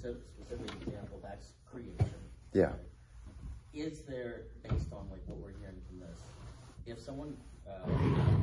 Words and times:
specific, 0.00 0.22
specific 0.40 0.70
example, 0.88 1.20
that's 1.22 1.52
creation. 1.70 2.14
Yeah. 2.52 2.72
Is 3.74 4.00
there, 4.08 4.48
based 4.64 4.92
on 4.92 5.06
like 5.10 5.20
what 5.26 5.38
we're 5.38 5.56
hearing 5.60 5.80
from 5.88 6.00
this, 6.00 6.18
if 6.86 6.98
someone 6.98 7.36
uh, 7.68 7.86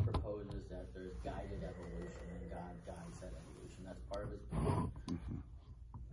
proposes 0.05 0.69
that 0.69 0.93
there's 0.93 1.17
guided 1.25 1.65
evolution 1.65 2.25
and 2.29 2.49
God 2.49 2.77
guides 2.85 3.17
that 3.19 3.33
evolution, 3.33 3.83
that's 3.85 4.01
part 4.11 4.23
of 4.25 4.31
his 4.31 4.41
plan, 4.53 4.91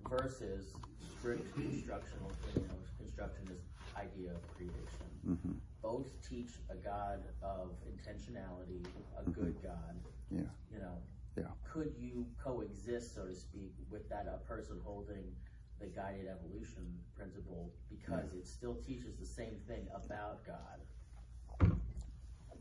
versus 0.08 0.72
strict 1.18 1.45
constructional, 1.54 2.32
you 2.56 2.62
know, 2.62 2.79
constructionist 2.98 3.62
idea 3.96 4.32
of 4.32 4.42
creation. 4.56 5.61
Both 5.82 6.08
teach 6.26 6.56
a 6.70 6.74
God 6.74 7.20
of 7.42 7.68
intentionality, 7.86 8.82
a 9.20 9.30
good 9.30 9.54
God, 9.62 9.95
Yeah. 10.30 10.48
you 10.72 10.79
know, 10.80 10.96
Yeah. 11.37 11.45
could 11.73 11.93
you 11.98 12.27
coexist, 12.43 13.14
so 13.14 13.25
to 13.25 13.34
speak, 13.34 13.73
with 13.91 14.09
that 14.09 14.27
a 14.33 14.39
person 14.46 14.80
holding 14.84 15.25
the 15.80 15.87
guided 15.87 16.27
evolution 16.29 16.98
principle 17.16 17.73
because 17.91 18.33
it 18.34 18.47
still 18.47 18.75
teaches 18.87 19.16
the 19.19 19.27
same 19.27 19.56
thing 19.66 19.87
about 19.95 20.45
God, 20.47 21.70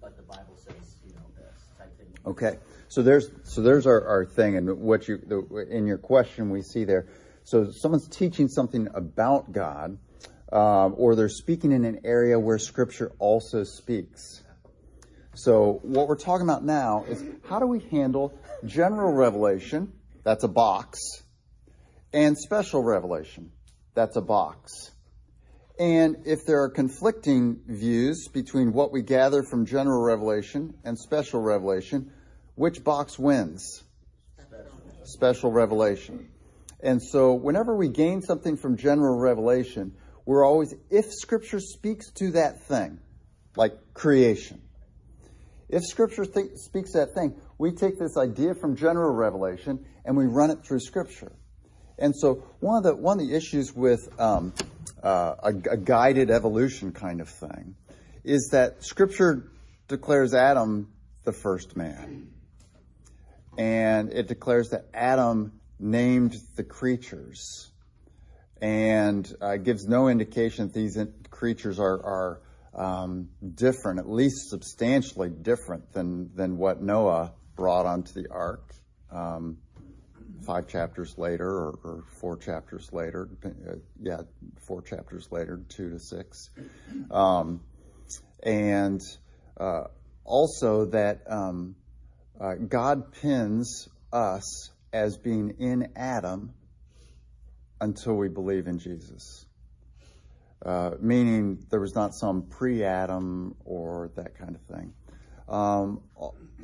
but 0.02 0.18
the 0.18 0.24
Bible 0.24 0.58
says, 0.58 0.98
you 1.06 1.14
know, 1.14 1.22
this 1.38 1.68
type 1.78 1.98
thing. 1.98 2.08
Okay, 2.26 2.58
so 2.90 3.02
there's 3.02 3.30
so 3.44 3.62
there's 3.62 3.88
our, 3.88 4.06
our 4.06 4.26
thing, 4.26 4.58
and 4.58 4.80
what 4.80 5.08
you 5.08 5.18
the, 5.18 5.68
in 5.70 5.86
your 5.86 5.98
question 5.98 6.50
we 6.50 6.62
see 6.62 6.84
there. 6.84 7.08
So 7.44 7.72
someone's 7.72 8.08
teaching 8.08 8.48
something 8.48 8.88
about 8.94 9.52
God, 9.52 9.98
um, 10.52 10.96
or 10.98 11.16
they're 11.16 11.30
speaking 11.30 11.72
in 11.72 11.86
an 11.86 12.02
area 12.04 12.40
where 12.40 12.58
Scripture 12.58 13.12
also 13.20 13.64
speaks. 13.64 14.44
So 15.36 15.80
what 15.84 16.08
we're 16.08 16.16
talking 16.16 16.48
about 16.48 16.64
now 16.64 17.06
is 17.10 17.24
how 17.50 17.60
do 17.60 17.66
we 17.66 17.80
handle 17.80 18.34
general 18.66 19.14
revelation? 19.14 19.94
That's 20.24 20.44
a 20.44 20.48
box, 20.48 21.00
and 22.14 22.38
special 22.38 22.84
revelation. 22.84 23.52
That's 23.94 24.16
a 24.16 24.22
box. 24.22 24.92
And 25.80 26.18
if 26.26 26.46
there 26.46 26.62
are 26.64 26.70
conflicting 26.70 27.60
views 27.68 28.28
between 28.28 28.74
what 28.74 28.92
we 28.92 29.02
gather 29.02 29.44
from 29.44 29.66
general 29.66 30.02
revelation 30.04 30.76
and 30.84 30.98
special 30.98 31.42
revelation, 31.42 32.12
which 32.56 32.84
box 32.84 33.18
wins? 33.18 33.84
Special 35.04 35.52
revelation. 35.52 36.30
And 36.82 37.02
so 37.02 37.34
whenever 37.34 37.76
we 37.76 37.88
gain 37.90 38.22
something 38.22 38.58
from 38.58 38.78
general 38.78 39.18
revelation, 39.18 39.96
we're 40.26 40.46
always, 40.46 40.74
if 40.90 41.12
scripture 41.12 41.60
speaks 41.60 42.12
to 42.14 42.32
that 42.32 42.64
thing, 42.64 43.00
like 43.56 43.74
creation, 43.94 44.62
if 45.70 45.82
scripture 45.84 46.26
th- 46.26 46.56
speaks 46.56 46.94
that 46.94 47.14
thing, 47.16 47.36
we 47.64 47.72
take 47.72 47.98
this 47.98 48.18
idea 48.18 48.54
from 48.54 48.76
general 48.76 49.14
revelation 49.14 49.86
and 50.04 50.18
we 50.18 50.26
run 50.26 50.52
it 50.52 50.66
through 50.66 50.82
scripture. 50.82 51.32
And 51.98 52.14
so 52.14 52.44
one 52.60 52.76
of 52.76 52.84
the 52.84 52.94
one 52.94 53.22
of 53.22 53.26
the 53.26 53.34
issues 53.34 53.74
with 53.74 54.02
um, 54.20 54.54
uh, 55.02 55.36
a, 55.42 55.54
a 55.72 55.78
guided 55.78 56.30
evolution 56.30 56.92
kind 56.92 57.22
of 57.22 57.30
thing 57.30 57.76
is 58.26 58.50
that 58.52 58.84
Scripture 58.84 59.50
declares 59.88 60.34
Adam 60.34 60.92
the 61.24 61.32
first 61.32 61.78
man, 61.78 62.34
and 63.58 64.12
it 64.12 64.28
declares 64.28 64.72
that 64.72 64.88
Adam 64.94 65.54
named 65.80 66.36
the 66.58 66.64
creatures, 66.64 67.72
and 68.62 69.34
uh, 69.40 69.56
gives 69.56 69.86
no 69.86 70.10
indication 70.10 70.68
that 70.68 70.74
these 70.74 70.98
in- 70.98 71.14
creatures 71.30 71.80
are 71.80 72.04
are 72.04 72.42
um, 72.74 73.30
different, 73.56 74.00
at 74.00 74.10
least 74.10 74.50
substantially 74.50 75.30
different 75.30 75.94
than 75.94 76.36
than 76.36 76.58
what 76.58 76.82
Noah 76.82 77.32
brought 77.56 77.86
onto 77.86 78.14
the 78.14 78.30
ark. 78.30 78.74
Um, 79.12 79.58
five 80.46 80.68
chapters 80.68 81.18
later 81.18 81.48
or, 81.48 81.80
or 81.84 82.04
four 82.20 82.38
chapters 82.38 82.92
later. 82.92 83.30
Uh, 83.46 83.76
yeah, 84.02 84.22
four 84.68 84.82
chapters 84.82 85.28
later, 85.32 85.62
two 85.70 85.90
to 85.92 86.00
six. 86.00 86.50
Um, 87.12 87.62
and 88.42 89.02
uh, 89.58 89.86
also 90.24 90.86
that 90.86 91.22
um, 91.28 91.76
uh, 92.40 92.56
God 92.56 93.14
pins 93.22 93.88
us 94.12 94.72
as 94.92 95.18
being 95.18 95.56
in 95.60 95.90
Adam 95.96 96.54
until 97.80 98.16
we 98.16 98.30
believe 98.30 98.68
in 98.68 98.80
Jesus. 98.80 99.46
Uh, 100.66 100.92
meaning 101.02 101.66
there 101.70 101.82
was 101.82 101.94
not 101.94 102.14
some 102.14 102.44
pre-Adam 102.44 103.56
or 103.66 104.12
that 104.16 104.38
kind 104.38 104.56
of 104.56 104.62
thing. 104.62 104.94
Um, 105.50 106.02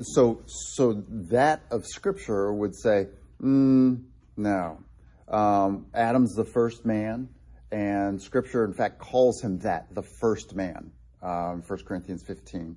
so, 0.02 0.42
so 0.46 1.04
that 1.10 1.64
of 1.72 1.86
Scripture 1.86 2.54
would 2.54 2.76
say, 2.76 3.08
Mm, 3.42 4.04
no. 4.36 4.80
Um, 5.28 5.86
Adam's 5.94 6.36
the 6.36 6.44
first 6.44 6.86
man, 6.86 7.30
and 7.72 8.22
Scripture, 8.22 8.66
in 8.66 8.74
fact, 8.74 9.00
calls 9.00 9.42
him 9.42 9.60
that, 9.60 9.94
the 9.94 10.04
first 10.04 10.56
man. 10.56 10.92
Um, 11.22 11.64
1 11.66 11.80
Corinthians 11.86 12.24
15, 12.26 12.76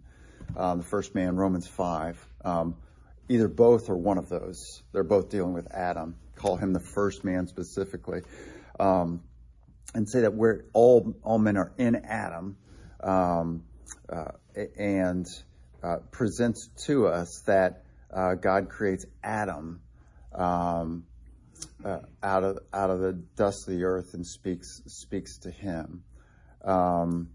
um, 0.56 0.78
the 0.78 0.84
first 0.84 1.14
man, 1.14 1.36
Romans 1.36 1.66
5. 1.66 2.26
Um, 2.44 2.76
either 3.28 3.48
both 3.48 3.88
or 3.88 3.96
one 3.96 4.18
of 4.18 4.28
those. 4.28 4.82
They're 4.92 5.04
both 5.04 5.30
dealing 5.30 5.54
with 5.54 5.72
Adam. 5.72 6.16
Call 6.36 6.56
him 6.56 6.72
the 6.72 6.80
first 6.94 7.24
man 7.24 7.46
specifically. 7.46 8.22
Um, 8.78 9.22
and 9.94 10.08
say 10.08 10.20
that 10.20 10.34
we're 10.34 10.64
all, 10.72 11.14
all 11.22 11.38
men 11.38 11.56
are 11.56 11.72
in 11.78 11.96
Adam, 11.96 12.56
um, 13.02 13.64
uh, 14.08 14.32
and 14.76 15.26
uh, 15.82 15.96
presents 16.10 16.68
to 16.86 17.06
us 17.06 17.42
that 17.46 17.82
uh, 18.12 18.34
God 18.34 18.68
creates 18.68 19.04
Adam 19.22 19.80
um, 20.34 21.04
uh, 21.84 21.98
out 22.22 22.44
of 22.44 22.58
out 22.72 22.90
of 22.90 23.00
the 23.00 23.12
dust 23.12 23.68
of 23.68 23.74
the 23.74 23.84
earth 23.84 24.14
and 24.14 24.26
speaks 24.26 24.82
speaks 24.86 25.38
to 25.38 25.50
him. 25.50 26.04
Um, 26.64 27.30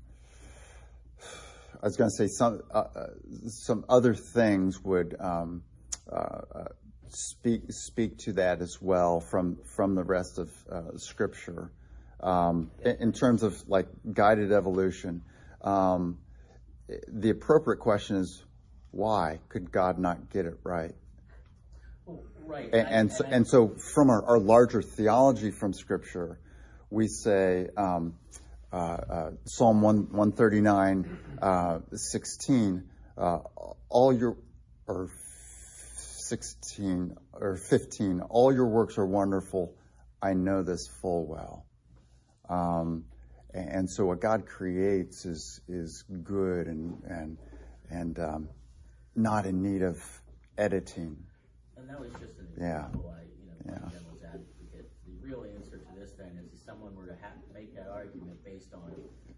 I 1.81 1.85
was 1.85 1.97
going 1.97 2.09
to 2.09 2.15
say 2.15 2.27
some 2.27 2.61
uh, 2.73 2.83
uh, 2.95 3.07
some 3.47 3.85
other 3.89 4.13
things 4.13 4.81
would 4.83 5.15
um, 5.19 5.63
speak 7.09 7.63
speak 7.69 8.17
to 8.19 8.33
that 8.33 8.61
as 8.61 8.81
well 8.81 9.19
from 9.19 9.57
from 9.75 9.95
the 9.95 10.03
rest 10.03 10.39
of 10.39 10.49
Scripture 11.01 11.71
um, 12.21 12.71
in, 12.83 12.95
in, 12.99 13.13
terms 13.13 13.43
of 13.43 13.67
like 13.67 13.87
guided 14.13 14.51
evolution. 14.51 15.21
Um, 15.61 16.17
the 17.07 17.29
appropriate 17.29 17.79
question 17.79 18.17
is 18.17 18.43
why 18.91 19.39
could 19.49 19.71
God 19.71 19.99
not 19.99 20.29
get 20.31 20.45
it 20.45 20.55
right? 20.63 20.93
Right. 22.45 22.69
And, 22.73 22.87
and, 22.87 23.11
so, 23.11 23.25
and 23.25 23.47
so 23.47 23.75
from 23.93 24.09
our, 24.09 24.23
our, 24.25 24.39
larger 24.39 24.81
theology 24.81 25.51
from 25.51 25.73
Scripture, 25.73 26.39
we 26.89 27.07
say 27.07 27.67
um, 27.75 28.15
uh, 28.71 28.75
uh, 28.75 29.31
Psalm 29.43 29.81
1, 29.81 29.97
139, 30.11 31.19
uh, 31.41 31.79
16, 31.91 32.83
uh, 33.17 33.39
all 33.89 34.13
your, 34.13 34.37
or 34.87 35.09
16, 35.95 37.17
or 37.33 37.57
15, 37.57 38.21
all 38.29 38.53
your 38.53 38.67
works 38.67 38.97
are 38.97 39.05
wonderful. 39.05 39.75
I 40.21 40.33
know 40.33 40.63
this 40.63 40.87
full 41.01 41.27
well. 41.27 41.65
Um, 42.49 43.03
and, 43.57 43.89
so 43.89 44.05
what 44.05 44.21
God 44.21 44.45
creates 44.45 45.25
is, 45.25 45.61
is 45.67 46.03
good 46.23 46.67
and, 46.67 47.01
and, 47.07 47.37
and 47.89 48.19
um, 48.19 48.49
not 49.15 49.45
in 49.45 49.61
need 49.61 49.81
of 49.81 50.01
editing. 50.57 51.17
And 51.77 51.89
that 51.89 51.99
was 51.99 52.11
just 52.19 52.37
an 52.39 52.47
Yeah. 52.59 52.85
example, 52.85 53.13
I, 53.15 53.21
you 53.23 53.47
know, 53.47 53.53
Yeah. 53.65 53.89
devil's 53.91 54.23
advocate. 54.23 54.91
The 55.05 55.13
real 55.21 55.45
answer 55.55 55.77
to 55.77 55.99
this 55.99 56.11
then 56.17 56.37
is 56.37 56.53
if 56.53 56.59
someone 56.59 56.95
were 56.95 57.07
to 57.07 57.15
make 57.53 57.75
that 57.75 57.87
argument 57.89 58.43
based 58.43 58.73
on 58.73 58.93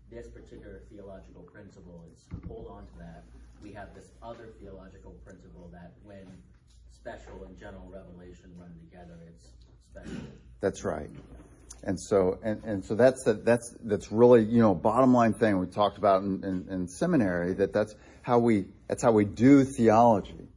this 0.09 0.28
particular 0.28 0.81
theological 0.90 1.44
principle, 1.44 2.06
it's 2.12 2.25
hold 2.47 2.68
on 2.68 2.86
to 2.88 2.97
that. 3.00 3.24
We 3.62 3.72
have 3.74 3.94
this 3.94 4.12
other 4.22 4.47
theological 4.59 5.12
principle 5.25 5.69
that 5.74 5.94
when 6.03 6.25
special 6.91 7.44
and 7.46 7.57
general 7.57 7.88
revelation 7.90 8.51
run 8.57 8.74
together, 8.80 9.19
it's 9.28 9.50
special. 9.91 10.22
That's 10.62 10.84
right. 10.84 11.09
And 11.84 12.00
so, 12.00 12.40
and, 12.44 12.64
and 12.64 12.84
so 12.86 12.96
that's 12.96 13.24
the, 13.24 13.34
that's 13.34 13.74
that's 13.84 14.12
really 14.12 14.44
you 14.44 14.62
know 14.62 14.76
bottom 14.76 15.14
line 15.14 15.34
thing 15.34 15.60
we 15.60 15.68
talked 15.68 15.98
about 15.98 16.24
in, 16.24 16.44
in, 16.44 16.68
in 16.70 16.88
seminary 16.88 17.54
that 17.54 17.72
that's 17.74 17.96
how 18.22 18.40
we 18.40 18.66
that's 18.88 19.02
how 19.02 19.12
we 19.12 19.26
do 19.26 19.64
theology. 19.64 20.48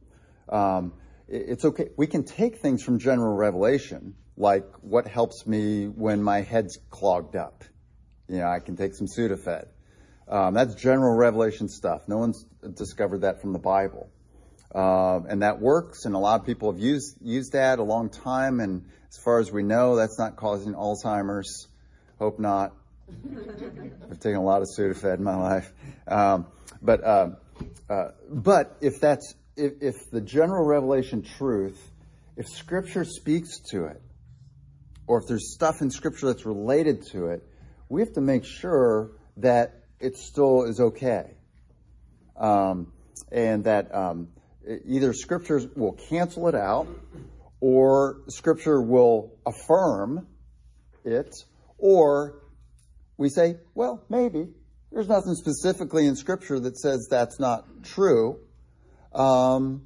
Um, 0.49 0.93
it- 1.27 1.45
it's 1.49 1.65
okay. 1.65 1.89
We 1.97 2.07
can 2.07 2.23
take 2.23 2.57
things 2.59 2.83
from 2.83 2.99
general 2.99 3.35
revelation, 3.35 4.15
like 4.37 4.65
what 4.81 5.07
helps 5.07 5.47
me 5.47 5.85
when 5.87 6.21
my 6.21 6.41
head's 6.41 6.77
clogged 6.89 7.35
up. 7.35 7.63
You 8.27 8.39
know, 8.39 8.47
I 8.47 8.59
can 8.59 8.75
take 8.75 8.95
some 8.95 9.07
Sudafed. 9.07 9.67
Um, 10.27 10.53
that's 10.53 10.75
general 10.75 11.15
revelation 11.15 11.67
stuff. 11.67 12.07
No 12.07 12.17
one's 12.17 12.45
discovered 12.75 13.19
that 13.21 13.41
from 13.41 13.53
the 13.53 13.59
Bible. 13.59 14.09
Um, 14.73 15.27
and 15.29 15.43
that 15.43 15.59
works, 15.59 16.05
and 16.05 16.15
a 16.15 16.17
lot 16.17 16.39
of 16.39 16.45
people 16.47 16.71
have 16.71 16.81
used 16.81 17.17
used 17.21 17.53
that 17.53 17.77
a 17.77 17.83
long 17.83 18.09
time. 18.09 18.59
And 18.59 18.85
as 19.09 19.17
far 19.17 19.39
as 19.39 19.51
we 19.51 19.61
know, 19.61 19.95
that's 19.95 20.17
not 20.17 20.35
causing 20.35 20.73
Alzheimer's. 20.73 21.67
Hope 22.17 22.39
not. 22.39 22.73
I've 24.09 24.19
taken 24.19 24.37
a 24.37 24.43
lot 24.43 24.61
of 24.61 24.69
Sudafed 24.75 25.17
in 25.17 25.23
my 25.23 25.35
life, 25.35 25.71
um, 26.07 26.47
but 26.81 27.03
uh, 27.03 27.29
uh, 27.89 28.11
but 28.29 28.77
if 28.81 28.99
that's 28.99 29.35
if, 29.55 29.73
if 29.81 29.95
the 30.11 30.21
general 30.21 30.65
revelation 30.65 31.21
truth, 31.21 31.79
if 32.35 32.47
Scripture 32.47 33.05
speaks 33.05 33.59
to 33.71 33.85
it, 33.85 34.01
or 35.05 35.19
if 35.19 35.27
there's 35.27 35.53
stuff 35.53 35.81
in 35.81 35.91
Scripture 35.91 36.27
that's 36.27 36.45
related 36.45 37.05
to 37.11 37.27
it, 37.27 37.43
we 37.89 38.01
have 38.01 38.13
to 38.13 38.21
make 38.21 38.45
sure 38.45 39.11
that 39.37 39.83
it 39.99 40.17
still 40.17 40.63
is 40.63 40.79
okay. 40.79 41.35
Um, 42.35 42.91
and 43.31 43.65
that 43.65 43.93
um, 43.93 44.29
either 44.85 45.13
Scripture 45.13 45.61
will 45.75 45.97
cancel 46.09 46.47
it 46.47 46.55
out 46.55 46.87
or 47.59 48.21
Scripture 48.27 48.81
will 48.81 49.37
affirm 49.45 50.27
it, 51.05 51.33
or 51.77 52.41
we 53.17 53.29
say, 53.29 53.55
well, 53.73 54.03
maybe. 54.09 54.49
There's 54.91 55.07
nothing 55.07 55.33
specifically 55.35 56.05
in 56.05 56.15
Scripture 56.15 56.59
that 56.59 56.77
says 56.77 57.07
that's 57.09 57.39
not 57.39 57.65
true. 57.83 58.39
Um, 59.13 59.83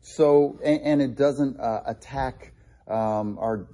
so, 0.00 0.58
and, 0.64 0.80
and, 0.82 1.02
it 1.02 1.16
doesn't 1.16 1.58
uh, 1.58 1.82
attack 1.86 2.52
um, 2.86 3.38
our 3.38 3.66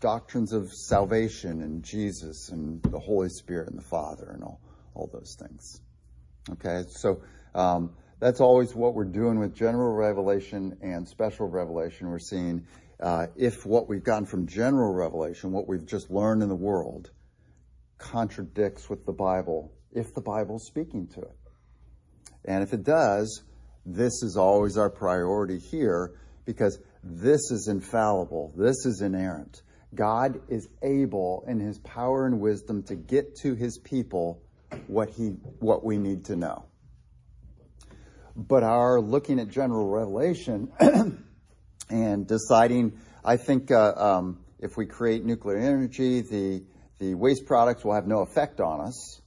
doctrines 0.00 0.52
of 0.52 0.72
salvation 0.72 1.62
and 1.62 1.82
Jesus 1.82 2.50
and 2.50 2.82
the 2.82 2.98
Holy 2.98 3.28
Spirit 3.28 3.68
and 3.68 3.78
the 3.78 3.84
Father 3.84 4.30
and 4.32 4.42
all, 4.42 4.60
all 4.94 5.10
those 5.12 5.36
things. 5.38 5.80
Okay, 6.52 6.84
so 6.88 7.20
um, 7.54 7.94
that's 8.20 8.40
always 8.40 8.74
what 8.74 8.94
we're 8.94 9.04
doing 9.04 9.38
with 9.38 9.54
general 9.54 9.94
revelation 9.94 10.78
and 10.82 11.08
special 11.08 11.48
revelation. 11.48 12.08
We're 12.08 12.18
seeing 12.18 12.66
uh, 13.00 13.28
if 13.36 13.64
what 13.64 13.88
we've 13.88 14.02
gotten 14.02 14.26
from 14.26 14.46
general 14.46 14.92
revelation, 14.92 15.52
what 15.52 15.68
we've 15.68 15.86
just 15.86 16.10
learned 16.10 16.42
in 16.42 16.48
the 16.48 16.56
world, 16.56 17.10
contradicts 17.98 18.90
with 18.90 19.06
the 19.06 19.12
Bible, 19.12 19.72
if 19.92 20.14
the 20.14 20.20
Bible's 20.20 20.66
speaking 20.66 21.06
to 21.14 21.20
it. 21.20 21.36
And 22.44 22.62
if 22.62 22.72
it 22.72 22.82
does, 22.82 23.42
this 23.86 24.22
is 24.22 24.36
always 24.36 24.76
our 24.76 24.90
priority 24.90 25.58
here 25.58 26.12
because 26.44 26.78
this 27.04 27.50
is 27.50 27.68
infallible, 27.68 28.52
this 28.56 28.84
is 28.84 29.00
inerrant. 29.00 29.62
God 29.94 30.40
is 30.48 30.68
able 30.82 31.44
in 31.46 31.60
his 31.60 31.78
power 31.78 32.26
and 32.26 32.40
wisdom 32.40 32.82
to 32.84 32.94
get 32.94 33.36
to 33.36 33.54
his 33.54 33.78
people 33.78 34.42
what 34.86 35.08
he 35.08 35.28
what 35.60 35.84
we 35.84 35.96
need 35.96 36.26
to 36.26 36.36
know. 36.36 36.64
But 38.38 38.62
our 38.62 39.00
looking 39.00 39.40
at 39.40 39.48
general 39.48 39.88
revelation 39.88 40.70
and 41.90 42.26
deciding, 42.26 43.00
I 43.24 43.36
think 43.36 43.72
uh, 43.72 43.94
um, 43.96 44.38
if 44.60 44.76
we 44.76 44.86
create 44.86 45.24
nuclear 45.24 45.58
energy, 45.58 46.20
the 46.20 46.62
the 47.00 47.14
waste 47.14 47.46
products 47.46 47.84
will 47.84 47.94
have 47.94 48.06
no 48.06 48.20
effect 48.20 48.60
on 48.60 48.80
us. 48.80 49.20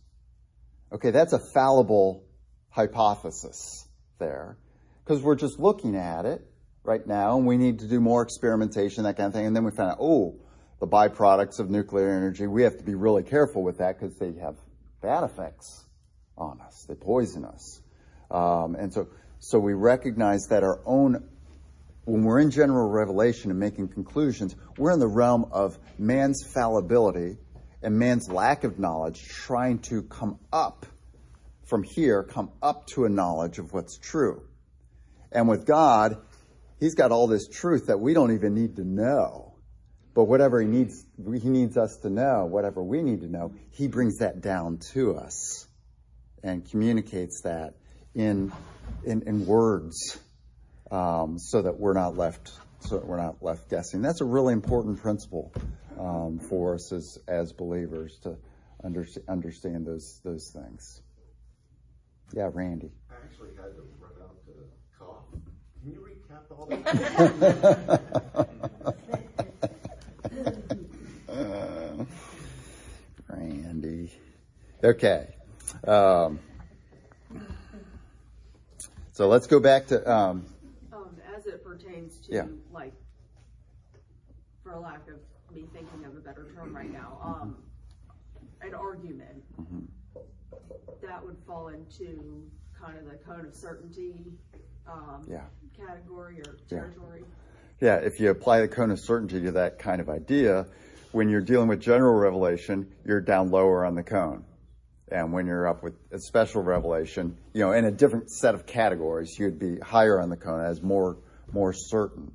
Okay, 0.93 1.11
that's 1.11 1.33
a 1.33 1.39
fallible 1.39 2.23
hypothesis 2.69 3.85
there 4.17 4.57
because 5.03 5.21
we're 5.21 5.35
just 5.35 5.59
looking 5.59 5.95
at 5.95 6.25
it 6.25 6.45
right 6.83 7.05
now 7.05 7.37
and 7.37 7.45
we 7.45 7.57
need 7.57 7.79
to 7.79 7.87
do 7.87 7.99
more 7.99 8.21
experimentation, 8.21 9.03
that 9.03 9.17
kind 9.17 9.27
of 9.27 9.33
thing. 9.33 9.45
And 9.45 9.55
then 9.55 9.63
we 9.63 9.71
find 9.71 9.91
out, 9.91 9.97
oh, 9.99 10.35
the 10.79 10.87
byproducts 10.87 11.59
of 11.59 11.69
nuclear 11.69 12.09
energy, 12.09 12.47
we 12.47 12.63
have 12.63 12.77
to 12.77 12.83
be 12.83 12.95
really 12.95 13.23
careful 13.23 13.63
with 13.63 13.77
that 13.77 13.99
because 13.99 14.17
they 14.17 14.33
have 14.41 14.55
bad 15.01 15.23
effects 15.23 15.85
on 16.37 16.59
us. 16.61 16.85
They 16.87 16.95
poison 16.95 17.45
us. 17.45 17.80
Um, 18.31 18.75
and 18.75 18.93
so, 18.93 19.07
so 19.39 19.59
we 19.59 19.73
recognize 19.73 20.47
that 20.49 20.63
our 20.63 20.79
own, 20.85 21.27
when 22.05 22.23
we're 22.23 22.39
in 22.39 22.51
general 22.51 22.89
revelation 22.89 23.51
and 23.51 23.59
making 23.59 23.89
conclusions, 23.89 24.55
we're 24.77 24.91
in 24.91 24.99
the 24.99 25.07
realm 25.07 25.45
of 25.51 25.77
man's 25.97 26.43
fallibility 26.43 27.37
and 27.83 27.97
man's 27.97 28.29
lack 28.29 28.63
of 28.63 28.79
knowledge 28.79 29.27
trying 29.27 29.79
to 29.79 30.03
come 30.03 30.39
up 30.53 30.85
from 31.65 31.83
here, 31.83 32.23
come 32.23 32.51
up 32.61 32.87
to 32.87 33.05
a 33.05 33.09
knowledge 33.09 33.59
of 33.59 33.73
what's 33.73 33.97
true. 33.97 34.43
And 35.31 35.47
with 35.47 35.65
God, 35.65 36.17
He's 36.81 36.95
got 36.95 37.11
all 37.11 37.27
this 37.27 37.47
truth 37.47 37.87
that 37.87 37.99
we 37.99 38.15
don't 38.15 38.33
even 38.33 38.55
need 38.55 38.77
to 38.77 38.83
know. 38.83 39.53
But 40.15 40.23
whatever 40.25 40.59
he 40.59 40.67
needs, 40.67 41.05
he 41.17 41.47
needs 41.47 41.77
us 41.77 41.95
to 42.01 42.09
know, 42.09 42.45
whatever 42.45 42.83
we 42.83 43.03
need 43.03 43.21
to 43.21 43.27
know, 43.27 43.53
he 43.69 43.87
brings 43.87 44.17
that 44.17 44.41
down 44.41 44.79
to 44.93 45.15
us 45.15 45.67
and 46.43 46.69
communicates 46.69 47.41
that 47.41 47.75
in 48.15 48.51
in, 49.03 49.23
in 49.23 49.45
words, 49.45 50.19
um, 50.91 51.39
so 51.39 51.61
that 51.61 51.79
we're 51.79 51.93
not 51.93 52.17
left 52.17 52.51
so 52.81 52.97
that 52.97 53.05
we're 53.05 53.17
not 53.17 53.41
left 53.41 53.69
guessing. 53.69 54.01
That's 54.01 54.21
a 54.21 54.25
really 54.25 54.53
important 54.53 55.01
principle 55.01 55.51
um, 55.99 56.39
for 56.39 56.75
us 56.75 56.91
as 56.91 57.17
as 57.27 57.53
believers 57.53 58.17
to 58.23 58.37
under, 58.83 59.05
understand 59.27 59.85
those 59.85 60.19
those 60.23 60.49
things. 60.49 61.01
Yeah, 62.33 62.49
Randy. 62.51 62.91
I 63.09 63.15
actually 63.25 63.49
had 63.55 63.75
to 63.75 63.83
run 63.99 64.11
out 64.21 64.37
to 64.45 64.53
cough. 64.97 65.25
Can 65.81 65.91
you 65.91 65.99
recap 65.99 66.49
all 66.57 66.65
this? 66.67 66.87
Randy. 73.29 74.11
Okay. 74.83 75.27
Um, 75.85 76.39
so 79.21 79.27
let's 79.27 79.45
go 79.45 79.59
back 79.59 79.85
to. 79.85 80.11
Um, 80.11 80.47
um, 80.91 81.15
as 81.37 81.45
it 81.45 81.63
pertains 81.63 82.17
to, 82.21 82.33
yeah. 82.33 82.45
like, 82.73 82.91
for 84.63 84.75
lack 84.79 85.07
of 85.07 85.19
me 85.55 85.67
thinking 85.71 86.05
of 86.05 86.17
a 86.17 86.19
better 86.21 86.47
term 86.55 86.75
right 86.75 86.91
now, 86.91 87.19
um, 87.23 87.55
an 88.61 88.73
argument 88.73 89.43
mm-hmm. 89.61 89.81
that 91.03 91.23
would 91.23 91.37
fall 91.45 91.67
into 91.67 92.49
kind 92.83 92.97
of 92.97 93.05
the 93.05 93.19
cone 93.23 93.45
of 93.45 93.53
certainty 93.53 94.33
um, 94.91 95.23
yeah. 95.29 95.41
category 95.77 96.39
or 96.39 96.57
territory. 96.67 97.23
Yeah. 97.79 97.99
yeah, 97.99 98.03
if 98.03 98.19
you 98.19 98.31
apply 98.31 98.61
the 98.61 98.67
cone 98.69 98.89
of 98.89 98.99
certainty 98.99 99.39
to 99.41 99.51
that 99.51 99.77
kind 99.77 100.01
of 100.01 100.09
idea, 100.09 100.65
when 101.11 101.29
you're 101.29 101.41
dealing 101.41 101.67
with 101.67 101.79
general 101.79 102.15
revelation, 102.15 102.91
you're 103.05 103.21
down 103.21 103.51
lower 103.51 103.85
on 103.85 103.93
the 103.93 104.01
cone. 104.01 104.45
And 105.11 105.33
when 105.33 105.45
you're 105.45 105.67
up 105.67 105.83
with 105.83 105.93
a 106.11 106.19
special 106.19 106.63
revelation, 106.63 107.37
you 107.53 107.61
know, 107.61 107.73
in 107.73 107.85
a 107.85 107.91
different 107.91 108.31
set 108.31 108.55
of 108.55 108.65
categories, 108.65 109.37
you'd 109.37 109.59
be 109.59 109.77
higher 109.79 110.21
on 110.21 110.29
the 110.29 110.37
cone 110.37 110.65
as 110.65 110.81
more, 110.81 111.17
more 111.51 111.73
certain. 111.73 112.31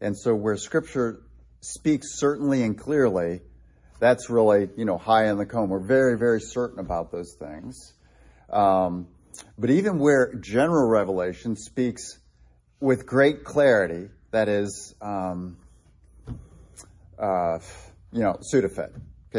And 0.00 0.18
so 0.18 0.34
where 0.34 0.56
scripture 0.56 1.22
speaks 1.60 2.18
certainly 2.18 2.62
and 2.62 2.76
clearly, 2.76 3.40
that's 4.00 4.28
really, 4.28 4.68
you 4.76 4.84
know, 4.84 4.98
high 4.98 5.28
on 5.28 5.38
the 5.38 5.46
cone. 5.46 5.68
We're 5.68 5.86
very, 5.86 6.18
very 6.18 6.40
certain 6.40 6.80
about 6.80 7.12
those 7.12 7.34
things. 7.38 7.94
Um, 8.50 9.06
but 9.58 9.70
even 9.70 9.98
where 9.98 10.34
general 10.34 10.88
revelation 10.88 11.56
speaks 11.56 12.18
with 12.80 13.06
great 13.06 13.44
clarity, 13.44 14.08
that 14.32 14.48
is, 14.48 14.94
um, 15.00 15.56
uh, 17.18 17.58
you 18.12 18.20
know, 18.20 18.38
Sudafed. 18.52 18.92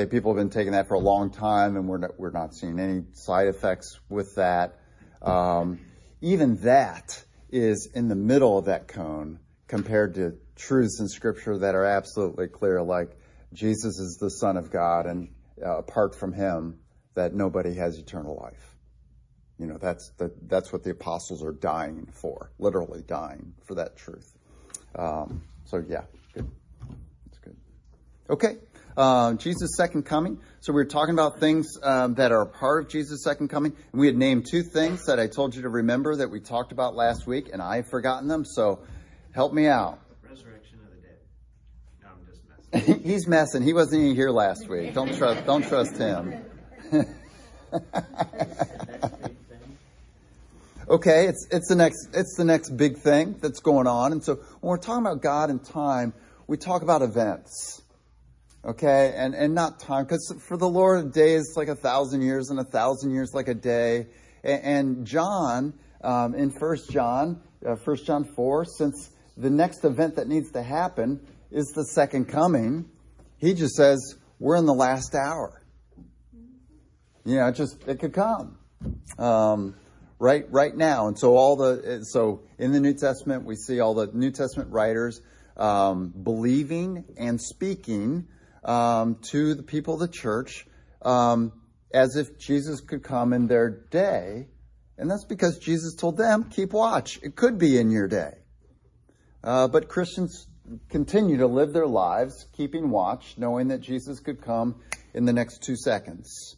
People 0.05 0.31
have 0.31 0.37
been 0.37 0.49
taking 0.49 0.73
that 0.73 0.87
for 0.87 0.93
a 0.93 0.99
long 0.99 1.31
time, 1.31 1.75
and 1.75 1.87
we're 1.87 1.97
not, 1.97 2.19
we're 2.19 2.31
not 2.31 2.53
seeing 2.53 2.79
any 2.79 3.03
side 3.13 3.47
effects 3.47 3.99
with 4.09 4.35
that. 4.35 4.79
Um, 5.21 5.79
even 6.21 6.57
that 6.57 7.23
is 7.49 7.89
in 7.93 8.07
the 8.07 8.15
middle 8.15 8.57
of 8.57 8.65
that 8.65 8.87
cone 8.87 9.39
compared 9.67 10.15
to 10.15 10.37
truths 10.55 10.99
in 10.99 11.07
Scripture 11.07 11.57
that 11.59 11.75
are 11.75 11.85
absolutely 11.85 12.47
clear, 12.47 12.81
like 12.81 13.17
Jesus 13.53 13.99
is 13.99 14.17
the 14.19 14.29
Son 14.29 14.57
of 14.57 14.71
God, 14.71 15.05
and 15.05 15.29
uh, 15.63 15.77
apart 15.77 16.15
from 16.15 16.33
Him, 16.33 16.79
that 17.15 17.33
nobody 17.33 17.73
has 17.75 17.97
eternal 17.97 18.39
life. 18.41 18.75
You 19.59 19.65
know, 19.65 19.77
that's 19.77 20.11
the, 20.17 20.31
that's 20.43 20.71
what 20.71 20.83
the 20.83 20.91
apostles 20.91 21.43
are 21.43 21.53
dying 21.53 22.07
for, 22.13 22.51
literally 22.59 23.01
dying 23.01 23.53
for 23.65 23.75
that 23.75 23.97
truth. 23.97 24.31
Um, 24.95 25.41
so 25.65 25.83
yeah, 25.87 26.03
good. 26.33 26.47
That's 27.25 27.39
good. 27.39 27.55
Okay. 28.29 28.57
Uh, 28.97 29.33
Jesus' 29.35 29.77
second 29.77 30.03
coming. 30.07 30.39
So 30.59 30.73
we 30.73 30.77
were 30.77 30.85
talking 30.85 31.13
about 31.13 31.39
things 31.39 31.67
um, 31.83 32.15
that 32.15 32.31
are 32.31 32.41
a 32.41 32.47
part 32.47 32.85
of 32.85 32.89
Jesus' 32.89 33.23
second 33.23 33.49
coming. 33.49 33.71
And 33.91 34.01
we 34.01 34.07
had 34.07 34.17
named 34.17 34.47
two 34.49 34.63
things 34.63 35.05
that 35.05 35.19
I 35.19 35.27
told 35.27 35.55
you 35.55 35.61
to 35.61 35.69
remember 35.69 36.15
that 36.15 36.31
we 36.31 36.39
talked 36.39 36.71
about 36.71 36.95
last 36.95 37.27
week, 37.27 37.51
and 37.53 37.61
I've 37.61 37.87
forgotten 37.91 38.27
them. 38.27 38.43
So 38.43 38.79
help 39.33 39.53
me 39.53 39.67
out. 39.67 39.99
Resurrection 40.27 40.79
of 40.83 40.89
the 40.89 40.97
dead. 41.07 41.17
No, 42.01 42.07
I'm 42.09 42.25
just 42.25 42.41
messing. 42.73 43.03
He's 43.07 43.27
messing. 43.27 43.61
He 43.61 43.73
wasn't 43.73 44.01
even 44.01 44.15
here 44.15 44.31
last 44.31 44.67
week. 44.67 44.95
Don't 44.95 45.15
trust. 45.15 45.45
Don't 45.45 45.63
trust 45.63 45.95
him. 45.95 46.33
okay, 50.89 51.27
it's 51.27 51.47
it's 51.51 51.69
the 51.69 51.75
next 51.75 52.09
it's 52.15 52.35
the 52.35 52.45
next 52.45 52.71
big 52.71 52.97
thing 52.97 53.35
that's 53.43 53.59
going 53.59 53.85
on. 53.85 54.11
And 54.11 54.23
so 54.23 54.37
when 54.61 54.71
we're 54.71 54.77
talking 54.77 55.05
about 55.05 55.21
God 55.21 55.51
and 55.51 55.63
time, 55.63 56.15
we 56.47 56.57
talk 56.57 56.81
about 56.81 57.03
events 57.03 57.83
okay? 58.65 59.13
And 59.15 59.33
and 59.33 59.53
not 59.53 59.79
time 59.79 60.05
because 60.05 60.33
for 60.47 60.57
the 60.57 60.67
lord 60.67 61.05
a 61.05 61.09
day 61.09 61.33
is 61.33 61.53
like 61.57 61.67
a 61.67 61.75
thousand 61.75 62.21
years 62.21 62.49
and 62.49 62.59
a 62.59 62.63
thousand 62.63 63.11
years 63.11 63.33
like 63.33 63.47
a 63.47 63.55
day. 63.55 64.07
And, 64.43 64.63
and 64.63 65.07
john 65.07 65.73
um, 66.03 66.35
in 66.35 66.51
first 66.51 66.91
john 66.91 67.41
uh, 67.65 67.75
first 67.75 68.05
john 68.05 68.23
4 68.23 68.65
since 68.65 69.09
the 69.35 69.49
next 69.49 69.83
event 69.83 70.15
that 70.15 70.27
needs 70.27 70.51
to 70.51 70.61
happen 70.61 71.19
is 71.51 71.71
the 71.75 71.85
second 71.85 72.25
coming 72.25 72.85
he 73.37 73.53
just 73.53 73.75
says 73.75 74.15
we're 74.39 74.55
in 74.55 74.65
the 74.65 74.73
last 74.73 75.15
hour. 75.15 75.61
You 77.25 77.37
know 77.37 77.47
it 77.47 77.55
just 77.55 77.87
it 77.87 77.99
could 77.99 78.13
come 78.13 78.57
um, 79.19 79.75
right 80.19 80.45
right 80.49 80.75
now. 80.75 81.07
And 81.07 81.17
so 81.17 81.35
all 81.35 81.55
the 81.55 82.03
so 82.03 82.41
in 82.57 82.71
the 82.71 82.79
new 82.79 82.93
testament 82.93 83.45
we 83.45 83.55
see 83.55 83.79
all 83.79 83.93
the 83.93 84.07
new 84.13 84.31
testament 84.31 84.71
writers 84.71 85.21
um, 85.55 86.13
believing 86.23 87.05
and 87.17 87.39
speaking 87.39 88.27
um, 88.67 89.17
to 89.31 89.55
the 89.55 89.63
people 89.63 89.95
of 89.95 89.99
the 90.01 90.07
church 90.07 90.67
um, 91.01 91.53
as 91.93 92.15
if 92.15 92.37
Jesus 92.37 92.81
could 92.81 93.01
come 93.01 93.33
in 93.33 93.47
their 93.47 93.69
day. 93.69 94.47
And 94.97 95.09
that's 95.09 95.25
because 95.25 95.57
Jesus 95.57 95.95
told 95.95 96.17
them, 96.17 96.45
keep 96.49 96.73
watch. 96.73 97.19
It 97.23 97.35
could 97.35 97.57
be 97.57 97.77
in 97.77 97.89
your 97.89 98.07
day. 98.07 98.33
Uh, 99.43 99.67
but 99.67 99.87
Christians 99.87 100.47
continue 100.89 101.37
to 101.37 101.47
live 101.47 101.71
their 101.71 101.87
lives 101.87 102.45
keeping 102.53 102.89
watch, 102.89 103.35
knowing 103.37 103.69
that 103.69 103.79
Jesus 103.79 104.19
could 104.19 104.41
come 104.41 104.81
in 105.13 105.25
the 105.25 105.33
next 105.33 105.63
two 105.63 105.75
seconds. 105.75 106.57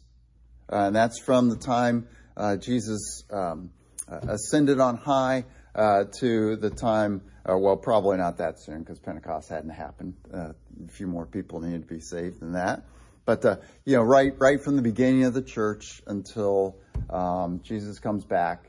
Uh, 0.72 0.86
and 0.86 0.96
that's 0.96 1.20
from 1.20 1.48
the 1.48 1.56
time 1.56 2.08
uh, 2.36 2.56
Jesus 2.56 3.22
um, 3.30 3.70
uh, 4.10 4.18
ascended 4.28 4.80
on 4.80 4.96
high 4.96 5.44
uh, 5.74 6.04
to 6.18 6.56
the 6.56 6.70
time, 6.70 7.22
uh, 7.48 7.56
well, 7.56 7.76
probably 7.76 8.16
not 8.16 8.38
that 8.38 8.58
soon 8.58 8.80
because 8.80 8.98
Pentecost 8.98 9.48
hadn't 9.48 9.70
happened. 9.70 10.14
Uh, 10.32 10.52
a 10.86 10.88
few 10.88 11.06
more 11.06 11.26
people 11.26 11.60
needed 11.60 11.82
to 11.82 11.94
be 11.94 12.00
saved 12.00 12.40
than 12.40 12.52
that. 12.52 12.84
But, 13.24 13.44
you 13.84 13.96
know, 13.96 14.02
right, 14.02 14.32
right 14.38 14.60
from 14.60 14.76
the 14.76 14.82
beginning 14.82 15.24
of 15.24 15.34
the 15.34 15.42
church 15.42 16.02
until 16.06 16.76
um, 17.08 17.60
Jesus 17.62 17.98
comes 17.98 18.24
back, 18.24 18.64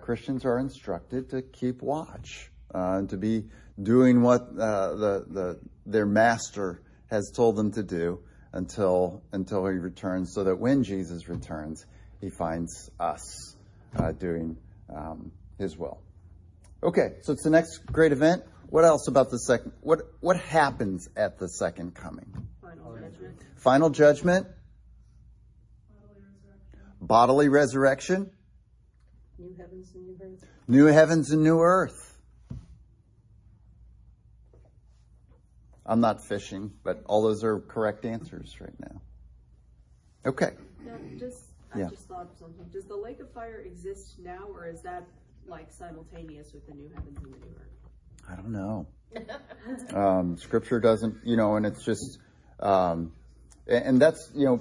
Christians 0.00 0.44
are 0.44 0.58
instructed 0.58 1.30
to 1.30 1.42
keep 1.42 1.82
watch 1.82 2.50
and 2.74 3.08
to 3.10 3.16
be 3.16 3.44
doing 3.80 4.22
what 4.22 4.54
the, 4.56 5.24
the, 5.28 5.60
their 5.86 6.06
master 6.06 6.80
has 7.10 7.30
told 7.30 7.56
them 7.56 7.72
to 7.72 7.82
do 7.82 8.20
until 8.52 9.22
until 9.32 9.66
he 9.66 9.78
returns, 9.78 10.32
so 10.34 10.44
that 10.44 10.58
when 10.58 10.82
Jesus 10.82 11.28
returns, 11.28 11.86
he 12.20 12.30
finds 12.30 12.90
us 13.00 13.56
uh, 13.96 14.12
doing 14.12 14.56
um, 14.94 15.32
his 15.58 15.76
will. 15.76 16.00
Okay, 16.82 17.14
so 17.22 17.32
it's 17.32 17.44
the 17.44 17.50
next 17.50 17.86
great 17.86 18.12
event. 18.12 18.42
What 18.68 18.84
else 18.84 19.06
about 19.06 19.30
the 19.30 19.38
second? 19.38 19.72
What 19.82 20.00
what 20.20 20.36
happens 20.36 21.08
at 21.16 21.38
the 21.38 21.48
second 21.48 21.94
coming? 21.94 22.48
Final 22.60 22.94
judgment. 22.94 23.38
Final 23.56 23.90
judgment. 23.90 24.46
Bodily 27.00 27.48
resurrection. 27.48 28.30
New 29.38 29.54
heavens 29.56 29.90
and 29.94 30.06
new 30.06 30.16
earth. 30.22 30.44
New 30.68 30.86
heavens 30.86 31.30
and 31.30 31.42
new 31.42 31.60
earth. 31.60 32.18
I'm 35.84 36.00
not 36.00 36.24
fishing, 36.24 36.72
but 36.84 37.02
all 37.06 37.22
those 37.22 37.44
are 37.44 37.60
correct 37.60 38.04
answers 38.04 38.60
right 38.60 38.78
now. 38.78 39.02
Okay. 40.24 40.52
Now, 40.84 40.96
just, 41.18 41.44
I 41.74 41.80
Yeah. 41.80 41.88
just 41.90 42.06
thought 42.06 42.30
of 42.30 42.38
something. 42.38 42.66
Does 42.72 42.84
the 42.84 42.96
lake 42.96 43.18
of 43.20 43.30
fire 43.32 43.60
exist 43.60 44.18
now, 44.20 44.46
or 44.48 44.68
is 44.68 44.80
that 44.82 45.04
like 45.46 45.70
simultaneous 45.70 46.52
with 46.52 46.66
the 46.66 46.74
new 46.74 46.88
heavens 46.94 47.16
and 47.18 47.26
the 47.26 47.38
new 47.38 47.54
earth? 47.56 48.28
I 48.28 48.36
don't 48.36 48.52
know. 48.52 48.86
um, 49.94 50.36
scripture 50.36 50.80
doesn't, 50.80 51.16
you 51.24 51.36
know, 51.36 51.56
and 51.56 51.66
it's 51.66 51.84
just, 51.84 52.18
um, 52.60 53.12
and, 53.66 54.00
that's, 54.00 54.30
you 54.34 54.46
know, 54.46 54.60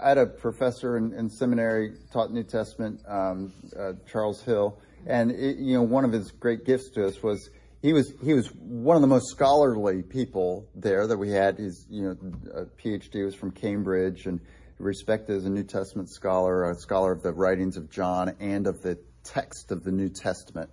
I 0.00 0.08
had 0.08 0.18
a 0.18 0.26
professor 0.26 0.96
in, 0.96 1.12
in 1.12 1.30
seminary 1.30 1.94
taught 2.12 2.32
New 2.32 2.44
Testament, 2.44 3.00
um, 3.08 3.52
uh, 3.78 3.92
Charles 4.10 4.42
Hill, 4.42 4.78
and 5.06 5.30
it, 5.30 5.56
you 5.58 5.74
know, 5.74 5.82
one 5.82 6.04
of 6.04 6.12
his 6.12 6.30
great 6.30 6.64
gifts 6.64 6.90
to 6.90 7.06
us 7.06 7.22
was 7.22 7.50
he 7.82 7.92
was 7.92 8.12
he 8.24 8.34
was 8.34 8.48
one 8.54 8.96
of 8.96 9.02
the 9.02 9.08
most 9.08 9.30
scholarly 9.30 10.02
people 10.02 10.68
there 10.74 11.06
that 11.06 11.16
we 11.16 11.30
had. 11.30 11.58
His 11.58 11.86
you 11.88 12.02
know 12.02 12.66
PhD 12.82 13.24
was 13.24 13.34
from 13.34 13.52
Cambridge 13.52 14.26
and 14.26 14.40
respected 14.78 15.36
as 15.36 15.44
a 15.44 15.50
New 15.50 15.62
Testament 15.62 16.10
scholar, 16.10 16.70
a 16.70 16.74
scholar 16.74 17.12
of 17.12 17.22
the 17.22 17.32
writings 17.32 17.76
of 17.76 17.90
John 17.90 18.34
and 18.40 18.66
of 18.66 18.82
the 18.82 18.98
text 19.26 19.72
of 19.72 19.84
the 19.84 19.92
New 19.92 20.08
Testament, 20.08 20.70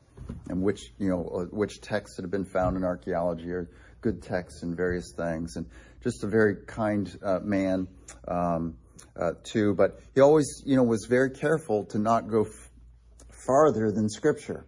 and 0.49 0.61
which 0.61 0.81
you 0.97 1.09
know 1.09 1.25
uh, 1.25 1.55
which 1.55 1.81
texts 1.81 2.17
that 2.17 2.23
have 2.23 2.31
been 2.31 2.45
found 2.45 2.77
in 2.77 2.83
archaeology 2.83 3.51
are 3.51 3.69
good 4.01 4.21
texts 4.21 4.63
and 4.63 4.75
various 4.75 5.13
things, 5.15 5.55
and 5.55 5.65
just 6.03 6.23
a 6.23 6.27
very 6.27 6.55
kind 6.67 7.17
uh, 7.23 7.39
man 7.39 7.87
um, 8.27 8.75
uh, 9.15 9.31
too. 9.43 9.73
But 9.73 9.99
he 10.15 10.21
always 10.21 10.63
you 10.65 10.75
know 10.75 10.83
was 10.83 11.05
very 11.09 11.31
careful 11.31 11.85
to 11.85 11.99
not 11.99 12.29
go 12.29 12.43
f- 12.43 12.69
farther 13.45 13.91
than 13.91 14.09
Scripture 14.09 14.65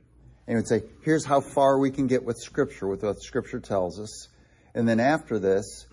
and 0.47 0.55
he 0.55 0.57
would 0.57 0.67
say, 0.67 0.83
here's 1.01 1.25
how 1.25 1.41
far 1.41 1.79
we 1.79 1.89
can 1.89 2.07
get 2.07 2.23
with 2.23 2.37
Scripture, 2.37 2.87
with 2.87 3.03
what 3.03 3.19
Scripture 3.21 3.59
tells 3.59 3.99
us. 3.99 4.27
And 4.75 4.87
then 4.87 4.99
after 4.99 5.39
this, 5.39 5.87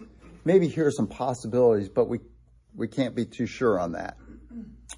maybe 0.44 0.68
here 0.68 0.86
are 0.86 0.90
some 0.90 1.06
possibilities, 1.06 1.88
but 1.88 2.08
we, 2.08 2.18
we 2.74 2.86
can't 2.86 3.14
be 3.14 3.24
too 3.24 3.46
sure 3.46 3.80
on 3.80 3.92
that. 3.92 4.16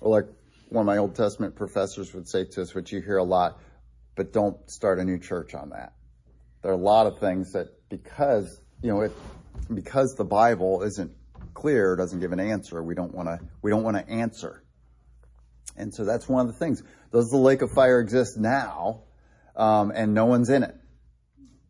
Or 0.00 0.10
like 0.10 0.26
one 0.74 0.82
of 0.82 0.86
my 0.86 0.98
Old 0.98 1.14
Testament 1.14 1.56
professors 1.56 2.12
would 2.14 2.28
say 2.28 2.44
to 2.44 2.62
us, 2.62 2.74
which 2.74 2.92
you 2.92 3.00
hear 3.00 3.16
a 3.16 3.24
lot, 3.24 3.58
but 4.16 4.32
don't 4.32 4.70
start 4.70 4.98
a 4.98 5.04
new 5.04 5.18
church 5.18 5.54
on 5.54 5.70
that. 5.70 5.94
There 6.62 6.70
are 6.70 6.74
a 6.74 6.78
lot 6.78 7.06
of 7.06 7.18
things 7.18 7.52
that 7.52 7.68
because, 7.88 8.60
you 8.82 8.90
know, 8.90 9.00
it, 9.02 9.12
because 9.72 10.14
the 10.16 10.24
Bible 10.24 10.82
isn't 10.82 11.12
clear, 11.54 11.96
doesn't 11.96 12.20
give 12.20 12.32
an 12.32 12.40
answer, 12.40 12.82
we 12.82 12.94
don't 12.94 13.14
want 13.14 13.28
to, 13.28 13.38
we 13.62 13.70
don't 13.70 13.82
want 13.82 13.96
to 13.96 14.08
answer. 14.08 14.64
And 15.76 15.94
so 15.94 16.04
that's 16.04 16.28
one 16.28 16.46
of 16.46 16.52
the 16.52 16.58
things. 16.58 16.82
Does 17.12 17.30
the 17.30 17.36
lake 17.36 17.62
of 17.62 17.70
fire 17.72 18.00
exist 18.00 18.36
now? 18.36 19.04
um, 19.56 19.92
and 19.94 20.14
no 20.14 20.26
one's 20.26 20.50
in 20.50 20.62
it. 20.62 20.74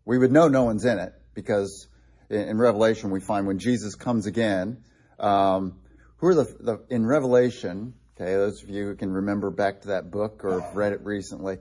We 0.05 0.19
would 0.19 0.33
know 0.33 0.49
no 0.49 0.65
one's 0.65 0.85
in 0.85 0.99
it 0.99 1.13
because 1.35 1.89
in, 2.31 2.41
in 2.41 2.59
Revelation 2.59 3.11
we 3.11 3.21
find 3.21 3.47
when 3.47 3.59
Jesus 3.59 3.95
comes 3.95 4.27
again, 4.27 4.85
um, 5.19 5.79
who 6.19 6.29
are 6.29 6.35
the, 6.35 6.57
the, 6.61 6.85
in 6.91 7.07
Revelation? 7.07 7.95
Okay, 8.17 8.33
those 8.35 8.63
of 8.63 8.71
you 8.71 8.85
who 8.85 8.95
can 8.95 9.13
remember 9.13 9.51
back 9.51 9.83
to 9.83 9.89
that 9.89 10.11
book 10.11 10.45
or 10.45 10.61
have 10.61 10.77
read 10.77 10.93
it 10.93 11.01
recently, 11.05 11.59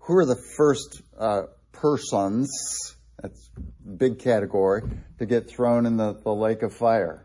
who 0.00 0.16
are 0.16 0.26
the 0.26 0.40
first 0.56 1.02
uh, 1.18 1.42
persons? 1.72 2.50
That's 3.20 3.50
big 3.96 4.20
category 4.20 4.82
to 5.18 5.26
get 5.26 5.50
thrown 5.50 5.86
in 5.86 5.96
the, 5.96 6.12
the 6.12 6.32
lake 6.32 6.62
of 6.62 6.72
fire. 6.72 7.24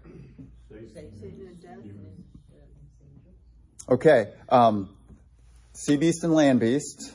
Okay, 3.88 4.32
um, 4.50 4.90
sea 5.74 5.98
beast 5.98 6.24
and 6.24 6.34
land 6.34 6.60
beast 6.60 7.14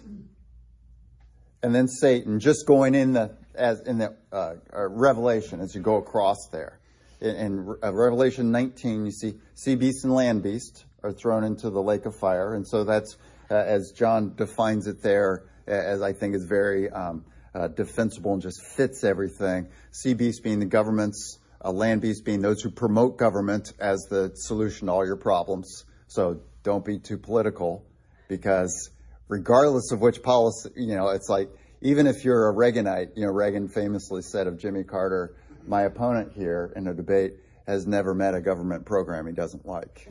and 1.62 1.74
then 1.74 1.88
Satan, 1.88 2.40
just 2.40 2.66
going 2.66 2.94
in 2.94 3.12
the 3.12 3.36
as 3.54 3.80
in 3.80 3.98
the 3.98 4.16
uh, 4.32 4.54
uh, 4.72 4.88
Revelation 4.88 5.60
as 5.60 5.74
you 5.74 5.80
go 5.80 5.96
across 5.96 6.48
there. 6.50 6.78
In, 7.20 7.36
in 7.36 7.74
uh, 7.82 7.92
Revelation 7.92 8.50
19, 8.50 9.06
you 9.06 9.12
see 9.12 9.34
sea 9.54 9.74
beast 9.74 10.04
and 10.04 10.14
land 10.14 10.42
beast 10.42 10.84
are 11.02 11.12
thrown 11.12 11.44
into 11.44 11.70
the 11.70 11.82
lake 11.82 12.06
of 12.06 12.16
fire, 12.16 12.54
and 12.54 12.66
so 12.66 12.84
that's 12.84 13.16
uh, 13.50 13.54
as 13.54 13.92
John 13.92 14.34
defines 14.36 14.86
it 14.86 15.02
there, 15.02 15.44
as 15.66 16.02
I 16.02 16.12
think 16.12 16.34
is 16.34 16.44
very 16.44 16.90
um, 16.90 17.24
uh, 17.54 17.68
defensible 17.68 18.32
and 18.32 18.42
just 18.42 18.62
fits 18.62 19.02
everything. 19.04 19.68
Sea 19.90 20.14
beast 20.14 20.42
being 20.42 20.60
the 20.60 20.66
governments, 20.66 21.38
uh, 21.64 21.72
land 21.72 22.00
beast 22.00 22.24
being 22.24 22.42
those 22.42 22.62
who 22.62 22.70
promote 22.70 23.18
government 23.18 23.72
as 23.78 24.06
the 24.10 24.32
solution 24.34 24.86
to 24.86 24.92
all 24.92 25.06
your 25.06 25.16
problems. 25.16 25.84
So 26.06 26.40
don't 26.62 26.84
be 26.84 26.98
too 26.98 27.18
political, 27.18 27.84
because 28.28 28.90
regardless 29.28 29.92
of 29.92 30.00
which 30.00 30.22
policy, 30.22 30.70
you 30.76 30.94
know, 30.94 31.08
it's 31.08 31.28
like, 31.28 31.50
even 31.82 32.06
if 32.06 32.24
you're 32.24 32.50
a 32.50 32.54
Reaganite, 32.54 33.16
you 33.16 33.24
know, 33.24 33.32
Reagan 33.32 33.68
famously 33.68 34.22
said 34.22 34.46
of 34.46 34.58
Jimmy 34.58 34.84
Carter, 34.84 35.34
my 35.66 35.82
opponent 35.82 36.32
here 36.34 36.72
in 36.76 36.86
a 36.86 36.94
debate 36.94 37.34
has 37.66 37.86
never 37.86 38.14
met 38.14 38.34
a 38.34 38.40
government 38.40 38.84
program 38.84 39.26
he 39.26 39.32
doesn't 39.32 39.66
like. 39.66 40.08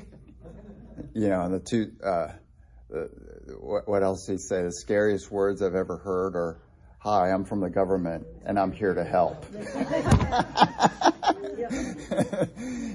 You 1.14 1.30
know, 1.30 1.42
and 1.42 1.54
the 1.54 1.60
two, 1.60 1.92
uh, 2.04 2.28
the, 2.90 3.10
what, 3.60 3.88
what 3.88 4.04
else 4.04 4.28
he 4.28 4.38
say? 4.38 4.64
The 4.64 4.72
scariest 4.72 5.32
words 5.32 5.62
I've 5.62 5.76
ever 5.76 5.98
heard 5.98 6.36
are, 6.36 6.60
hi, 7.00 7.32
I'm 7.32 7.46
from 7.46 7.62
the 7.62 7.70
government 7.70 8.26
and 8.46 8.60
I'm 8.60 8.72
here 8.72 8.94
to 8.94 9.04
help. 9.04 9.46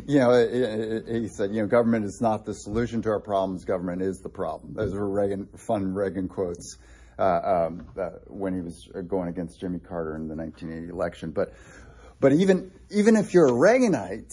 you 0.07 0.19
know, 0.19 1.03
he 1.07 1.29
said, 1.29 1.55
you 1.55 1.63
know, 1.63 1.67
government 1.67 2.05
is 2.05 2.19
not 2.21 2.45
the 2.45 2.55
solution 2.55 3.03
to 3.03 3.09
our 3.11 3.21
problems. 3.21 3.65
Government 3.65 4.03
is 4.03 4.19
the 4.19 4.29
problem. 4.29 4.75
Those 4.75 4.95
were 4.95 5.09
Reagan, 5.09 5.49
fun 5.57 5.95
Reagan 5.95 6.29
quotes 6.29 6.79
uh, 7.19 7.23
um, 7.23 7.87
uh, 7.99 8.11
when 8.27 8.55
he 8.55 8.61
was 8.61 8.89
going 9.07 9.29
against 9.29 9.61
Jimmy 9.61 9.79
Carter 9.79 10.17
in 10.17 10.29
the 10.29 10.35
1980 10.35 10.93
election. 10.93 11.31
But, 11.31 11.55
but 12.21 12.33
even 12.33 12.73
even 12.91 13.17
if 13.17 13.35
you're 13.35 13.49
a 13.49 13.53
Reaganite, 13.53 14.33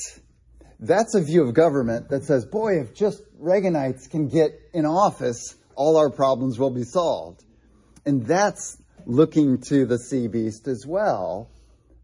that's 0.82 1.14
a 1.14 1.22
view 1.22 1.44
of 1.44 1.54
government 1.54 2.10
that 2.10 2.24
says, 2.24 2.46
boy, 2.46 2.80
if 2.80 2.96
just 2.96 3.22
Reaganites 3.40 4.10
can 4.10 4.28
get 4.28 4.60
in 4.74 4.86
office, 4.86 5.56
all 5.76 5.96
our 5.98 6.10
problems 6.10 6.58
will 6.58 6.72
be 6.72 6.84
solved. 6.84 7.44
And 8.04 8.26
that's 8.26 8.82
looking 9.06 9.62
to 9.70 9.86
the 9.86 10.00
sea 10.00 10.28
beast 10.28 10.68
as 10.68 10.84
well 10.86 11.52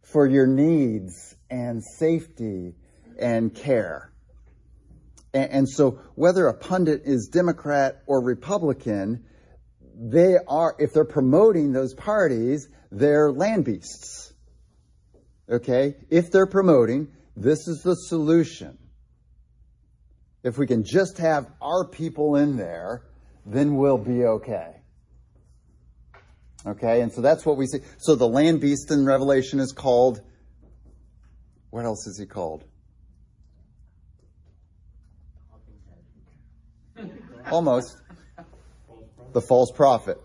for 0.04 0.28
your 0.28 0.46
needs 0.46 1.36
and 1.50 1.84
safety 1.84 2.76
and 3.20 3.54
care. 3.54 4.12
And, 5.34 5.52
and, 5.52 5.70
so 5.70 6.00
whether 6.16 6.48
a 6.48 6.54
pundit 6.54 7.02
is 7.06 7.30
Democrat 7.32 8.04
or 8.06 8.24
Republican, 8.24 9.26
they 9.96 10.36
are, 10.48 10.76
if 10.78 10.94
they're 10.94 11.04
promoting 11.04 11.72
those 11.72 11.94
parties, 11.96 12.70
they're 12.92 13.32
land 13.32 13.66
beasts. 13.66 14.34
Okay? 15.50 15.96
If 16.10 16.32
they're 16.32 16.48
promoting, 16.48 17.10
this 17.38 17.67
is 17.67 17.82
the 17.84 17.94
solution. 17.94 18.77
If 20.44 20.58
we 20.58 20.65
can 20.65 20.84
just 20.84 21.20
have 21.20 21.46
our 21.62 21.88
people 21.88 22.36
in 22.36 22.58
there, 22.58 23.03
then 23.46 23.75
we'll 23.75 24.00
be 24.00 24.24
okay. 24.24 24.77
Okay, 26.65 27.01
and 27.01 27.12
so 27.12 27.22
that's 27.22 27.46
what 27.46 27.58
we 27.58 27.67
see. 27.67 27.79
So 27.98 28.15
the 28.15 28.27
land 28.27 28.60
beast 28.60 28.91
in 28.91 29.06
Revelation 29.06 29.60
is 29.60 29.72
called 29.72 30.22
What 31.70 31.86
else 31.86 32.08
is 32.08 32.17
he 32.20 32.25
called? 32.25 32.63
Almost. 37.51 37.98
The 39.34 39.41
false 39.41 39.72
prophet. 39.72 40.20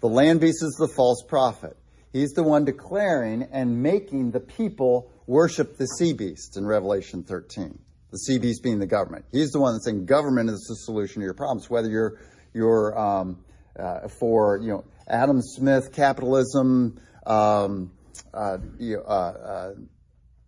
The 0.00 0.08
land 0.08 0.40
beast 0.40 0.62
is 0.62 0.76
the 0.78 0.88
false 0.88 1.24
prophet. 1.26 1.76
He's 2.12 2.32
the 2.32 2.42
one 2.42 2.64
declaring 2.64 3.48
and 3.50 3.82
making 3.82 4.32
the 4.32 4.40
people 4.40 5.11
worship 5.26 5.76
the 5.76 5.86
sea 5.86 6.12
beast 6.12 6.56
in 6.56 6.66
Revelation 6.66 7.22
13. 7.22 7.78
The 8.10 8.18
sea 8.18 8.38
beast 8.38 8.62
being 8.62 8.78
the 8.78 8.86
government. 8.86 9.24
He's 9.32 9.50
the 9.50 9.60
one 9.60 9.74
that's 9.74 9.86
saying 9.86 10.06
government 10.06 10.50
is 10.50 10.66
the 10.68 10.76
solution 10.76 11.20
to 11.20 11.24
your 11.24 11.34
problems. 11.34 11.70
Whether 11.70 11.88
you're 11.88 12.18
you're 12.52 12.98
um, 12.98 13.38
uh, 13.78 14.08
for 14.08 14.58
you 14.58 14.68
know 14.68 14.84
Adam 15.08 15.40
Smith 15.40 15.92
capitalism, 15.92 17.00
um, 17.26 17.90
uh, 18.34 18.58
you 18.78 18.96
know, 18.96 19.02
uh, 19.02 19.08
uh, 19.08 19.74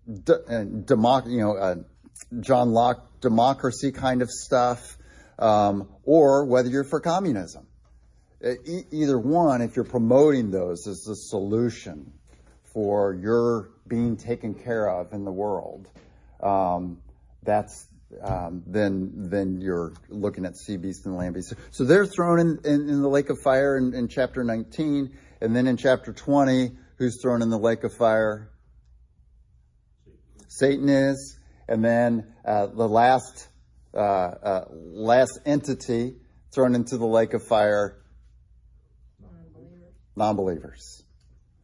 d- 0.06 0.32
uh, 0.32 0.64
democ- 0.84 1.30
you 1.30 1.40
know 1.40 1.56
uh, 1.56 1.76
John 2.40 2.72
Locke 2.72 3.20
democracy 3.20 3.92
kind 3.92 4.20
of 4.20 4.30
stuff, 4.30 4.98
um, 5.38 5.88
or 6.04 6.44
whether 6.44 6.68
you're 6.68 6.84
for 6.84 7.00
communism. 7.00 7.66
E- 8.44 8.84
either 8.90 9.18
one, 9.18 9.62
if 9.62 9.74
you're 9.74 9.86
promoting 9.86 10.50
those 10.50 10.86
as 10.86 11.02
the 11.06 11.14
solution 11.14 12.12
for 12.74 13.14
your 13.14 13.70
being 13.86 14.16
taken 14.16 14.54
care 14.54 14.90
of 14.90 15.12
in 15.12 15.24
the 15.24 15.32
world, 15.32 15.88
um, 16.42 16.98
that's 17.42 17.86
um, 18.22 18.62
then 18.66 19.12
then 19.30 19.60
you're 19.60 19.92
looking 20.08 20.44
at 20.44 20.56
sea 20.56 20.76
beasts 20.76 21.06
and 21.06 21.16
land 21.16 21.34
beasts. 21.34 21.54
So 21.70 21.84
they're 21.84 22.06
thrown 22.06 22.38
in, 22.40 22.58
in, 22.64 22.88
in 22.88 23.00
the 23.02 23.08
lake 23.08 23.30
of 23.30 23.38
fire 23.42 23.76
in, 23.76 23.94
in, 23.94 24.08
chapter 24.08 24.44
19, 24.44 25.16
and 25.40 25.56
then 25.56 25.66
in 25.66 25.76
chapter 25.76 26.12
20, 26.12 26.72
who's 26.98 27.20
thrown 27.22 27.42
in 27.42 27.50
the 27.50 27.58
lake 27.58 27.82
of 27.84 27.92
fire? 27.94 28.50
Satan 30.48 30.88
is, 30.88 31.38
and 31.68 31.84
then 31.84 32.32
uh, 32.44 32.66
the 32.66 32.88
last 32.88 33.48
uh, 33.94 33.98
uh, 33.98 34.64
last 34.70 35.40
entity 35.46 36.16
thrown 36.52 36.74
into 36.74 36.98
the 36.98 37.06
lake 37.06 37.34
of 37.34 37.42
fire. 37.42 38.00
Non-believers. 40.16 41.02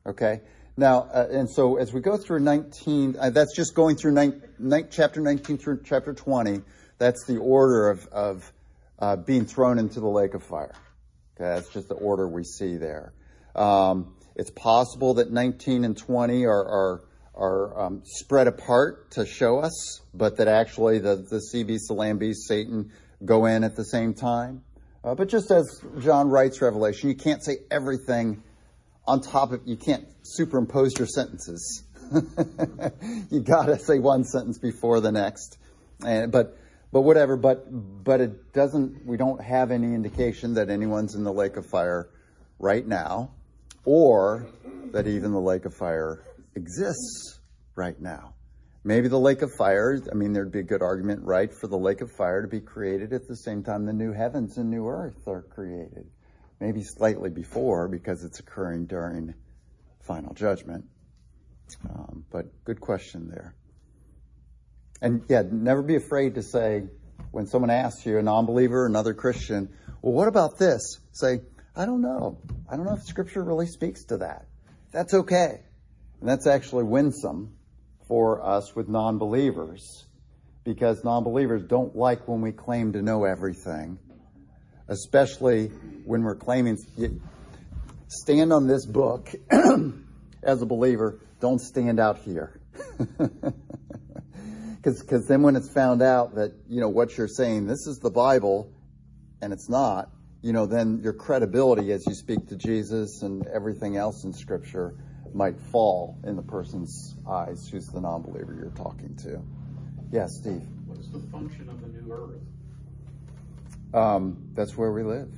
Okay. 0.05 0.41
Now, 0.81 1.11
uh, 1.13 1.27
and 1.31 1.51
so 1.51 1.77
as 1.77 1.93
we 1.93 2.01
go 2.01 2.17
through 2.17 2.41
19, 2.41 3.17
uh, 3.21 3.29
that's 3.29 3.55
just 3.55 3.75
going 3.75 3.97
through 3.97 4.13
nine, 4.13 4.43
nine, 4.59 4.89
chapter 4.91 5.21
19 5.21 5.59
through 5.59 5.83
chapter 5.85 6.15
20. 6.15 6.63
That's 6.97 7.27
the 7.27 7.37
order 7.37 7.91
of, 7.91 8.07
of 8.07 8.53
uh, 8.99 9.17
being 9.17 9.45
thrown 9.45 9.79
into 9.79 10.01
the 10.01 10.09
lake 10.09 10.33
of 10.33 10.43
fire. 10.43 10.73
Okay, 11.37 11.55
that's 11.55 11.69
just 11.69 11.89
the 11.89 11.97
order 11.97 12.27
we 12.27 12.45
see 12.45 12.79
there. 12.79 13.13
Um, 13.55 14.15
it's 14.35 14.49
possible 14.49 15.13
that 15.15 15.31
19 15.31 15.85
and 15.85 15.95
20 15.95 16.47
are, 16.47 16.51
are, 16.51 17.05
are 17.35 17.79
um, 17.79 18.01
spread 18.07 18.47
apart 18.47 19.11
to 19.11 19.27
show 19.27 19.59
us, 19.59 20.01
but 20.15 20.39
that 20.39 20.49
actually 20.49 20.99
the, 20.99 21.17
the 21.17 21.43
sea 21.43 21.63
beast, 21.63 21.89
the 21.89 21.95
land 21.95 22.21
beast, 22.21 22.49
Satan 22.49 22.91
go 23.23 23.45
in 23.45 23.65
at 23.65 23.77
the 23.77 23.85
same 23.85 24.15
time. 24.15 24.63
Uh, 25.05 25.15
but 25.15 25.29
just 25.29 25.51
as 25.51 25.83
John 25.99 26.31
writes 26.31 26.63
Revelation, 26.63 27.11
you 27.11 27.17
can't 27.17 27.45
say 27.45 27.59
everything 27.71 28.43
on 29.11 29.21
top 29.21 29.51
of, 29.51 29.63
you 29.65 29.77
can't 29.77 30.07
superimpose 30.23 30.97
your 30.97 31.09
sentences. 31.09 31.83
you 33.31 33.41
gotta 33.41 33.77
say 33.77 33.99
one 33.99 34.23
sentence 34.23 34.59
before 34.59 35.01
the 35.01 35.11
next. 35.11 35.59
And, 36.07 36.31
but, 36.31 36.57
but 36.93 37.01
whatever, 37.01 37.37
but, 37.37 37.67
but 37.69 38.21
it 38.21 38.53
doesn't, 38.53 39.05
we 39.05 39.17
don't 39.17 39.43
have 39.43 39.73
any 39.73 39.95
indication 39.95 40.55
that 40.55 40.71
anyone's 40.71 41.17
in 41.17 41.25
the 41.25 41.33
lake 41.33 41.57
of 41.57 41.67
fire 41.67 42.09
right 42.61 42.87
now, 42.87 43.33
or 43.85 44.47
that 44.93 45.09
even 45.09 45.33
the 45.33 45.41
lake 45.41 45.65
of 45.65 45.75
fire 45.75 46.25
exists 46.55 47.41
right 47.75 48.01
now. 48.01 48.35
Maybe 48.85 49.09
the 49.09 49.19
lake 49.19 49.43
of 49.43 49.51
fire, 49.59 49.99
I 50.11 50.15
mean, 50.15 50.33
there'd 50.33 50.53
be 50.53 50.61
a 50.61 50.63
good 50.63 50.83
argument, 50.83 51.23
right, 51.25 51.53
for 51.53 51.67
the 51.67 51.77
lake 51.77 52.01
of 52.01 52.13
fire 52.13 52.43
to 52.43 52.49
be 52.49 52.61
created 52.61 53.13
at 53.13 53.27
the 53.27 53.37
same 53.37 53.65
time 53.65 53.87
the 53.87 53.93
new 53.93 54.13
heavens 54.13 54.57
and 54.57 54.71
new 54.71 54.87
earth 54.87 55.27
are 55.27 55.43
created 55.43 56.07
maybe 56.61 56.83
slightly 56.83 57.31
before 57.31 57.89
because 57.89 58.23
it's 58.23 58.39
occurring 58.39 58.87
during 58.87 59.35
final 60.01 60.35
judgment. 60.35 60.85
Um, 61.89 62.25
but 62.31 62.47
good 62.65 62.81
question 62.81 63.29
there. 63.29 63.55
And 65.03 65.23
yeah, 65.29 65.43
never 65.51 65.83
be 65.83 65.97
afraid 65.97 66.35
to 66.35 66.43
say, 66.43 66.85
when 67.31 67.47
someone 67.47 67.71
asks 67.71 68.05
you, 68.05 68.19
a 68.19 68.23
non 68.23 68.45
believer, 68.45 68.87
another 68.87 69.15
Christian, 69.15 69.71
well, 70.03 70.13
what 70.13 70.29
about 70.29 70.59
this? 70.59 70.99
Say, 71.13 71.41
I 71.75 71.87
don't 71.87 72.03
know. 72.03 72.39
I 72.69 72.77
don't 72.77 72.85
know 72.85 72.95
if 72.95 73.05
Scripture 73.05 73.43
really 73.43 73.67
speaks 73.67 74.05
to 74.07 74.19
that. 74.19 74.47
That's 74.93 75.15
okay. 75.15 75.63
And 76.21 76.29
that's 76.29 76.47
actually 76.47 76.85
winsome 76.85 77.55
for 78.09 78.45
us 78.45 78.75
with 78.75 78.89
non 78.89 79.19
believers 79.19 80.05
because 80.65 81.03
non 81.05 81.25
believers 81.25 81.63
don't 81.63 81.97
like 81.97 82.29
when 82.29 82.41
we 82.41 82.53
claim 82.53 82.93
to 82.93 83.03
know 83.03 83.25
everything 83.25 83.99
especially 84.91 85.69
when 86.05 86.23
we're 86.23 86.37
claiming 86.37 86.77
stand 88.09 88.53
on 88.53 88.67
this 88.67 88.85
book 88.85 89.31
as 90.43 90.61
a 90.61 90.67
believer 90.67 91.21
don't 91.41 91.61
stand 91.61 91.99
out 91.99 92.19
here. 92.19 92.61
Because 94.83 95.27
then 95.27 95.43
when 95.43 95.57
it's 95.57 95.71
found 95.71 96.01
out 96.01 96.37
that 96.37 96.55
you 96.67 96.81
know 96.81 96.89
what 96.89 97.19
you're 97.19 97.29
saying 97.29 97.67
this 97.67 97.87
is 97.87 97.99
the 97.99 98.11
bible 98.11 98.73
and 99.43 99.53
it's 99.53 99.69
not 99.69 100.09
you 100.41 100.55
know 100.55 100.65
then 100.65 101.01
your 101.03 101.13
credibility 101.13 101.93
as 101.93 102.07
you 102.07 102.15
speak 102.15 102.49
to 102.49 102.57
jesus 102.57 103.21
and 103.21 103.47
everything 103.47 103.99
else 103.99 104.25
in 104.25 104.33
scripture 104.33 104.95
might 105.35 105.61
fall 105.71 106.19
in 106.25 106.35
the 106.35 106.43
person's 106.43 107.15
eyes 107.29 107.69
who's 107.71 107.89
the 107.89 108.01
non-believer 108.01 108.57
you're 108.59 108.71
talking 108.71 109.15
to. 109.17 109.43
Yes 110.11 110.31
steve. 110.41 110.63
What's 110.87 111.09
the 111.09 111.21
function 111.31 111.69
of 111.69 111.83
the 111.83 111.89
new 111.89 112.11
earth 112.11 112.41
um, 113.95 114.51
that's 114.55 114.77
where 114.77 114.93
we 114.93 115.03
live. 115.03 115.33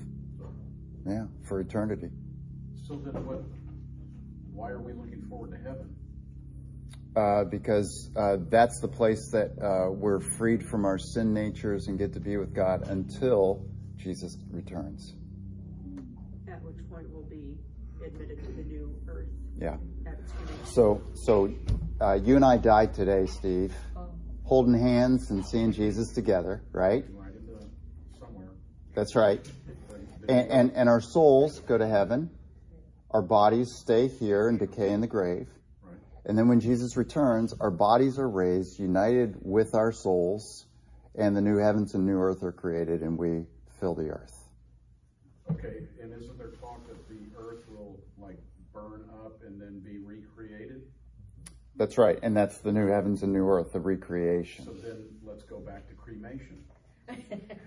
Yeah, 1.07 1.27
for 1.49 1.61
eternity. 1.61 2.11
So 2.87 2.95
then 2.97 3.27
what, 3.27 3.43
why 4.53 4.71
are 4.71 4.79
we 4.81 4.93
looking 4.93 5.23
forward 5.29 5.51
to 5.51 5.57
heaven? 5.57 5.97
Uh, 7.17 7.45
because 7.45 8.11
uh, 8.17 8.37
that's 8.49 8.81
the 8.81 8.89
place 8.89 9.31
that 9.33 9.51
uh, 9.61 9.91
we're 9.91 10.21
freed 10.21 10.65
from 10.65 10.85
our 10.85 10.99
sin 10.99 11.35
natures 11.35 11.89
and 11.89 11.99
get 11.99 12.13
to 12.15 12.21
be 12.21 12.37
with 12.37 12.55
God 12.55 12.89
until 12.89 13.67
Jesus 13.97 14.39
returns. 14.51 15.15
At 16.51 16.63
which 16.63 16.77
point 16.89 17.11
we'll 17.11 17.23
be 17.25 17.59
admitted 18.05 18.41
to 18.47 18.53
the 18.53 18.63
new 18.63 18.95
earth. 19.09 19.27
Yeah. 19.61 19.77
At 20.07 20.21
its 20.21 20.33
creation. 20.33 20.65
So, 20.65 21.03
so 21.15 21.53
uh, 22.01 22.15
you 22.15 22.37
and 22.37 22.45
I 22.45 22.57
died 22.57 22.95
today, 22.95 23.27
Steve, 23.27 23.75
Oh. 23.97 24.09
holding 24.45 24.79
hands 24.79 25.31
and 25.31 25.45
seeing 25.45 25.73
Jesus 25.73 26.13
together, 26.13 26.63
right? 26.73 27.05
Right 28.95 29.39
into 29.39 29.49
somewhere. 29.49 30.01
That's 30.05 30.29
right. 30.29 30.29
And, 30.29 30.51
and, 30.51 30.73
and 30.73 30.89
our 30.89 31.01
souls 31.01 31.61
go 31.61 31.77
to 31.77 31.87
heaven. 31.87 32.31
Our 33.11 33.23
bodies 33.23 33.75
stay 33.75 34.09
here 34.09 34.49
and 34.49 34.59
decay 34.59 34.91
in 34.91 35.01
the 35.01 35.07
grave. 35.07 35.49
And 36.25 36.39
then 36.39 36.49
when 36.49 36.61
Jesus 36.61 36.97
returns, 36.97 37.53
our 37.61 37.71
bodies 37.71 38.19
are 38.19 38.29
raised, 38.29 38.79
united 38.79 39.37
with 39.43 39.75
our 39.75 39.91
souls, 39.91 40.67
and 41.17 41.37
the 41.37 41.41
new 41.41 41.59
heavens 41.59 41.95
and 41.95 42.07
new 42.07 42.19
earth 42.19 42.45
are 42.45 42.53
created, 42.53 43.03
and 43.03 43.19
we 43.19 43.45
fill 43.81 43.95
the 43.95 44.11
earth. 44.11 44.39
Okay, 45.51 45.89
and 46.01 46.13
isn't 46.13 46.39
there 46.39 46.53
talk 46.61 46.87
that 46.87 47.09
the 47.09 47.19
earth 47.37 47.65
will 47.69 47.99
like 48.19 48.39
burn 48.73 49.05
up 49.25 49.41
and 49.45 49.61
then 49.61 49.81
be 49.81 49.99
recreated? 49.99 50.83
That's 51.75 51.99
right. 51.99 52.19
And 52.23 52.37
that's 52.37 52.59
the 52.59 52.71
new 52.71 52.87
heavens 52.87 53.25
and 53.25 53.33
new 53.33 53.49
earth, 53.49 53.73
the 53.73 53.81
recreation. 53.81 54.65
So 54.65 54.73
then 54.73 55.09
let's 55.25 55.43
go 55.43 55.59
back 55.59 55.89
to 55.89 55.95
cremation. 55.95 56.65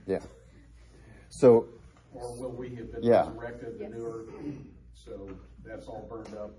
Yeah. 0.08 0.20
So, 1.38 1.68
Or 2.14 2.34
will 2.38 2.52
we 2.52 2.70
have 2.76 2.94
been 2.94 3.04
Yeah. 3.04 3.28
resurrected, 3.28 3.78
the 3.78 3.90
new 3.90 4.06
earth? 4.06 4.30
So 4.94 5.30
that's 5.66 5.86
all 5.86 6.08
burned 6.10 6.34
up 6.34 6.52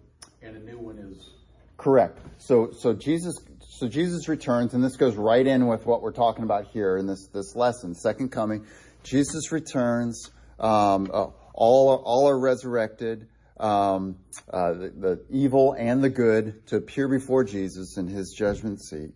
and 0.42 0.54
a 0.54 0.60
new 0.60 0.78
one 0.78 0.98
is, 0.98 1.30
correct. 1.78 2.18
So, 2.36 2.70
so 2.72 2.92
Jesus, 2.92 3.34
so 3.60 3.88
Jesus 3.88 4.28
returns, 4.28 4.74
and 4.74 4.84
this 4.84 4.96
goes 4.98 5.16
right 5.16 5.46
in 5.46 5.66
with 5.66 5.86
what 5.86 6.02
we're 6.02 6.12
talking 6.12 6.44
about 6.44 6.66
here 6.66 6.98
in 6.98 7.06
this, 7.06 7.26
this 7.28 7.56
lesson, 7.56 7.94
second 7.94 8.28
coming. 8.28 8.66
Jesus 9.02 9.50
returns, 9.50 10.30
um, 10.60 11.10
uh, 11.10 11.28
all, 11.54 11.88
are, 11.88 11.98
all 11.98 12.28
are 12.28 12.38
resurrected, 12.38 13.28
um, 13.58 14.18
uh, 14.52 14.74
the, 14.74 14.92
the 14.94 15.24
evil 15.30 15.72
and 15.72 16.04
the 16.04 16.10
good 16.10 16.66
to 16.66 16.76
appear 16.76 17.08
before 17.08 17.44
Jesus 17.44 17.96
in 17.96 18.08
his 18.08 18.34
judgment 18.36 18.82
seat. 18.82 19.14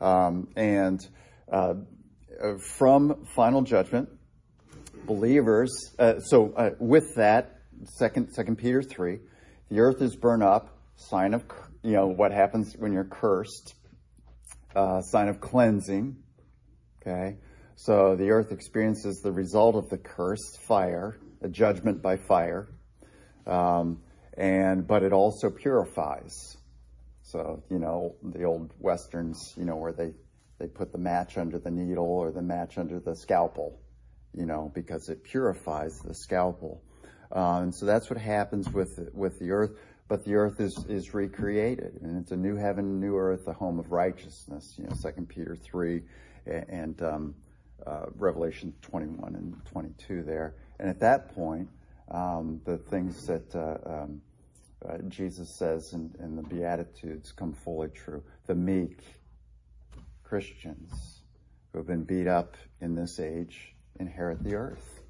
Um, 0.00 0.48
and, 0.56 1.06
uh, 1.50 1.74
uh, 2.42 2.58
from 2.58 3.24
final 3.36 3.62
judgment, 3.62 4.10
believers. 5.06 5.70
Uh, 5.98 6.20
so 6.20 6.52
uh, 6.56 6.70
with 6.78 7.14
that, 7.16 7.60
second 7.84 8.32
Second 8.32 8.56
Peter 8.56 8.82
three, 8.82 9.20
the 9.70 9.80
earth 9.80 10.02
is 10.02 10.16
burned 10.16 10.42
up. 10.42 10.78
Sign 10.96 11.34
of 11.34 11.44
you 11.82 11.92
know 11.92 12.06
what 12.06 12.32
happens 12.32 12.74
when 12.78 12.92
you're 12.92 13.04
cursed. 13.04 13.74
Uh, 14.74 15.00
sign 15.00 15.28
of 15.28 15.40
cleansing. 15.40 16.16
Okay, 17.00 17.36
so 17.76 18.16
the 18.16 18.30
earth 18.30 18.52
experiences 18.52 19.20
the 19.22 19.32
result 19.32 19.76
of 19.76 19.88
the 19.88 19.98
curse, 19.98 20.56
fire, 20.66 21.18
a 21.40 21.48
judgment 21.48 22.02
by 22.02 22.16
fire, 22.16 22.68
um, 23.46 24.02
and 24.36 24.86
but 24.86 25.02
it 25.02 25.12
also 25.12 25.50
purifies. 25.50 26.56
So, 27.22 27.64
you 27.70 27.80
know, 27.80 28.14
the 28.22 28.44
old 28.44 28.72
westerns, 28.78 29.52
you 29.56 29.64
know, 29.64 29.74
where 29.74 29.92
they, 29.92 30.12
they 30.60 30.68
put 30.68 30.92
the 30.92 30.98
match 30.98 31.36
under 31.36 31.58
the 31.58 31.72
needle 31.72 32.06
or 32.06 32.30
the 32.30 32.40
match 32.40 32.78
under 32.78 33.00
the 33.00 33.16
scalpel, 33.16 33.80
you 34.36 34.46
know, 34.46 34.70
because 34.74 35.08
it 35.08 35.24
purifies 35.24 35.98
the 36.00 36.14
scalpel. 36.14 36.82
Uh, 37.34 37.60
and 37.62 37.74
so 37.74 37.86
that's 37.86 38.08
what 38.08 38.18
happens 38.18 38.70
with, 38.70 39.08
with 39.12 39.38
the 39.38 39.50
earth. 39.50 39.72
But 40.08 40.24
the 40.24 40.36
earth 40.36 40.60
is, 40.60 40.84
is 40.88 41.14
recreated 41.14 41.98
and 42.02 42.20
it's 42.20 42.30
a 42.30 42.36
new 42.36 42.54
heaven, 42.54 43.00
new 43.00 43.16
earth, 43.16 43.48
a 43.48 43.52
home 43.52 43.80
of 43.80 43.90
righteousness, 43.90 44.74
you 44.78 44.84
know, 44.84 44.94
Second 44.94 45.28
Peter 45.28 45.56
3 45.56 46.02
and, 46.46 47.02
um, 47.02 47.34
uh, 47.84 48.06
Revelation 48.16 48.72
21 48.82 49.34
and 49.34 49.56
22 49.66 50.22
there. 50.22 50.54
And 50.78 50.88
at 50.88 51.00
that 51.00 51.34
point, 51.34 51.68
um, 52.10 52.60
the 52.64 52.78
things 52.78 53.26
that 53.26 53.54
uh, 53.54 53.78
um, 53.84 54.20
uh, 54.86 54.98
Jesus 55.08 55.50
says 55.50 55.92
in, 55.92 56.14
in, 56.20 56.36
the 56.36 56.42
Beatitudes 56.42 57.32
come 57.32 57.52
fully 57.52 57.88
true. 57.88 58.22
The 58.46 58.54
meek 58.54 58.98
Christians 60.22 61.22
who 61.72 61.78
have 61.78 61.86
been 61.86 62.04
beat 62.04 62.26
up 62.26 62.56
in 62.80 62.94
this 62.94 63.18
age 63.18 63.75
inherit 64.00 64.42
the 64.42 64.54
earth. 64.54 65.00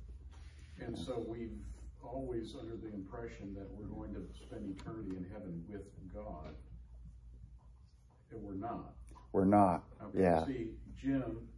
And 0.81 0.97
so 0.97 1.25
we've 1.27 1.59
always 2.03 2.55
under 2.59 2.77
the 2.77 2.93
impression 2.93 3.55
that 3.55 3.69
we're 3.73 3.87
going 3.87 4.15
to 4.15 4.23
spend 4.47 4.77
eternity 4.79 5.17
in 5.17 5.27
heaven 5.33 5.65
with 5.69 5.83
God. 6.15 6.55
And 8.31 8.43
we're 8.43 8.55
not. 8.55 8.95
We're 9.33 9.45
not. 9.45 9.85
Okay, 10.03 10.23
yeah. 10.23 10.47
See, 10.47 10.69
Jim 11.01 11.49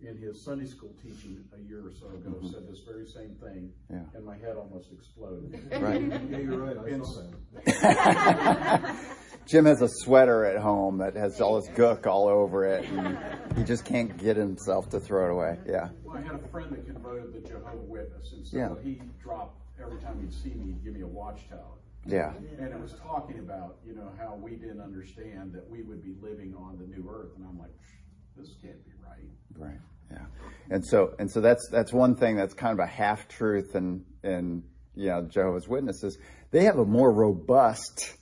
in 0.00 0.16
his 0.16 0.44
Sunday 0.44 0.66
school 0.66 0.94
teaching 1.02 1.44
a 1.56 1.68
year 1.68 1.80
or 1.80 1.92
so 1.92 2.06
ago 2.08 2.30
mm-hmm. 2.30 2.48
said 2.48 2.68
this 2.68 2.80
very 2.86 3.06
same 3.06 3.34
thing, 3.42 3.72
yeah. 3.90 3.98
and 4.14 4.24
my 4.24 4.36
head 4.36 4.56
almost 4.56 4.92
exploded. 4.92 5.54
Right. 5.78 6.00
yeah, 6.30 6.38
you're 6.38 6.58
right. 6.58 6.76
I 6.76 6.88
and 6.94 7.06
saw 7.06 7.22
that. 7.64 8.96
Jim 9.46 9.64
has 9.64 9.80
a 9.80 9.88
sweater 9.88 10.44
at 10.44 10.60
home 10.60 10.98
that 10.98 11.16
has 11.16 11.40
all 11.40 11.60
this 11.60 11.70
gook 11.70 12.06
all 12.06 12.28
over 12.28 12.64
it, 12.64 12.84
and 12.88 13.18
he 13.56 13.64
just 13.64 13.84
can't 13.84 14.16
get 14.18 14.36
himself 14.36 14.90
to 14.90 15.00
throw 15.00 15.26
it 15.26 15.32
away. 15.32 15.58
Yeah. 15.66 15.88
Well, 16.04 16.18
I 16.18 16.20
had 16.20 16.34
a 16.34 16.48
friend 16.48 16.70
that 16.72 16.84
converted 16.86 17.32
the 17.32 17.48
Jehovah 17.48 17.76
Witness, 17.76 18.32
and 18.32 18.46
so 18.46 18.56
yeah. 18.58 18.74
he 18.82 19.00
dropped 19.22 19.62
every 19.82 19.98
time 20.00 20.20
he'd 20.20 20.34
see 20.34 20.50
me, 20.50 20.66
he'd 20.66 20.84
give 20.84 20.94
me 20.94 21.02
a 21.02 21.06
watchtower. 21.06 21.78
Yeah. 22.04 22.32
And 22.58 22.68
it 22.72 22.80
was 22.80 22.94
talking 23.02 23.38
about, 23.38 23.76
you 23.86 23.94
know, 23.94 24.10
how 24.18 24.34
we 24.34 24.52
didn't 24.52 24.80
understand 24.80 25.52
that 25.52 25.68
we 25.68 25.82
would 25.82 26.02
be 26.02 26.14
living 26.20 26.54
on 26.58 26.78
the 26.78 26.86
new 26.86 27.08
earth, 27.10 27.30
and 27.36 27.46
I'm 27.46 27.58
like, 27.58 27.72
this 28.36 28.54
can't 28.62 28.84
be 28.84 28.92
right. 29.04 29.68
Right. 29.70 29.78
And 30.70 30.86
so 30.86 31.14
and 31.18 31.30
so 31.30 31.40
that's 31.40 31.68
that's 31.70 31.92
one 31.92 32.14
thing 32.16 32.36
that's 32.36 32.54
kind 32.54 32.72
of 32.72 32.84
a 32.84 32.86
half 32.86 33.28
truth 33.28 33.74
and 33.74 34.04
and 34.22 34.62
you 34.94 35.08
know 35.08 35.22
Jehovah's 35.22 35.66
Witnesses 35.66 36.18
they 36.50 36.64
have 36.64 36.78
a 36.78 36.84
more 36.84 37.12
robust 37.12 38.14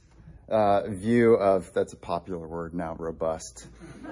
uh, 0.48 0.88
view 0.88 1.34
of 1.34 1.72
that's 1.72 1.92
a 1.92 1.96
popular 1.96 2.46
word 2.46 2.74
now 2.74 2.94
robust. 2.98 3.66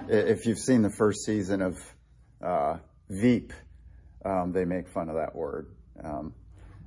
if 0.09 0.47
you've 0.47 0.59
seen 0.59 0.83
the 0.83 0.91
first 0.91 1.25
season 1.25 1.63
of 1.63 1.79
uh, 2.45 2.79
Veep, 3.09 3.53
um, 4.25 4.53
they 4.53 4.65
make 4.65 4.89
fun 4.89 5.09
of 5.09 5.17
that 5.17 5.35
word. 5.35 5.69
Um, 6.03 6.35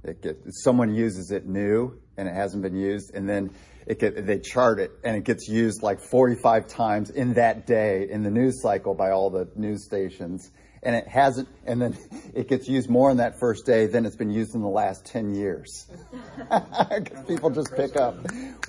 it 0.03 0.21
gets, 0.21 0.63
someone 0.63 0.93
uses 0.93 1.31
it 1.31 1.45
new 1.45 1.99
and 2.17 2.27
it 2.27 2.33
hasn't 2.33 2.63
been 2.63 2.75
used, 2.75 3.13
and 3.13 3.27
then 3.27 3.51
it 3.85 3.99
get, 3.99 4.25
they 4.25 4.39
chart 4.39 4.79
it 4.79 4.91
and 5.03 5.15
it 5.15 5.23
gets 5.23 5.47
used 5.47 5.81
like 5.81 5.99
45 5.99 6.67
times 6.67 7.09
in 7.09 7.33
that 7.33 7.65
day 7.65 8.07
in 8.09 8.23
the 8.23 8.31
news 8.31 8.61
cycle 8.61 8.93
by 8.93 9.11
all 9.11 9.29
the 9.29 9.47
news 9.55 9.85
stations 9.85 10.51
and 10.87 10.95
it 10.95 11.05
hasn't 11.05 11.49
and 11.65 11.81
then 11.81 11.97
it 12.33 12.47
gets 12.47 12.69
used 12.69 12.89
more 12.89 13.11
in 13.11 13.17
that 13.17 13.41
first 13.41 13.65
day 13.65 13.87
than 13.87 14.05
it's 14.05 14.15
been 14.15 14.31
used 14.31 14.55
in 14.55 14.61
the 14.61 14.69
last 14.69 15.05
10 15.05 15.35
years. 15.35 15.85
People 17.27 17.49
just 17.49 17.75
pick 17.75 17.97
up. 17.97 18.15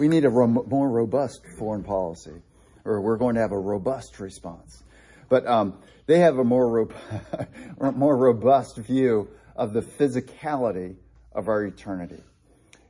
We 0.00 0.08
need 0.08 0.24
a 0.24 0.30
more 0.30 0.90
robust 0.90 1.46
foreign 1.56 1.84
policy 1.84 2.42
or 2.84 3.00
we're 3.00 3.18
going 3.18 3.36
to 3.36 3.40
have 3.40 3.52
a 3.52 3.58
robust 3.58 4.18
response. 4.18 4.82
But 5.28 5.46
um, 5.46 5.78
they 6.06 6.18
have 6.18 6.38
a 6.38 6.44
more, 6.44 6.68
ro- 6.68 6.92
more 7.92 8.16
robust 8.16 8.78
view 8.78 9.28
of 9.54 9.72
the 9.72 9.82
physicality 9.82 10.96
of 11.30 11.46
our 11.46 11.64
eternity. 11.64 12.22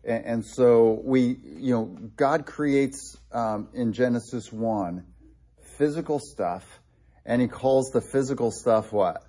And, 0.05 0.25
and 0.25 0.45
so 0.47 1.03
we, 1.05 1.37
you 1.45 1.75
know, 1.75 1.85
God 2.17 2.47
creates 2.47 3.19
um, 3.31 3.69
in 3.75 3.93
Genesis 3.93 4.51
1 4.51 5.05
physical 5.77 6.19
stuff, 6.19 6.65
and 7.29 7.43
he 7.43 7.47
calls 7.47 7.91
the 7.91 8.01
physical 8.01 8.51
stuff 8.51 8.91
what? 8.91 9.23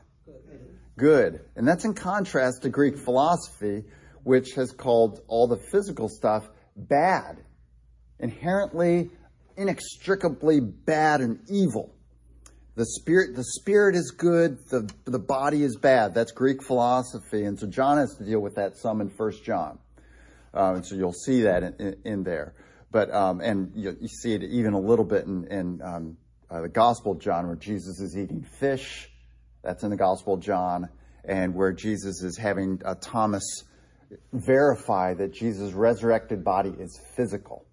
Good. 0.98 1.42
And 1.56 1.68
that's 1.68 1.84
in 1.84 1.94
contrast 1.94 2.64
to 2.64 2.70
Greek 2.70 2.98
philosophy, 2.98 3.84
which 4.24 4.54
has 4.56 4.72
called 4.72 5.20
all 5.28 5.48
the 5.48 5.58
physical 5.58 6.08
stuff 6.08 6.48
bad, 6.78 7.44
inherently, 8.18 9.12
inextricably 9.58 10.62
bad 10.62 11.20
and 11.20 11.42
evil. 11.50 11.94
The 12.76 12.86
spirit, 12.86 13.36
the 13.36 13.44
spirit 13.44 13.96
is 13.96 14.12
good, 14.12 14.58
the, 14.70 14.90
the 15.04 15.20
body 15.20 15.64
is 15.64 15.76
bad. 15.76 16.14
That's 16.14 16.32
Greek 16.32 16.64
philosophy. 16.64 17.44
And 17.44 17.60
so 17.60 17.68
John 17.68 17.98
has 17.98 18.16
to 18.16 18.24
deal 18.24 18.40
with 18.40 18.56
that 18.56 18.78
some 18.78 19.02
in 19.02 19.10
First 19.10 19.44
John. 19.44 19.78
Um, 20.54 20.76
and 20.76 20.86
so 20.86 20.96
you'll 20.96 21.12
see 21.12 21.42
that 21.42 21.64
in, 21.64 21.74
in, 21.80 21.96
in 22.06 22.24
there. 22.24 22.54
But, 22.92 23.14
um, 23.14 23.42
and 23.42 23.74
you, 23.76 23.98
you, 24.00 24.08
see 24.08 24.34
it 24.34 24.44
even 24.44 24.74
a 24.74 24.80
little 24.80 25.06
bit 25.06 25.26
in, 25.26 25.46
in 25.48 25.82
um, 25.84 26.18
uh, 26.50 26.62
the 26.62 26.70
Gospel 26.70 27.14
of 27.14 27.20
John 27.20 27.48
where 27.48 27.56
Jesus 27.56 28.00
is 28.00 28.18
eating 28.18 28.44
fish. 28.60 29.10
That's 29.64 29.84
in 29.84 29.90
the 29.90 29.98
Gospel 29.98 30.36
of 30.36 30.42
John. 30.42 30.90
And 31.24 31.54
where 31.54 31.74
Jesus 31.74 32.24
is 32.24 32.38
having 32.38 32.82
uh, 32.84 32.96
Thomas 33.02 33.44
verify 34.34 35.14
that 35.16 35.34
Jesus' 35.34 35.74
resurrected 35.74 36.44
body 36.44 36.74
is 36.80 37.00
physical. 37.16 37.66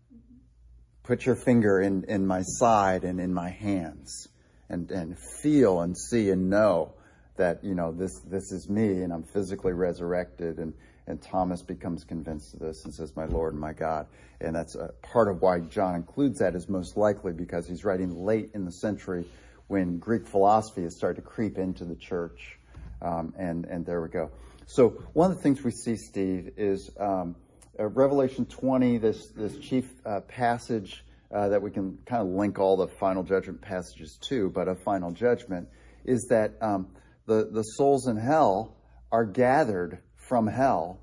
Put 1.04 1.24
your 1.24 1.36
finger 1.36 1.80
in, 1.80 2.04
in 2.08 2.26
my 2.26 2.42
side 2.42 3.04
and 3.04 3.20
in 3.20 3.32
my 3.32 3.50
hands 3.50 4.28
and, 4.68 4.90
and 4.90 5.16
feel 5.42 5.80
and 5.80 5.96
see 5.96 6.30
and 6.30 6.50
know 6.50 6.94
that, 7.36 7.62
you 7.62 7.74
know, 7.74 7.92
this, 7.92 8.20
this 8.26 8.50
is 8.50 8.68
me 8.68 9.02
and 9.02 9.12
I'm 9.12 9.22
physically 9.22 9.72
resurrected. 9.72 10.58
And, 10.58 10.74
and 11.06 11.22
Thomas 11.22 11.62
becomes 11.62 12.04
convinced 12.04 12.54
of 12.54 12.60
this 12.60 12.84
and 12.84 12.92
says, 12.92 13.14
My 13.14 13.26
Lord 13.26 13.52
and 13.52 13.60
my 13.60 13.72
God. 13.72 14.06
And 14.40 14.54
that's 14.54 14.76
part 15.02 15.28
of 15.28 15.40
why 15.40 15.60
John 15.60 15.94
includes 15.94 16.40
that 16.40 16.54
is 16.54 16.68
most 16.68 16.96
likely 16.96 17.32
because 17.32 17.66
he's 17.66 17.84
writing 17.84 18.24
late 18.24 18.50
in 18.54 18.64
the 18.64 18.72
century 18.72 19.24
when 19.68 19.98
Greek 19.98 20.26
philosophy 20.26 20.82
has 20.82 20.96
started 20.96 21.22
to 21.22 21.26
creep 21.26 21.58
into 21.58 21.84
the 21.84 21.94
church. 21.94 22.58
Um, 23.00 23.34
and, 23.38 23.66
and 23.66 23.84
there 23.84 24.00
we 24.00 24.08
go. 24.08 24.30
So 24.66 24.90
one 25.12 25.30
of 25.30 25.36
the 25.36 25.42
things 25.42 25.62
we 25.62 25.70
see, 25.70 25.96
Steve, 25.96 26.52
is 26.56 26.90
um, 26.98 27.36
uh, 27.78 27.86
Revelation 27.86 28.46
20, 28.46 28.98
this, 28.98 29.28
this 29.28 29.56
chief 29.58 29.88
uh, 30.04 30.20
passage 30.20 31.04
uh, 31.32 31.48
that 31.48 31.62
we 31.62 31.70
can 31.70 31.98
kind 32.06 32.22
of 32.22 32.28
link 32.28 32.58
all 32.58 32.76
the 32.76 32.88
final 32.88 33.22
judgment 33.22 33.60
passages 33.60 34.18
to, 34.22 34.50
but 34.50 34.68
a 34.68 34.74
final 34.74 35.10
judgment 35.12 35.68
is 36.04 36.26
that 36.30 36.54
um, 36.60 36.88
the, 37.26 37.48
the 37.52 37.62
souls 37.62 38.08
in 38.08 38.16
hell 38.16 38.76
are 39.12 39.24
gathered 39.24 39.98
from 40.28 40.46
hell 40.46 40.98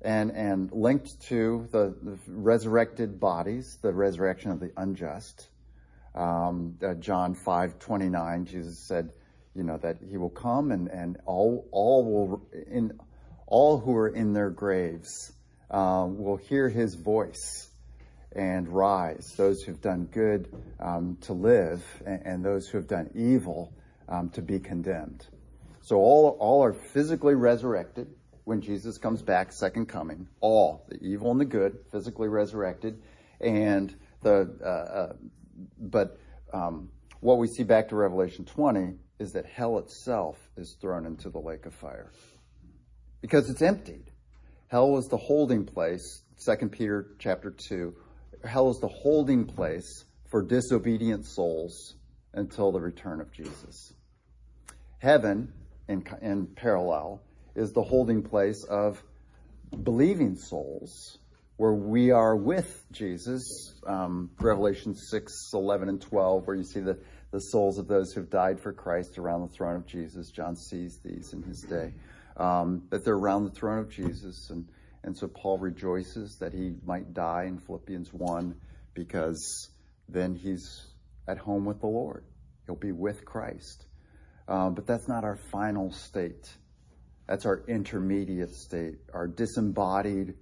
and, 0.00 0.30
and 0.30 0.70
linked 0.72 1.20
to 1.22 1.68
the, 1.70 1.94
the 2.02 2.18
resurrected 2.26 3.20
bodies, 3.20 3.78
the 3.82 3.92
resurrection 3.92 4.50
of 4.50 4.60
the 4.60 4.72
unjust. 4.76 5.48
Um, 6.14 6.76
uh, 6.82 6.94
John 6.94 7.34
5 7.34 7.78
29, 7.78 8.46
Jesus 8.46 8.78
said, 8.78 9.12
you 9.54 9.62
know, 9.62 9.78
that 9.78 9.98
he 10.08 10.16
will 10.16 10.30
come 10.30 10.72
and, 10.72 10.88
and 10.88 11.18
all, 11.26 11.68
all 11.72 12.04
will, 12.04 12.48
in, 12.70 12.98
all 13.46 13.78
who 13.78 13.96
are 13.96 14.08
in 14.08 14.32
their 14.32 14.50
graves 14.50 15.32
uh, 15.70 16.06
will 16.08 16.36
hear 16.36 16.68
his 16.68 16.94
voice 16.94 17.68
and 18.32 18.68
rise. 18.68 19.34
Those 19.36 19.62
who've 19.62 19.80
done 19.80 20.08
good 20.10 20.48
um, 20.80 21.18
to 21.22 21.32
live, 21.32 21.84
and, 22.04 22.22
and, 22.24 22.44
those 22.44 22.68
who 22.68 22.78
have 22.78 22.88
done 22.88 23.10
evil 23.14 23.72
um, 24.08 24.30
to 24.30 24.42
be 24.42 24.58
condemned. 24.58 25.26
So 25.82 25.96
all, 25.96 26.36
all 26.40 26.64
are 26.64 26.72
physically 26.72 27.34
resurrected 27.34 28.08
when 28.44 28.60
Jesus 28.60 28.98
comes 28.98 29.22
back, 29.22 29.52
second 29.52 29.86
coming, 29.86 30.28
all, 30.40 30.86
the 30.88 31.02
evil 31.02 31.30
and 31.30 31.40
the 31.40 31.44
good, 31.44 31.78
physically 31.90 32.28
resurrected, 32.28 33.02
and 33.40 33.94
the, 34.22 34.54
uh, 34.62 34.68
uh, 34.68 35.12
but 35.78 36.18
um, 36.52 36.90
what 37.20 37.38
we 37.38 37.46
see 37.46 37.62
back 37.62 37.88
to 37.88 37.96
Revelation 37.96 38.44
20 38.44 38.94
is 39.18 39.32
that 39.32 39.46
hell 39.46 39.78
itself 39.78 40.38
is 40.56 40.76
thrown 40.80 41.06
into 41.06 41.30
the 41.30 41.38
lake 41.38 41.66
of 41.66 41.74
fire 41.74 42.10
because 43.20 43.48
it's 43.48 43.62
emptied. 43.62 44.10
Hell 44.68 44.90
was 44.90 45.08
the 45.08 45.16
holding 45.16 45.64
place, 45.64 46.22
2 46.44 46.68
Peter 46.68 47.14
chapter 47.18 47.50
2. 47.50 47.94
Hell 48.44 48.70
is 48.70 48.78
the 48.80 48.88
holding 48.88 49.46
place 49.46 50.04
for 50.30 50.42
disobedient 50.42 51.24
souls 51.24 51.94
until 52.34 52.72
the 52.72 52.80
return 52.80 53.20
of 53.20 53.32
Jesus. 53.32 53.94
Heaven, 54.98 55.52
in, 55.88 56.04
in 56.20 56.46
parallel, 56.46 57.22
is 57.54 57.72
the 57.72 57.82
holding 57.82 58.22
place 58.22 58.64
of 58.64 59.02
believing 59.82 60.36
souls 60.36 61.18
where 61.56 61.72
we 61.72 62.10
are 62.10 62.34
with 62.34 62.84
Jesus. 62.90 63.74
Um, 63.86 64.30
Revelation 64.40 64.94
6, 64.94 65.50
11, 65.52 65.88
and 65.88 66.00
12, 66.00 66.46
where 66.46 66.56
you 66.56 66.64
see 66.64 66.80
the, 66.80 66.98
the 67.30 67.40
souls 67.40 67.78
of 67.78 67.86
those 67.86 68.12
who've 68.12 68.28
died 68.28 68.60
for 68.60 68.72
Christ 68.72 69.18
around 69.18 69.42
the 69.42 69.54
throne 69.54 69.76
of 69.76 69.86
Jesus. 69.86 70.30
John 70.30 70.56
sees 70.56 70.98
these 71.04 71.32
in 71.32 71.42
his 71.42 71.60
day. 71.62 71.94
Um, 72.36 72.82
that 72.90 73.04
they're 73.04 73.14
around 73.14 73.44
the 73.44 73.50
throne 73.50 73.78
of 73.78 73.90
Jesus. 73.90 74.50
And, 74.50 74.66
and 75.04 75.16
so 75.16 75.28
Paul 75.28 75.58
rejoices 75.58 76.38
that 76.40 76.52
he 76.52 76.74
might 76.84 77.14
die 77.14 77.44
in 77.44 77.58
Philippians 77.58 78.12
1 78.12 78.56
because 78.94 79.70
then 80.08 80.34
he's 80.34 80.84
at 81.28 81.38
home 81.38 81.64
with 81.64 81.80
the 81.80 81.86
Lord. 81.86 82.24
He'll 82.66 82.74
be 82.74 82.92
with 82.92 83.24
Christ. 83.24 83.86
Um, 84.48 84.74
but 84.74 84.86
that's 84.86 85.06
not 85.06 85.22
our 85.22 85.36
final 85.36 85.92
state. 85.92 86.50
That's 87.26 87.46
our 87.46 87.62
intermediate 87.66 88.54
state, 88.54 88.98
our 89.12 89.26
disembodied 89.26 90.34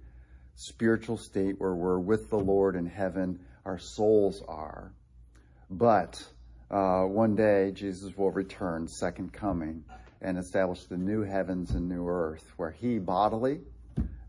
spiritual 0.55 1.17
state 1.17 1.59
where 1.59 1.73
we're 1.73 1.99
with 1.99 2.29
the 2.29 2.39
Lord 2.39 2.75
in 2.75 2.85
heaven. 2.85 3.39
Our 3.65 3.79
souls 3.79 4.43
are. 4.47 4.93
But 5.69 6.23
uh, 6.69 7.03
one 7.03 7.35
day 7.35 7.71
Jesus 7.71 8.15
will 8.17 8.31
return, 8.31 8.87
second 8.87 9.31
coming, 9.33 9.83
and 10.21 10.37
establish 10.37 10.83
the 10.85 10.97
new 10.97 11.21
heavens 11.21 11.71
and 11.71 11.87
new 11.87 12.07
earth 12.07 12.45
where 12.57 12.71
he 12.71 12.99
bodily 12.99 13.61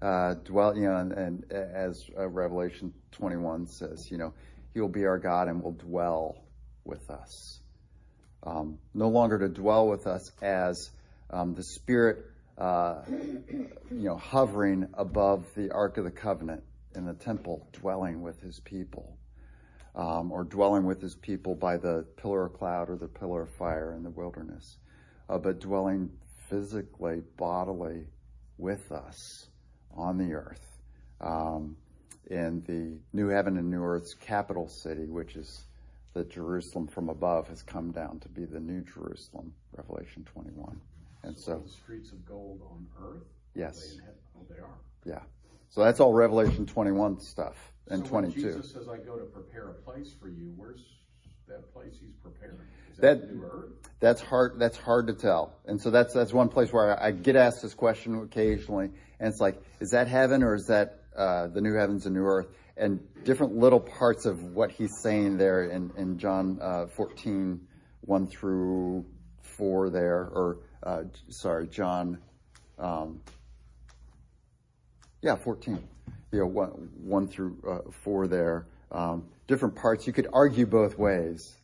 uh, 0.05 0.35
you 0.47 0.53
know, 0.55 0.97
and, 0.97 1.13
and 1.13 1.53
as 1.53 2.05
uh, 2.19 2.29
Revelation 2.29 2.93
21 3.13 3.67
says, 3.67 4.11
you 4.11 4.19
know, 4.19 4.35
he 4.75 4.81
will 4.81 4.89
be 4.89 5.07
our 5.07 5.19
God 5.19 5.49
and 5.49 5.63
will 5.63 5.73
dwell 5.73 6.37
with 6.85 7.09
us. 7.09 7.61
Um, 8.43 8.79
no 8.93 9.09
longer 9.09 9.39
to 9.39 9.49
dwell 9.49 9.89
with 9.89 10.07
us 10.07 10.31
as 10.43 10.91
um, 11.31 11.55
the 11.55 11.63
Spirit, 11.63 12.19
uh, 12.59 13.03
you 13.09 13.69
know, 13.91 14.17
hovering 14.17 14.89
above 14.95 15.47
the 15.55 15.71
Ark 15.71 15.99
of 15.99 16.05
the 16.05 16.11
Covenant 16.11 16.63
in 16.95 17.05
the 17.05 17.15
temple, 17.15 17.69
dwelling 17.73 18.23
with 18.23 18.41
his 18.41 18.61
people, 18.61 19.17
um, 19.95 20.31
or 20.31 20.45
dwelling 20.45 20.85
with 20.85 21.01
his 21.01 21.17
people 21.17 21.55
by 21.55 21.77
the 21.77 22.05
pillar 22.17 22.47
of 22.47 22.55
cloud 22.55 22.91
or 22.91 22.97
the 22.97 23.09
pillar 23.09 23.43
of 23.43 23.51
fire 23.51 23.95
in 23.95 24.03
the 24.03 24.11
wilderness, 24.11 24.79
uh, 25.29 25.39
but 25.39 25.61
dwelling 25.61 26.11
physically, 26.49 27.23
bodily 27.37 28.07
with 28.59 28.93
us 28.93 29.49
on 29.97 30.19
the 30.19 30.35
earth 30.35 30.79
um, 31.21 31.77
in 32.31 32.63
the 32.67 32.99
new 33.17 33.29
heaven 33.29 33.57
and 33.57 33.71
new 33.71 33.83
earth's 33.83 34.15
capital 34.15 34.69
city, 34.69 35.07
which 35.07 35.37
is 35.37 35.67
the 36.13 36.25
Jerusalem 36.25 36.87
from 36.87 37.09
above, 37.09 37.49
has 37.49 37.63
come 37.63 37.91
down 37.91 38.21
to 38.21 38.29
be 38.29 38.45
the 38.45 38.61
new 38.61 38.83
Jerusalem, 38.83 39.53
Revelation 39.77 40.25
21. 40.33 40.81
And 41.25 41.39
so, 41.39 41.63
The 41.65 41.71
streets 41.71 42.13
of 42.13 42.25
gold 42.27 42.61
on 42.71 42.87
earth? 43.03 43.23
Yes. 43.55 43.79
Are 43.79 43.81
they 43.89 43.95
in 43.95 44.01
heaven? 44.01 44.15
Oh, 44.39 44.47
they 44.49 44.61
are. 44.61 44.79
yeah. 45.17 45.23
So 45.71 45.83
that's 45.83 45.99
all 46.01 46.13
Revelation 46.13 46.67
21 46.67 47.19
stuff 47.21 47.57
and 47.89 48.07
So 48.07 48.13
when 48.13 48.25
22. 48.25 48.41
Jesus 48.41 48.73
says, 48.73 48.89
I 48.89 48.99
go 48.99 49.17
to 49.19 49.25
prepare 49.25 49.69
a 49.71 49.75
place 49.75 50.13
for 50.21 50.29
you, 50.29 50.53
where's 50.57 50.81
that 51.49 51.73
place 51.73 51.95
he's 52.01 52.15
preparing? 52.23 52.57
Is 52.93 52.99
That- 52.99 53.21
that 53.23 53.35
new 53.35 53.45
earth? 53.45 53.71
That's 54.01 54.21
hard. 54.21 54.59
That's 54.59 54.77
hard 54.77 55.07
to 55.09 55.15
tell. 55.15 55.55
And 55.67 55.81
so 55.81 55.91
that's 55.91 56.13
that's 56.13 56.33
one 56.33 56.49
place 56.49 56.73
where 56.73 57.01
I, 57.01 57.09
I 57.09 57.11
get 57.11 57.37
asked 57.37 57.63
this 57.63 57.75
question 57.75 58.15
occasionally, 58.23 58.91
and 59.19 59.29
it's 59.29 59.41
like, 59.41 59.61
is 59.81 59.91
that 59.91 60.09
heaven 60.09 60.43
or 60.43 60.55
is 60.55 60.67
that 60.67 61.01
uh, 61.17 61.47
the 61.49 61.61
new 61.63 61.75
heavens 61.75 62.05
and 62.07 62.15
new 62.15 62.25
earth? 62.25 62.47
And 62.77 63.01
different 63.25 63.57
little 63.57 63.81
parts 63.81 64.27
of 64.27 64.43
what 64.55 64.71
he's 64.73 64.91
saying 65.01 65.39
there 65.39 65.65
in 65.65 65.91
in 65.97 66.19
John 66.19 66.59
uh, 66.61 66.87
14, 66.89 67.61
1 68.03 68.27
through 68.27 69.07
four 69.43 69.91
there, 69.91 70.29
or 70.29 70.59
sorry, 71.29 71.67
John, 71.67 72.19
um, 72.79 73.21
yeah, 75.23 75.37
14, 75.37 75.83
you 76.33 76.39
know, 76.39 76.47
one, 76.47 76.91
one 77.03 77.29
through 77.29 77.57
uh, 77.67 77.91
four 78.03 78.27
there. 78.27 78.67
Um, 78.93 79.27
different 79.47 79.77
parts. 79.77 80.07
You 80.07 80.13
could 80.13 80.29
argue 80.33 80.67
both 80.67 80.99
ways 80.99 81.57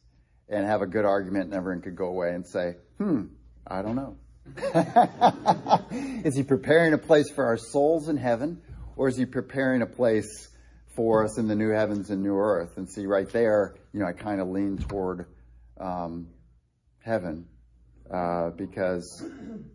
and 0.49 0.67
have 0.67 0.83
a 0.83 0.87
good 0.87 1.05
argument, 1.05 1.47
and 1.47 1.55
everyone 1.55 1.83
could 1.83 1.97
go 1.97 2.07
away 2.07 2.35
and 2.35 2.47
say, 2.47 2.77
hmm, 2.99 3.27
I 3.67 3.83
don't 3.83 3.97
know. 3.97 4.17
is 6.25 6.35
he 6.35 6.43
preparing 6.43 6.93
a 6.93 6.99
place 6.99 7.31
for 7.31 7.45
our 7.45 7.57
souls 7.57 8.09
in 8.09 8.17
heaven, 8.17 8.63
or 8.97 9.09
is 9.09 9.17
he 9.17 9.27
preparing 9.27 9.83
a 9.83 9.87
place 9.87 10.49
for 10.97 11.25
us 11.25 11.39
in 11.39 11.47
the 11.47 11.55
new 11.55 11.71
heavens 11.71 12.11
and 12.11 12.23
new 12.23 12.37
earth? 12.37 12.77
And 12.77 12.89
see, 12.89 13.07
right 13.07 13.29
there, 13.29 13.77
you 13.93 14.01
know, 14.01 14.07
I 14.07 14.13
kind 14.13 14.41
of 14.41 14.49
lean 14.49 14.79
toward 14.79 15.27
um, 15.79 16.29
heaven 17.01 17.47
uh, 18.13 18.51
because 18.51 19.25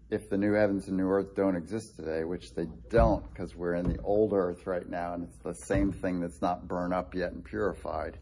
if 0.09 0.29
the 0.29 0.37
new 0.37 0.53
heavens 0.53 0.87
and 0.87 0.97
new 0.97 1.07
earth 1.09 1.35
don't 1.35 1.55
exist 1.55 1.95
today, 1.95 2.23
which 2.25 2.53
they 2.53 2.67
don't, 2.89 3.27
because 3.31 3.55
we're 3.55 3.75
in 3.75 3.87
the 3.87 4.01
old 4.01 4.33
earth 4.33 4.67
right 4.67 4.87
now, 4.89 5.13
and 5.13 5.23
it's 5.23 5.37
the 5.37 5.53
same 5.53 5.91
thing 5.91 6.19
that's 6.19 6.41
not 6.41 6.67
burned 6.67 6.93
up 6.93 7.15
yet 7.15 7.31
and 7.31 7.43
purified. 7.43 8.17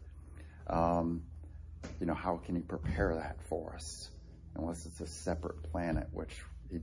Um, 0.68 1.22
you 2.00 2.06
know, 2.06 2.14
how 2.14 2.36
can 2.36 2.54
he 2.54 2.62
prepare 2.62 3.16
that 3.16 3.42
for 3.48 3.74
us? 3.74 4.08
Unless 4.56 4.86
it's 4.86 5.00
a 5.00 5.06
separate 5.06 5.62
planet, 5.72 6.06
which 6.12 6.42
he, 6.70 6.78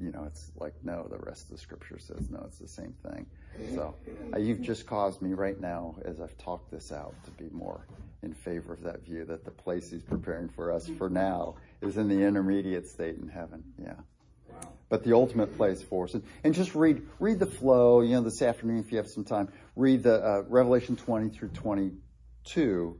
you 0.00 0.10
know, 0.10 0.24
it's 0.26 0.50
like, 0.56 0.74
no, 0.82 1.06
the 1.10 1.18
rest 1.18 1.44
of 1.44 1.50
the 1.50 1.58
scripture 1.58 1.98
says, 1.98 2.30
no, 2.30 2.42
it's 2.46 2.58
the 2.58 2.68
same 2.68 2.94
thing. 3.06 3.26
So 3.74 3.94
uh, 4.34 4.38
you've 4.38 4.62
just 4.62 4.86
caused 4.86 5.20
me 5.20 5.34
right 5.34 5.60
now, 5.60 5.96
as 6.04 6.20
I've 6.20 6.36
talked 6.38 6.70
this 6.70 6.90
out, 6.92 7.14
to 7.24 7.30
be 7.32 7.50
more 7.52 7.86
in 8.22 8.34
favor 8.34 8.72
of 8.72 8.82
that 8.82 9.04
view 9.04 9.24
that 9.26 9.44
the 9.44 9.50
place 9.50 9.90
he's 9.90 10.02
preparing 10.02 10.48
for 10.48 10.72
us 10.72 10.88
for 10.98 11.08
now 11.10 11.56
is 11.80 11.96
in 11.96 12.08
the 12.08 12.22
intermediate 12.22 12.86
state 12.86 13.16
in 13.16 13.28
heaven. 13.28 13.62
Yeah. 13.78 13.94
But 14.88 15.04
the 15.04 15.14
ultimate 15.14 15.56
place 15.56 15.80
for 15.82 16.04
us, 16.04 16.14
and, 16.14 16.24
and 16.42 16.52
just 16.52 16.74
read 16.74 17.06
read 17.20 17.38
the 17.38 17.46
flow. 17.46 18.00
You 18.00 18.16
know, 18.16 18.22
this 18.22 18.42
afternoon, 18.42 18.80
if 18.80 18.90
you 18.90 18.98
have 18.98 19.06
some 19.06 19.24
time, 19.24 19.48
read 19.76 20.02
the 20.02 20.16
uh, 20.20 20.42
Revelation 20.48 20.96
twenty 20.96 21.28
through 21.28 21.50
twenty 21.50 21.92
two, 22.44 22.98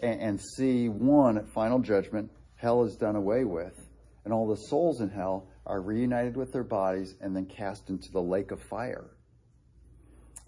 and, 0.00 0.20
and 0.20 0.40
see 0.40 0.88
one 0.88 1.36
at 1.36 1.48
final 1.48 1.80
judgment, 1.80 2.30
hell 2.54 2.84
is 2.84 2.94
done 2.96 3.16
away 3.16 3.44
with, 3.44 3.74
and 4.24 4.32
all 4.32 4.46
the 4.46 4.56
souls 4.56 5.00
in 5.00 5.10
hell 5.10 5.48
are 5.68 5.82
reunited 5.82 6.36
with 6.36 6.52
their 6.52 6.64
bodies 6.64 7.14
and 7.20 7.36
then 7.36 7.44
cast 7.44 7.90
into 7.90 8.10
the 8.10 8.22
lake 8.22 8.50
of 8.50 8.60
fire. 8.60 9.04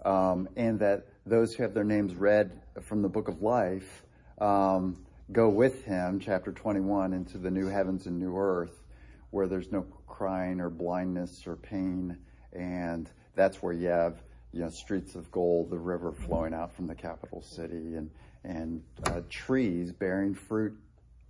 Um, 0.03 0.49
and 0.55 0.79
that 0.79 1.07
those 1.27 1.53
who 1.53 1.61
have 1.61 1.75
their 1.75 1.83
names 1.83 2.15
read 2.15 2.59
from 2.81 3.03
the 3.03 3.07
book 3.07 3.27
of 3.27 3.43
life 3.43 4.03
um, 4.39 5.05
go 5.31 5.47
with 5.47 5.85
him, 5.85 6.19
chapter 6.19 6.51
21, 6.51 7.13
into 7.13 7.37
the 7.37 7.51
new 7.51 7.67
heavens 7.67 8.07
and 8.07 8.19
new 8.19 8.35
earth, 8.35 8.81
where 9.29 9.47
there's 9.47 9.71
no 9.71 9.85
crying 10.07 10.59
or 10.59 10.71
blindness 10.71 11.45
or 11.45 11.55
pain. 11.55 12.17
And 12.51 13.07
that's 13.35 13.61
where 13.61 13.73
you 13.73 13.89
have, 13.89 14.23
you 14.51 14.61
know, 14.61 14.69
streets 14.69 15.13
of 15.13 15.31
gold, 15.31 15.69
the 15.69 15.77
river 15.77 16.11
flowing 16.11 16.55
out 16.55 16.75
from 16.75 16.87
the 16.87 16.95
capital 16.95 17.43
city, 17.43 17.95
and, 17.95 18.09
and 18.43 18.81
uh, 19.05 19.21
trees 19.29 19.91
bearing 19.91 20.33
fruit 20.33 20.73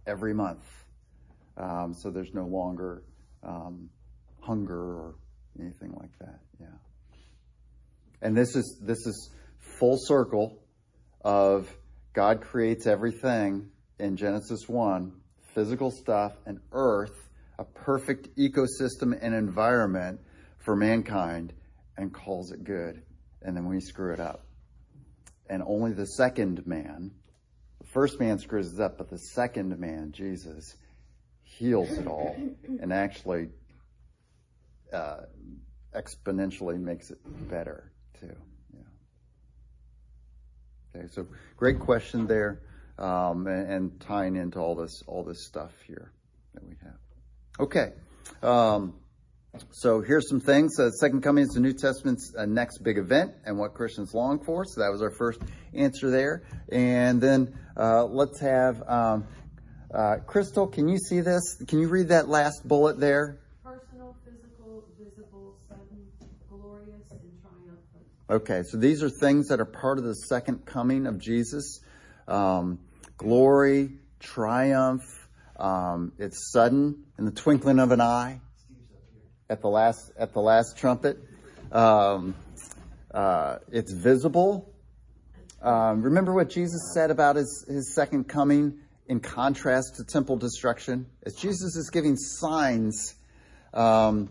every 0.08 0.34
month. 0.34 0.63
Um, 1.58 1.93
so 1.93 2.10
there's 2.10 2.34
no 2.34 2.45
longer 2.45 3.04
um, 3.43 3.89
hunger 4.41 4.80
or 4.80 5.15
anything 5.60 5.93
like 5.99 6.17
that. 6.19 6.39
Yeah. 6.60 6.67
And 8.21 8.38
this 8.38 8.56
is 8.56 8.80
this 8.82 9.06
is 9.06 9.30
full 9.80 9.97
circle 9.97 10.60
of 11.23 11.73
God 12.13 12.41
creates 12.41 12.88
everything 12.88 13.69
in 13.99 14.17
Genesis 14.17 14.67
1, 14.67 15.13
physical 15.54 15.91
stuff 15.91 16.34
and 16.45 16.60
earth, 16.71 17.30
a 17.58 17.63
perfect 17.63 18.36
ecosystem 18.38 19.17
and 19.21 19.34
environment 19.34 20.19
for 20.58 20.75
mankind 20.75 21.54
and 21.97 22.13
calls 22.13 22.51
it 22.51 22.63
good. 22.63 23.01
And 23.41 23.56
then 23.56 23.67
we 23.67 23.80
screw 23.80 24.13
it 24.13 24.19
up. 24.19 24.45
And 25.49 25.63
only 25.65 25.93
the 25.93 26.06
second 26.06 26.65
man, 26.65 27.12
the 27.80 27.88
first 27.88 28.19
man 28.19 28.39
screws 28.39 28.73
it 28.73 28.80
up, 28.80 28.97
but 28.97 29.10
the 29.10 29.17
second 29.17 29.77
man, 29.80 30.12
Jesus, 30.12 30.75
heals 31.62 31.91
it 31.91 32.08
all 32.08 32.36
and 32.82 32.91
actually 32.91 33.50
uh, 34.91 35.21
exponentially 35.95 36.80
makes 36.80 37.12
it 37.12 37.19
better 37.47 37.91
too. 38.19 38.36
Yeah. 38.74 38.80
Okay, 40.95 41.08
so 41.12 41.28
great 41.58 41.80
question 41.80 42.26
there, 42.26 42.62
um, 42.97 43.45
and, 43.45 43.71
and, 43.71 44.02
tying 44.02 44.36
into 44.36 44.58
all 44.58 44.76
this 44.76 45.04
all 45.06 45.24
this 45.24 45.45
stuff 45.45 45.71
here 45.86 46.12
that 46.56 46.63
we 46.63 46.76
have. 46.82 46.97
Okay, 47.60 47.93
um, 48.41 48.95
so 49.69 50.02
here's 50.02 50.28
some 50.30 50.39
things. 50.39 50.80
Uh, 50.80 50.89
Second 50.89 51.21
coming 51.21 51.43
is 51.43 51.52
the 51.52 51.60
New 51.60 51.74
Testament's 51.74 52.34
uh, 52.36 52.45
next 52.45 52.80
big 52.80 52.97
event, 52.97 53.34
and 53.45 53.60
what 53.60 53.76
Christians 53.76 54.15
long 54.15 54.43
for. 54.43 54.65
So 54.65 54.82
that 54.82 54.89
was 54.89 55.04
our 55.04 55.12
first 55.12 55.39
answer 55.76 56.10
there, 56.10 56.41
and 56.71 57.21
then 57.21 57.56
uh, 57.78 58.06
let's 58.06 58.39
have. 58.39 58.82
Um, 58.89 59.28
uh, 59.93 60.17
Crystal, 60.25 60.67
can 60.67 60.88
you 60.88 60.97
see 60.97 61.19
this? 61.19 61.62
Can 61.67 61.80
you 61.80 61.89
read 61.89 62.10
that 62.10 62.30
last 62.30 62.65
bullet 62.65 62.99
there? 62.99 63.39
Personal, 63.63 64.15
physical, 64.23 64.86
visible, 64.97 65.56
sudden, 65.67 66.08
glorious, 66.49 67.01
and 67.12 67.19
triumphant. 67.41 68.06
Okay, 68.30 68.63
so 68.63 68.77
these 68.77 69.04
are 69.04 69.10
things 69.10 69.49
that 69.49 69.60
are 69.60 69.65
part 69.65 69.97
of 69.97 70.06
the 70.06 70.15
second 70.15 70.65
coming 70.65 71.08
of 71.08 71.19
Jesus. 71.19 71.82
Um, 72.27 72.80
glory, 73.17 73.91
triumph, 74.19 75.04
um, 75.60 76.13
it's 76.17 76.51
sudden 76.51 77.04
in 77.17 77.25
the 77.25 77.32
twinkling 77.32 77.80
of 77.80 77.91
an 77.91 78.01
eye 78.01 78.39
at 79.49 79.62
the 79.62 79.67
last 79.67 80.12
at 80.17 80.34
the 80.34 80.41
last 80.41 80.77
trumpet. 80.77 81.17
Um, 81.71 82.36
uh, 83.13 83.58
it's 83.71 83.91
visible. 83.91 84.73
Um, 85.62 86.01
remember 86.01 86.34
what 86.34 86.49
Jesus 86.49 86.91
said 86.93 87.12
about 87.12 87.36
his, 87.36 87.65
his 87.67 87.93
second 87.93 88.27
coming 88.27 88.80
in 89.12 89.19
contrast 89.19 89.97
to 89.97 90.06
temple 90.06 90.38
destruction? 90.38 91.06
As 91.26 91.36
Jesus 91.36 91.76
is 91.76 91.89
giving 91.89 92.15
signs 92.15 93.13
um, 93.74 94.30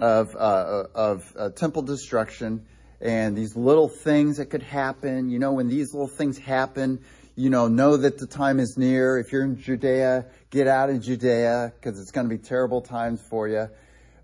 of, 0.00 0.36
uh, 0.36 0.84
of 0.94 1.32
uh, 1.36 1.50
temple 1.50 1.82
destruction 1.82 2.64
and 3.00 3.36
these 3.36 3.56
little 3.56 3.88
things 3.88 4.36
that 4.36 4.46
could 4.46 4.62
happen. 4.62 5.28
You 5.28 5.40
know, 5.40 5.54
when 5.54 5.66
these 5.66 5.92
little 5.92 6.06
things 6.06 6.38
happen, 6.38 7.00
you 7.34 7.50
know, 7.50 7.66
know 7.66 7.96
that 7.96 8.18
the 8.18 8.28
time 8.28 8.60
is 8.60 8.76
near. 8.78 9.18
If 9.18 9.32
you're 9.32 9.42
in 9.42 9.58
Judea, 9.58 10.26
get 10.50 10.68
out 10.68 10.88
of 10.88 11.02
Judea 11.02 11.72
because 11.74 12.00
it's 12.00 12.12
going 12.12 12.28
to 12.28 12.34
be 12.34 12.40
terrible 12.40 12.80
times 12.80 13.20
for 13.28 13.48
you. 13.48 13.70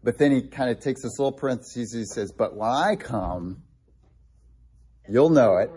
But 0.05 0.17
then 0.17 0.31
he 0.31 0.43
kind 0.43 0.71
of 0.71 0.79
takes 0.79 1.03
this 1.03 1.19
little 1.19 1.33
parenthesis. 1.33 1.93
He 1.93 2.05
says, 2.05 2.31
But 2.31 2.57
when 2.57 2.71
I 2.71 2.95
come, 2.95 3.65
you'll 5.09 5.31
know 5.31 5.57
it. 5.57 5.73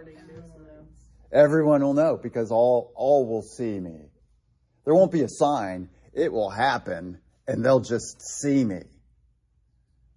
Everyone 1.31 1.81
will 1.81 1.95
know 1.95 2.19
because 2.21 2.51
all, 2.51 2.93
all 2.95 3.25
will 3.25 3.41
see 3.41 3.79
me. 3.79 4.10
There 4.91 4.97
won't 4.97 5.13
be 5.13 5.21
a 5.21 5.29
sign. 5.29 5.87
It 6.13 6.33
will 6.33 6.49
happen 6.49 7.19
and 7.47 7.63
they'll 7.63 7.79
just 7.79 8.21
see 8.41 8.65
me. 8.65 8.81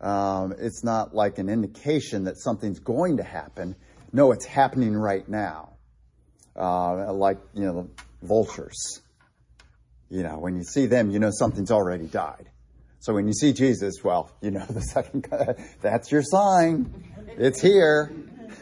Um, 0.01 0.53
it's 0.59 0.83
not 0.83 1.15
like 1.15 1.39
an 1.39 1.49
indication 1.49 2.25
that 2.25 2.37
something's 2.41 2.81
going 2.81 3.19
to 3.19 3.23
happen. 3.23 3.77
No, 4.13 4.33
it's 4.33 4.45
happening 4.45 4.97
right 4.97 5.29
now. 5.29 5.75
Uh, 6.57 7.13
like, 7.13 7.39
you 7.55 7.63
know, 7.63 7.89
vultures. 8.21 9.01
You 10.11 10.25
know, 10.25 10.41
when 10.41 10.57
you 10.57 10.65
see 10.65 10.87
them, 10.87 11.13
you 11.13 11.21
know 11.21 11.31
something's 11.31 11.71
already 11.71 12.09
died. 12.09 12.51
So 12.99 13.15
when 13.15 13.29
you 13.29 13.33
see 13.33 13.53
Jesus, 13.53 14.03
well, 14.03 14.33
you 14.41 14.51
know 14.51 14.67
the 14.69 14.81
second, 14.81 15.29
that's 15.83 16.11
your 16.11 16.23
sign. 16.25 16.93
It's 17.39 17.61
here. 17.61 18.13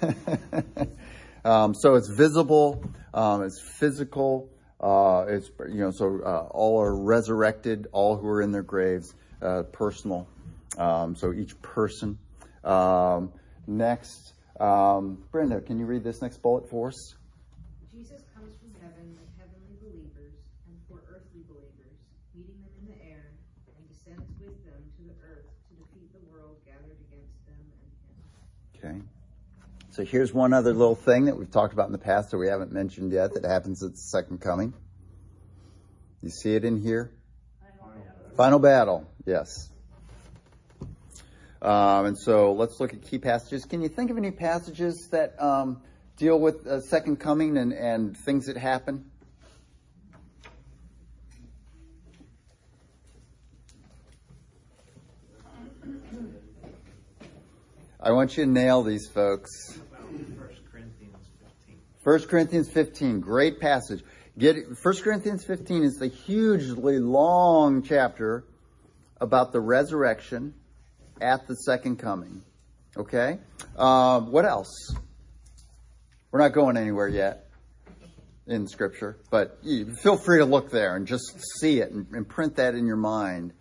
um, 1.46 1.74
so 1.74 1.94
it's 1.94 2.10
visible, 2.10 2.84
um, 3.14 3.44
it's 3.44 3.62
physical, 3.78 4.51
uh, 4.82 5.24
it's, 5.28 5.50
you 5.68 5.78
know, 5.78 5.90
so 5.90 6.20
uh, 6.24 6.48
all 6.50 6.80
are 6.80 6.94
resurrected, 6.94 7.86
all 7.92 8.16
who 8.16 8.26
are 8.26 8.42
in 8.42 8.50
their 8.50 8.62
graves, 8.62 9.14
uh, 9.40 9.62
personal. 9.64 10.26
Um, 10.76 11.14
so 11.14 11.32
each 11.32 11.60
person. 11.62 12.18
Um, 12.64 13.32
next, 13.66 14.32
um, 14.58 15.22
Brenda, 15.30 15.60
can 15.60 15.78
you 15.78 15.86
read 15.86 16.02
this 16.02 16.22
next 16.22 16.42
bullet 16.42 16.68
for 16.68 16.88
us? 16.88 17.14
Jesus 17.90 18.22
comes 18.34 18.56
from 18.56 18.72
heaven 18.80 19.14
with 19.14 19.28
heavenly 19.38 19.76
believers 19.78 20.34
and 20.66 20.74
for 20.88 21.04
earthly 21.12 21.44
believers, 21.46 21.98
meeting 22.34 22.58
them 22.62 22.72
in 22.80 22.86
the 22.90 22.98
air, 23.04 23.36
and 23.76 23.84
descends 23.86 24.26
with 24.40 24.56
them 24.64 24.82
to 24.96 25.02
the 25.04 25.14
earth 25.28 25.46
to 25.68 25.76
defeat 25.78 26.10
the 26.10 26.24
world 26.32 26.56
gathered 26.64 26.98
against 27.06 27.36
them 27.46 27.60
and 27.60 28.90
him. 28.90 28.98
Okay. 28.98 28.98
So 29.92 30.06
here's 30.06 30.32
one 30.32 30.54
other 30.54 30.72
little 30.72 30.94
thing 30.94 31.26
that 31.26 31.36
we've 31.36 31.50
talked 31.50 31.74
about 31.74 31.84
in 31.84 31.92
the 31.92 31.98
past 31.98 32.30
that 32.30 32.38
we 32.38 32.48
haven't 32.48 32.72
mentioned 32.72 33.12
yet 33.12 33.34
that 33.34 33.44
happens 33.44 33.82
at 33.82 33.92
the 33.92 33.98
second 33.98 34.40
coming. 34.40 34.72
You 36.22 36.30
see 36.30 36.54
it 36.54 36.64
in 36.64 36.80
here? 36.80 37.12
Final 38.34 38.58
battle, 38.58 39.06
yes. 39.26 39.68
Um, 41.60 42.06
and 42.06 42.18
so 42.18 42.54
let's 42.54 42.80
look 42.80 42.94
at 42.94 43.02
key 43.02 43.18
passages. 43.18 43.66
Can 43.66 43.82
you 43.82 43.90
think 43.90 44.10
of 44.10 44.16
any 44.16 44.30
passages 44.30 45.08
that 45.08 45.34
um, 45.38 45.82
deal 46.16 46.40
with 46.40 46.66
uh, 46.66 46.80
second 46.80 47.16
coming 47.16 47.58
and, 47.58 47.74
and 47.74 48.16
things 48.16 48.46
that 48.46 48.56
happen? 48.56 49.11
I 58.04 58.10
want 58.10 58.36
you 58.36 58.44
to 58.44 58.50
nail 58.50 58.82
these 58.82 59.06
folks. 59.06 59.78
1 60.00 60.48
Corinthians 60.72 61.28
15, 61.40 61.80
First 62.02 62.28
Corinthians 62.28 62.68
15. 62.68 63.20
great 63.20 63.60
passage. 63.60 64.02
Get 64.36 64.56
1 64.56 64.96
Corinthians 65.04 65.44
15 65.44 65.84
is 65.84 65.94
the 65.98 66.08
hugely 66.08 66.98
long 66.98 67.80
chapter 67.84 68.44
about 69.20 69.52
the 69.52 69.60
resurrection 69.60 70.52
at 71.20 71.46
the 71.46 71.54
second 71.54 72.00
coming. 72.00 72.42
Okay? 72.96 73.38
Uh, 73.76 74.20
what 74.20 74.46
else? 74.46 74.96
We're 76.32 76.40
not 76.40 76.54
going 76.54 76.76
anywhere 76.76 77.06
yet 77.06 77.50
in 78.48 78.66
Scripture, 78.66 79.16
but 79.30 79.60
feel 80.02 80.16
free 80.16 80.38
to 80.38 80.44
look 80.44 80.72
there 80.72 80.96
and 80.96 81.06
just 81.06 81.40
see 81.60 81.78
it 81.78 81.92
and, 81.92 82.08
and 82.10 82.28
print 82.28 82.56
that 82.56 82.74
in 82.74 82.84
your 82.84 82.96
mind. 82.96 83.52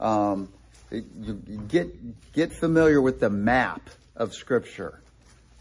Um, 0.00 0.52
you, 0.90 1.34
get 1.68 2.32
get 2.32 2.52
familiar 2.52 3.00
with 3.00 3.20
the 3.20 3.30
map 3.30 3.88
of 4.14 4.34
Scripture. 4.34 5.00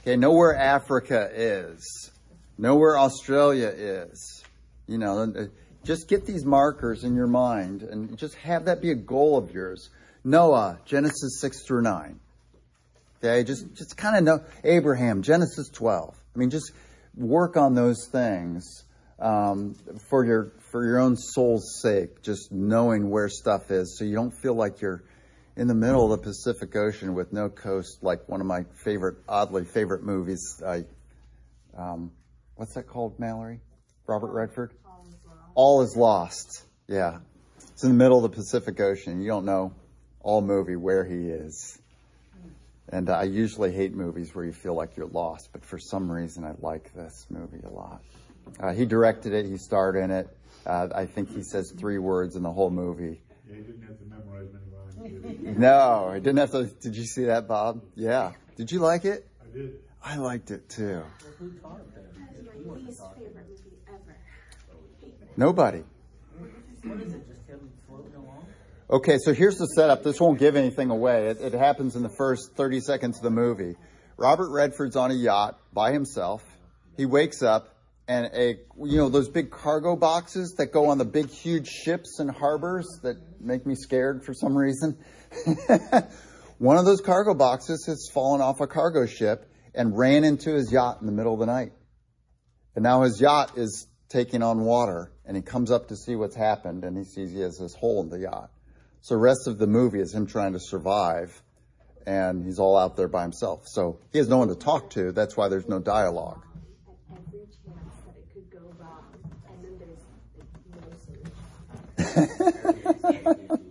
Okay, 0.02 0.16
know 0.16 0.34
where 0.34 0.56
Africa 0.56 1.30
is. 1.34 2.12
Know 2.58 2.76
where 2.76 2.98
Australia 2.98 3.68
is. 3.68 4.44
You 4.88 4.98
know, 4.98 5.24
uh, 5.24 5.46
just 5.84 6.08
get 6.08 6.26
these 6.26 6.46
markers 6.46 7.04
in 7.04 7.16
your 7.16 7.28
mind 7.28 7.82
and 7.82 8.18
just 8.18 8.36
have 8.36 8.66
that 8.66 8.82
be 8.82 8.92
a 8.92 8.96
goal 8.96 9.38
of 9.38 9.52
yours. 9.52 9.90
Noah, 10.24 10.80
Genesis 10.86 11.40
6 11.40 11.66
through 11.68 11.84
9. 11.84 12.20
Okay, 13.24 13.44
just, 13.44 13.74
just 13.76 13.96
kind 13.96 14.18
of 14.18 14.24
know 14.24 14.44
Abraham, 14.64 15.22
Genesis 15.22 15.70
12. 15.70 16.16
I 16.36 16.40
mean, 16.40 16.50
just 16.50 16.72
work 17.16 17.58
on 17.58 17.76
those 17.76 18.08
things 18.12 18.84
um, 19.20 19.76
for 20.10 20.26
your 20.26 20.52
for 20.72 20.86
your 20.86 21.00
own 21.00 21.16
soul's 21.16 21.80
sake. 21.82 22.22
Just 22.22 22.52
knowing 22.52 23.10
where 23.10 23.30
stuff 23.30 23.72
is, 23.72 23.98
so 23.98 24.04
you 24.04 24.16
don't 24.16 24.34
feel 24.42 24.54
like 24.54 24.82
you're 24.82 25.04
in 25.58 25.68
the 25.68 25.76
middle 25.76 26.12
of 26.12 26.20
the 26.20 26.24
Pacific 26.24 26.76
Ocean 26.76 27.14
with 27.14 27.32
no 27.32 27.50
coast. 27.50 28.00
Like 28.02 28.28
one 28.28 28.42
of 28.42 28.48
my 28.48 28.66
favorite, 28.84 29.18
oddly 29.28 29.66
favorite 29.66 30.04
movies. 30.04 30.62
I, 30.66 30.86
um, 31.78 32.12
what's 32.56 32.74
that 32.74 32.88
called, 32.88 33.20
Mallory? 33.20 33.60
Robert 34.08 34.32
Redford. 34.32 34.72
All 35.56 35.82
is 35.82 35.96
lost. 35.96 36.64
Yeah, 36.88 37.20
it's 37.72 37.84
in 37.84 37.90
the 37.90 37.96
middle 37.96 38.24
of 38.24 38.32
the 38.32 38.36
Pacific 38.36 38.80
Ocean. 38.80 39.22
You 39.22 39.28
don't 39.30 39.46
know 39.46 39.74
all 40.22 40.42
movie 40.42 40.76
where 40.76 41.06
he 41.06 41.30
is. 41.30 41.80
And 42.90 43.10
I 43.10 43.24
usually 43.24 43.72
hate 43.72 43.96
movies 43.96 44.36
where 44.36 44.46
you 44.46 44.52
feel 44.52 44.76
like 44.76 44.96
you're 44.96 45.08
lost, 45.08 45.50
but 45.52 45.66
for 45.66 45.80
some 45.80 46.12
reason 46.12 46.44
I 46.44 46.54
like 46.60 46.94
this 46.94 47.26
movie 47.30 47.62
a 47.66 47.70
lot. 47.70 48.02
Uh, 48.60 48.74
he 48.74 48.86
directed 48.86 49.34
it, 49.34 49.46
he 49.46 49.58
starred 49.58 49.96
in 49.96 50.12
it. 50.12 50.28
Uh, 50.66 50.90
I 50.94 51.06
think 51.06 51.34
he 51.34 51.42
says 51.42 51.72
three 51.72 51.98
words 51.98 52.36
in 52.36 52.44
the 52.44 52.52
whole 52.52 52.70
movie. 52.70 53.22
Yeah, 53.48 53.56
he 53.56 53.62
didn't 53.62 53.82
have 53.82 53.98
to 54.00 54.06
memorize 54.06 54.48
many 54.54 54.66
lines. 54.72 55.24
did 55.24 55.32
he? 55.32 55.35
No, 55.46 56.10
I 56.12 56.16
didn't 56.16 56.38
have 56.38 56.52
to. 56.52 56.66
Did 56.66 56.96
you 56.96 57.06
see 57.06 57.26
that, 57.26 57.48
Bob? 57.48 57.82
Yeah. 57.96 58.34
Did 58.58 58.72
you 58.72 58.80
like 58.80 59.06
it? 59.06 59.28
I 59.42 59.56
did. 59.56 59.74
I 60.04 60.18
liked 60.18 60.50
it 60.50 60.68
too. 60.70 60.86
Well, 60.86 61.06
who 61.38 61.52
taught 61.52 61.94
that? 61.94 62.04
That's 62.04 62.66
my 62.66 62.74
least 62.74 63.02
favorite 63.16 63.48
movie 63.48 63.78
ever. 63.88 64.18
Nobody. 65.38 65.84
What 66.84 67.00
is 67.02 67.14
it? 67.14 67.28
Just 67.28 67.48
him 67.48 67.72
floating 67.88 68.16
along? 68.16 68.46
Okay, 68.90 69.18
so 69.20 69.34
here's 69.34 69.58
the 69.58 69.68
setup. 69.68 70.04
This 70.04 70.20
won't 70.20 70.40
give 70.40 70.56
anything 70.56 70.90
away. 70.90 71.28
It, 71.28 71.42
it 71.42 71.54
happens 71.54 71.96
in 71.96 72.02
the 72.02 72.14
first 72.18 72.56
30 72.56 72.80
seconds 72.80 73.18
of 73.18 73.24
the 73.24 73.32
movie. 73.32 73.76
Robert 74.18 74.50
Redford's 74.50 74.96
on 74.96 75.12
a 75.12 75.16
yacht 75.16 75.60
by 75.74 75.92
himself. 75.92 76.44
He 76.98 77.06
wakes 77.06 77.44
up 77.44 77.75
and 78.08 78.30
a, 78.34 78.60
you 78.78 78.98
know, 78.98 79.10
those 79.10 79.30
big 79.30 79.52
cargo 79.52 79.96
boxes 79.96 80.56
that 80.58 80.68
go 80.68 80.88
on 80.90 80.98
the 80.98 81.06
big, 81.06 81.30
huge 81.30 81.68
ships 81.68 82.20
and 82.20 82.30
harbors 82.30 82.88
that 83.04 83.18
make 83.42 83.66
me 83.66 83.76
scared 83.76 84.24
for 84.24 84.34
some 84.34 84.56
reason. 84.56 84.98
One 86.58 86.78
of 86.78 86.86
those 86.86 87.02
cargo 87.02 87.34
boxes 87.34 87.86
has 87.88 88.10
fallen 88.14 88.42
off 88.42 88.62
a 88.62 88.68
cargo 88.68 89.06
ship 89.06 89.52
and 89.74 89.98
ran 89.98 90.24
into 90.24 90.54
his 90.54 90.72
yacht 90.72 91.00
in 91.02 91.08
the 91.08 91.12
middle 91.12 91.34
of 91.34 91.40
the 91.40 91.46
night. 91.46 91.74
And 92.76 92.84
now 92.84 93.04
his 93.04 93.20
yacht 93.20 93.58
is 93.58 93.88
taking 94.10 94.44
on 94.44 94.62
water 94.62 95.12
and 95.26 95.36
he 95.36 95.42
comes 95.42 95.72
up 95.72 95.90
to 95.90 95.96
see 95.96 96.16
what's 96.16 96.36
happened 96.36 96.84
and 96.84 96.98
he 96.98 97.04
sees 97.04 97.32
he 97.32 97.40
has 97.40 97.58
this 97.58 97.74
hole 97.74 98.02
in 98.02 98.10
the 98.10 98.20
yacht. 98.20 98.52
So 99.02 99.16
the 99.16 99.22
rest 99.22 99.48
of 99.48 99.58
the 99.58 99.68
movie 99.68 100.00
is 100.00 100.14
him 100.14 100.28
trying 100.28 100.54
to 100.54 100.60
survive 100.60 101.42
and 102.06 102.46
he's 102.46 102.60
all 102.60 102.78
out 102.78 102.96
there 102.96 103.08
by 103.08 103.24
himself. 103.24 103.68
So 103.68 104.00
he 104.12 104.20
has 104.20 104.30
no 104.30 104.38
one 104.38 104.50
to 104.50 104.56
talk 104.56 104.92
to. 104.92 105.12
That's 105.12 105.36
why 105.36 105.48
there's 105.48 105.68
no 105.68 105.80
dialogue. 105.80 106.44
At 107.12 107.18
every 107.28 107.40
chance 107.40 107.96
that 108.06 108.16
it 108.18 108.34
could 108.34 108.52
go 108.52 108.60
wrong, 108.80 109.06
and 109.50 109.64
then 109.64 109.78
there's 109.80 110.04
like, 110.38 110.82
no 110.82 110.98
solution. 111.06 111.32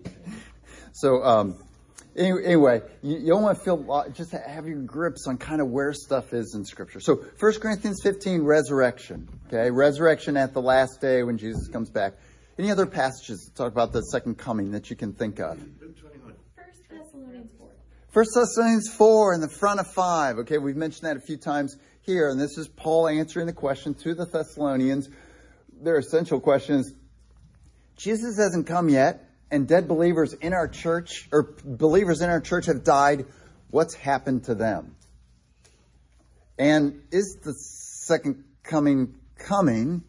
So, 0.97 1.25
um, 1.25 1.57
any- 2.17 2.45
anyway, 2.45 2.81
you, 3.03 3.19
you 3.19 3.27
don't 3.27 3.43
want 3.43 3.59
to 3.59 3.65
feel 3.65 4.07
just 4.15 4.31
have 4.31 4.69
your 4.69 4.79
grips 4.79 5.27
on 5.27 5.39
kind 5.39 5.61
of 5.61 5.69
where 5.69 5.93
stuff 5.93 6.33
is 6.33 6.55
in 6.55 6.65
Scripture. 6.65 7.01
So, 7.01 7.17
1 7.39 7.61
Corinthians 7.61 8.01
15, 8.03 8.43
resurrection. 8.43 9.29
Okay, 9.49 9.71
resurrection 9.73 10.37
at 10.37 10.55
the 10.55 10.63
last 10.63 11.01
day 11.01 11.25
when 11.25 11.37
Jesus 11.37 11.67
comes 11.69 11.91
back. 11.91 12.15
Any 12.59 12.71
other 12.71 12.87
passages 12.87 13.45
that 13.45 13.57
talk 13.57 13.73
about 13.73 13.93
the 13.93 14.03
second 14.03 14.39
coming 14.39 14.71
that 14.71 14.89
you 14.89 14.95
can 14.95 15.13
think 15.13 15.41
of? 15.41 15.59
First 15.59 16.89
Thessalonians 16.89 17.51
four. 17.59 17.69
First 18.11 18.31
Thessalonians 18.35 18.89
4 18.89 19.35
in 19.35 19.41
the 19.41 19.49
front 19.49 19.81
of 19.81 19.89
5. 19.89 20.39
Okay, 20.39 20.59
we've 20.59 20.77
mentioned 20.77 21.09
that 21.09 21.17
a 21.17 21.21
few 21.21 21.37
times 21.37 21.77
here, 22.03 22.29
and 22.29 22.41
this 22.41 22.57
is 22.57 22.69
Paul 22.69 23.09
answering 23.09 23.47
the 23.47 23.53
question 23.53 23.95
to 23.95 24.15
the 24.15 24.27
Thessalonians. 24.27 25.09
Their 25.83 25.99
essential 25.99 26.39
question 26.39 26.77
is 26.77 26.95
Jesus 27.97 28.37
hasn't 28.37 28.67
come 28.67 28.89
yet, 28.89 29.29
and 29.51 29.69
dead 29.69 29.87
believers 29.87 30.33
in 30.33 30.53
our 30.53 30.69
church, 30.69 31.29
or 31.33 31.55
believers 31.65 32.21
in 32.21 32.31
our 32.31 32.41
church 32.41 32.67
have 32.67 32.85
died. 32.85 33.27
What's 33.71 33.95
happened 33.95 34.45
to 34.45 34.55
them? 34.55 34.97
And 36.59 37.03
is 37.11 37.37
the 37.43 37.55
second 37.55 38.45
coming 38.63 39.15
coming? 39.39 40.03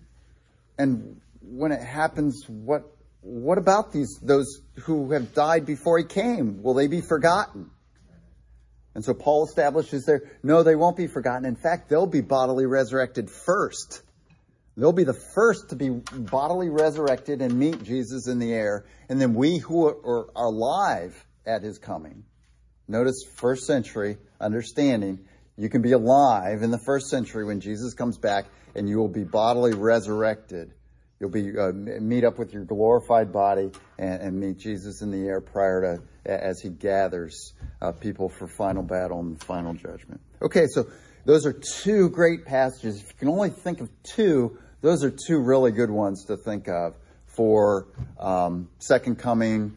And 0.78 1.22
when 1.42 1.72
it 1.72 1.82
happens, 1.82 2.46
what 2.48 2.84
what 3.22 3.58
about 3.58 3.92
these 3.92 4.20
those 4.22 4.62
who 4.84 5.12
have 5.12 5.34
died 5.34 5.66
before 5.66 5.98
he 5.98 6.06
came? 6.06 6.62
Will 6.62 6.74
they 6.74 6.88
be 6.88 7.02
forgotten? 7.02 7.72
And 8.94 9.04
so 9.04 9.14
Paul 9.14 9.46
establishes 9.46 10.06
there, 10.06 10.22
no, 10.42 10.64
they 10.64 10.76
won't 10.76 10.96
be 10.96 11.08
forgotten. 11.08 11.46
In 11.46 11.58
fact, 11.58 11.90
they'll 11.90 12.08
be 12.08 12.22
bodily 12.22 12.66
resurrected 12.66 13.30
first. 13.30 14.02
They'll 14.78 14.92
be 14.92 15.06
the 15.06 15.14
first 15.14 15.70
to 15.70 15.76
be 15.76 15.90
bodily 15.90 16.70
resurrected 16.70 17.42
and 17.42 17.58
meet 17.58 17.84
Jesus 17.84 18.28
in 18.28 18.40
the 18.40 18.52
air. 18.54 18.86
And 19.08 19.22
then 19.22 19.34
we 19.34 19.58
who 19.58 19.88
are 19.88 20.28
alive 20.36 21.26
at 21.46 21.64
his 21.64 21.78
coming. 21.78 22.26
Notice 22.88 23.24
first 23.36 23.66
century 23.66 24.18
understanding. 24.40 25.20
You 25.58 25.70
can 25.70 25.82
be 25.82 25.94
alive 25.94 26.62
in 26.62 26.72
the 26.72 26.80
first 26.80 27.10
century 27.10 27.46
when 27.46 27.62
Jesus 27.62 27.94
comes 27.94 28.18
back 28.18 28.46
and 28.76 28.90
you 28.90 28.98
will 28.98 29.08
be 29.08 29.24
bodily 29.24 29.74
resurrected. 29.74 30.74
You'll 31.20 31.30
be 31.30 31.58
uh, 31.58 31.72
meet 31.72 32.26
up 32.26 32.38
with 32.38 32.52
your 32.52 32.66
glorified 32.66 33.32
body 33.32 33.72
and, 33.98 34.22
and, 34.22 34.40
meet 34.40 34.58
Jesus 34.58 35.02
in 35.02 35.12
the 35.12 35.26
air 35.26 35.40
prior 35.40 35.82
to 36.26 36.30
as 36.30 36.60
he 36.60 36.70
gathers 36.70 37.54
uh, 37.82 37.94
people 37.94 38.28
for 38.28 38.48
final 38.48 38.84
battle 38.84 39.22
and 39.22 39.42
final 39.42 39.74
judgment. 39.74 40.20
Okay, 40.42 40.68
so 40.68 40.88
those 41.24 41.46
are 41.46 41.54
two 41.54 42.10
great 42.10 42.44
passages. 42.46 43.02
If 43.02 43.08
you 43.08 43.18
can 43.18 43.30
only 43.30 43.50
think 43.50 43.80
of 43.80 43.90
two, 44.04 44.58
those 44.82 45.04
are 45.04 45.12
two 45.12 45.40
really 45.40 45.72
good 45.72 45.90
ones 45.90 46.26
to 46.26 46.38
think 46.38 46.68
of 46.68 46.96
for 47.26 47.88
um, 48.20 48.70
second 48.80 49.18
coming, 49.18 49.76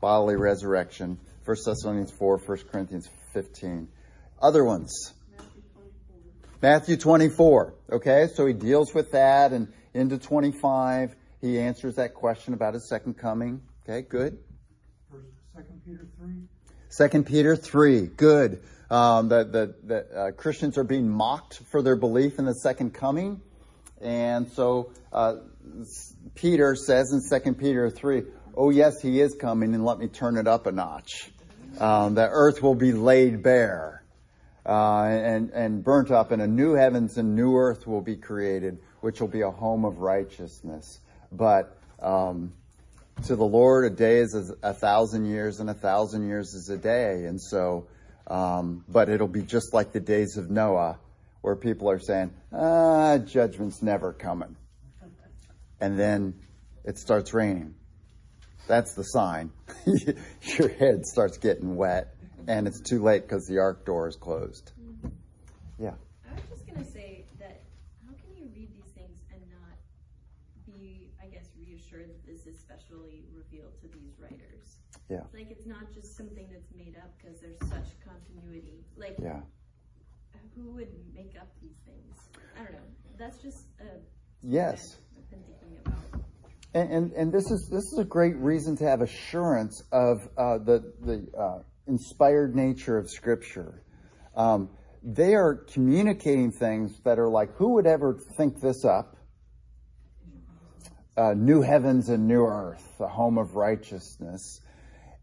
bodily 0.00 0.36
resurrection. 0.36 1.18
1 1.44 1.56
Thessalonians 1.64 2.12
4, 2.12 2.38
1 2.38 2.58
Corinthians 2.70 3.08
15. 3.32 3.88
Other 4.40 4.64
ones. 4.64 5.12
Matthew 6.62 6.96
24. 6.96 7.74
Okay, 7.92 8.28
so 8.34 8.46
he 8.46 8.52
deals 8.52 8.94
with 8.94 9.12
that 9.12 9.52
and 9.52 9.72
into 9.94 10.18
25, 10.18 11.16
he 11.40 11.58
answers 11.58 11.96
that 11.96 12.14
question 12.14 12.54
about 12.54 12.74
his 12.74 12.88
second 12.88 13.14
coming. 13.14 13.60
Okay, 13.82 14.02
good. 14.02 14.38
Second 15.54 15.80
Peter 15.84 16.06
3. 16.18 16.34
Second 16.88 17.26
Peter 17.26 17.56
3, 17.56 18.06
good. 18.06 18.62
Um, 18.90 19.28
the, 19.28 19.74
the 19.84 20.06
uh, 20.16 20.30
Christians 20.32 20.76
are 20.78 20.84
being 20.84 21.08
mocked 21.08 21.60
for 21.70 21.82
their 21.82 21.96
belief 21.96 22.38
in 22.38 22.44
the 22.44 22.54
second 22.54 22.92
coming. 22.92 23.40
And 24.00 24.50
so 24.52 24.92
uh, 25.12 25.36
Peter 26.34 26.74
says 26.74 27.12
in 27.12 27.20
Second 27.20 27.56
Peter 27.56 27.90
3, 27.90 28.22
oh 28.56 28.70
yes, 28.70 29.00
he 29.00 29.20
is 29.20 29.34
coming, 29.34 29.74
and 29.74 29.84
let 29.84 29.98
me 29.98 30.08
turn 30.08 30.36
it 30.36 30.46
up 30.46 30.66
a 30.66 30.72
notch. 30.72 31.30
Um, 31.78 32.14
the 32.14 32.28
earth 32.28 32.62
will 32.62 32.74
be 32.74 32.92
laid 32.92 33.42
bare 33.42 34.02
uh, 34.66 35.04
and, 35.04 35.50
and 35.50 35.84
burnt 35.84 36.10
up, 36.10 36.30
and 36.30 36.42
a 36.42 36.46
new 36.46 36.74
heavens 36.74 37.16
and 37.16 37.36
new 37.36 37.56
earth 37.56 37.86
will 37.86 38.00
be 38.00 38.16
created, 38.16 38.78
which 39.00 39.20
will 39.20 39.28
be 39.28 39.42
a 39.42 39.50
home 39.50 39.84
of 39.84 39.98
righteousness. 39.98 41.00
But 41.32 41.76
um, 42.00 42.52
to 43.26 43.36
the 43.36 43.44
Lord, 43.44 43.90
a 43.90 43.94
day 43.94 44.18
is 44.18 44.52
a 44.62 44.74
thousand 44.74 45.26
years, 45.26 45.60
and 45.60 45.70
a 45.70 45.74
thousand 45.74 46.26
years 46.26 46.54
is 46.54 46.68
a 46.70 46.78
day. 46.78 47.24
And 47.24 47.40
so, 47.40 47.86
um, 48.26 48.84
but 48.88 49.08
it'll 49.08 49.28
be 49.28 49.42
just 49.42 49.72
like 49.72 49.92
the 49.92 50.00
days 50.00 50.36
of 50.36 50.50
Noah, 50.50 50.98
where 51.42 51.56
people 51.56 51.90
are 51.90 51.98
saying, 51.98 52.32
ah, 52.52 53.18
judgment's 53.18 53.82
never 53.82 54.12
coming. 54.12 54.56
And 55.80 55.98
then 55.98 56.34
it 56.84 56.98
starts 56.98 57.32
raining. 57.32 57.74
That's 58.68 58.94
the 58.94 59.02
sign. 59.02 59.50
Your 59.86 60.68
head 60.68 61.06
starts 61.06 61.38
getting 61.38 61.74
wet, 61.74 62.14
and 62.46 62.68
it's 62.68 62.80
too 62.80 63.02
late 63.02 63.22
because 63.22 63.46
the 63.46 63.58
ark 63.58 63.86
door 63.86 64.06
is 64.06 64.16
closed. 64.16 64.72
Yeah. 65.78 65.94
I 66.28 66.34
was 66.34 66.42
just 66.50 66.66
going 66.66 66.84
to 66.84 66.90
say 66.92 67.24
that 67.38 67.62
how 68.06 68.12
can 68.12 68.36
you 68.36 68.50
read 68.54 68.68
these 68.76 68.92
things 68.94 69.18
and 69.32 69.40
not 69.50 70.78
be, 70.78 71.08
I 71.22 71.26
guess, 71.26 71.48
reassured 71.58 72.10
that 72.10 72.26
this 72.26 72.46
is 72.46 72.60
specially 72.60 73.24
revealed 73.34 73.72
to 73.80 73.88
these 73.88 74.12
writers? 74.20 74.76
Yeah. 75.08 75.24
Like 75.32 75.50
it's 75.50 75.66
not 75.66 75.92
just 75.94 76.16
something 76.16 76.46
that's 76.52 76.70
made 76.76 76.96
up 77.02 77.10
because 77.18 77.40
there's 77.40 77.58
such 77.60 77.88
continuity. 78.04 78.84
Like, 78.96 79.16
Yeah. 79.18 79.40
Who 80.62 80.72
would 80.72 80.88
make 81.14 81.34
up 81.40 81.48
these 81.62 81.76
things? 81.86 82.16
I 82.58 82.64
don't 82.64 82.72
know. 82.72 82.78
That's 83.18 83.38
just 83.38 83.66
a 83.80 83.84
Yes. 84.42 84.96
I've 85.16 85.30
been 85.30 85.40
thinking 85.42 85.78
about. 85.84 85.98
And, 86.72 86.92
and, 86.92 87.12
and 87.12 87.32
this 87.32 87.50
is 87.50 87.68
this 87.68 87.92
is 87.92 87.98
a 87.98 88.04
great 88.04 88.36
reason 88.36 88.76
to 88.76 88.84
have 88.84 89.00
assurance 89.02 89.82
of 89.92 90.28
uh, 90.36 90.58
the 90.58 90.92
the 91.00 91.38
uh, 91.38 91.62
inspired 91.86 92.54
nature 92.54 92.96
of 92.96 93.10
Scripture. 93.10 93.82
Um, 94.36 94.70
they 95.02 95.34
are 95.34 95.54
communicating 95.54 96.52
things 96.52 97.00
that 97.04 97.18
are 97.18 97.28
like, 97.28 97.54
who 97.56 97.74
would 97.74 97.86
ever 97.86 98.18
think 98.36 98.60
this 98.60 98.84
up? 98.84 99.16
Uh, 101.16 101.34
new 101.34 101.60
heavens 101.60 102.08
and 102.08 102.28
new 102.28 102.44
earth, 102.44 102.86
the 102.98 103.08
home 103.08 103.36
of 103.36 103.56
righteousness, 103.56 104.60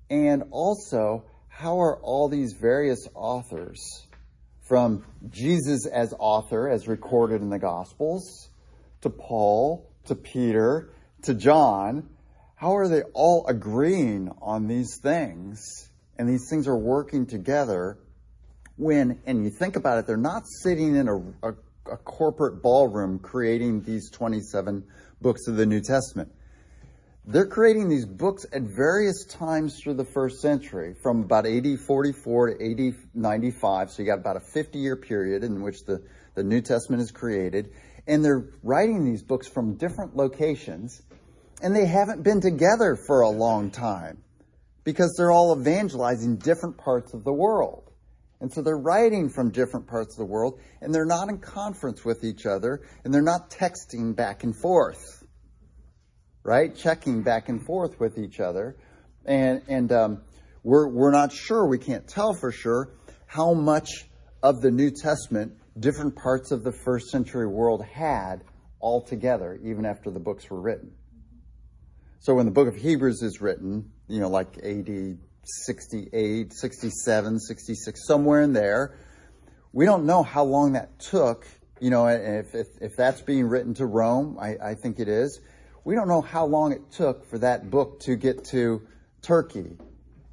and 0.09 0.43
also 0.51 1.25
how 1.47 1.79
are 1.79 1.97
all 2.01 2.27
these 2.27 2.53
various 2.53 3.07
authors, 3.15 4.06
from 4.67 5.05
Jesus 5.29 5.85
as 5.85 6.13
author, 6.19 6.69
as 6.69 6.87
recorded 6.87 7.41
in 7.41 7.49
the 7.49 7.59
Gospels, 7.59 8.49
to 9.01 9.09
Paul, 9.09 9.89
to 10.05 10.15
Peter, 10.15 10.93
to 11.23 11.33
John, 11.33 12.09
how 12.55 12.75
are 12.75 12.87
they 12.87 13.03
all 13.13 13.45
agreeing 13.47 14.31
on 14.41 14.67
these 14.67 14.99
things? 15.01 15.89
And 16.17 16.27
these 16.27 16.49
things 16.49 16.67
are 16.67 16.77
working 16.77 17.25
together 17.27 17.99
when, 18.77 19.19
and 19.25 19.43
you 19.43 19.51
think 19.51 19.75
about 19.75 19.99
it, 19.99 20.07
they're 20.07 20.17
not 20.17 20.43
sitting 20.63 20.95
in 20.95 21.07
a, 21.07 21.17
a, 21.47 21.53
a 21.91 21.97
corporate 21.97 22.61
ballroom 22.61 23.19
creating 23.19 23.81
these 23.81 24.09
27 24.11 24.83
books 25.21 25.47
of 25.47 25.55
the 25.55 25.65
New 25.65 25.81
Testament. 25.81 26.31
They're 27.29 27.45
creating 27.45 27.89
these 27.89 28.05
books 28.05 28.45
at 28.53 28.61
various 28.61 29.25
times 29.25 29.77
through 29.77 29.95
the 29.95 30.05
first 30.05 30.39
century, 30.39 30.95
from 31.03 31.23
about 31.23 31.45
AD 31.45 31.77
44 31.77 32.53
to 32.53 32.71
AD 32.71 32.95
95. 33.13 33.91
So 33.91 34.01
you 34.01 34.07
got 34.07 34.19
about 34.19 34.37
a 34.37 34.39
50 34.39 34.79
year 34.79 34.95
period 34.95 35.43
in 35.43 35.61
which 35.61 35.83
the, 35.83 36.01
the 36.35 36.43
New 36.43 36.61
Testament 36.61 37.01
is 37.01 37.11
created. 37.11 37.71
And 38.07 38.23
they're 38.23 38.47
writing 38.63 39.03
these 39.03 39.23
books 39.23 39.45
from 39.45 39.75
different 39.75 40.15
locations, 40.15 41.01
and 41.61 41.75
they 41.75 41.85
haven't 41.85 42.23
been 42.23 42.39
together 42.39 42.95
for 42.95 43.19
a 43.19 43.29
long 43.29 43.71
time 43.71 44.23
because 44.85 45.13
they're 45.17 45.31
all 45.31 45.59
evangelizing 45.59 46.37
different 46.37 46.77
parts 46.77 47.13
of 47.13 47.25
the 47.25 47.33
world. 47.33 47.91
And 48.39 48.53
so 48.53 48.61
they're 48.61 48.77
writing 48.77 49.27
from 49.27 49.51
different 49.51 49.87
parts 49.87 50.13
of 50.13 50.19
the 50.19 50.31
world, 50.31 50.61
and 50.79 50.95
they're 50.95 51.05
not 51.05 51.27
in 51.27 51.39
conference 51.39 52.05
with 52.05 52.23
each 52.23 52.45
other, 52.45 52.83
and 53.03 53.13
they're 53.13 53.21
not 53.21 53.49
texting 53.49 54.15
back 54.15 54.45
and 54.45 54.55
forth, 54.55 55.16
right? 56.47 56.73
Checking 56.77 57.23
back 57.23 57.49
and 57.49 57.63
forth 57.65 57.99
with 57.99 58.17
each 58.17 58.39
other. 58.39 58.77
And, 59.25 59.61
and 59.67 59.91
um, 59.91 60.21
we're, 60.63 60.87
we're 60.87 61.11
not 61.11 61.33
sure, 61.33 61.67
we 61.67 61.77
can't 61.77 62.07
tell 62.07 62.33
for 62.33 62.53
sure, 62.53 62.93
how 63.25 63.53
much 63.53 63.89
of 64.41 64.61
the 64.61 64.71
New 64.71 64.89
Testament 64.89 65.51
different 65.77 66.15
parts 66.15 66.51
of 66.51 66.63
the 66.63 66.71
first 66.71 67.09
century 67.09 67.45
world 67.45 67.83
had 67.83 68.45
all 68.79 69.01
together, 69.01 69.59
even 69.61 69.85
after 69.85 70.09
the 70.09 70.21
books 70.21 70.49
were 70.49 70.61
written. 70.61 70.93
So 72.19 72.33
when 72.33 72.45
the 72.45 72.51
book 72.51 72.69
of 72.69 72.77
Hebrews 72.77 73.21
is 73.21 73.41
written, 73.41 73.91
you 74.07 74.21
know, 74.21 74.29
like 74.29 74.57
AD 74.63 75.17
68, 75.65 76.53
67, 76.53 77.39
66, 77.39 78.07
somewhere 78.07 78.41
in 78.41 78.53
there, 78.53 78.97
we 79.73 79.83
don't 79.83 80.05
know 80.05 80.23
how 80.23 80.45
long 80.45 80.73
that 80.73 80.97
took. 80.97 81.45
You 81.81 81.89
know, 81.89 82.07
if, 82.07 82.55
if, 82.55 82.67
if 82.79 82.95
that's 82.95 83.21
being 83.21 83.47
written 83.47 83.73
to 83.75 83.85
Rome, 83.85 84.37
I, 84.39 84.55
I 84.63 84.75
think 84.81 84.99
it 84.99 85.09
is. 85.09 85.41
We 85.87 85.95
don't 85.95 86.09
know 86.09 86.19
how 86.19 86.47
long 86.47 86.73
it 86.73 86.91
took 86.91 87.25
for 87.29 87.37
that 87.37 87.71
book 87.71 88.01
to 88.01 88.17
get 88.17 88.43
to 88.49 88.85
Turkey 89.21 89.77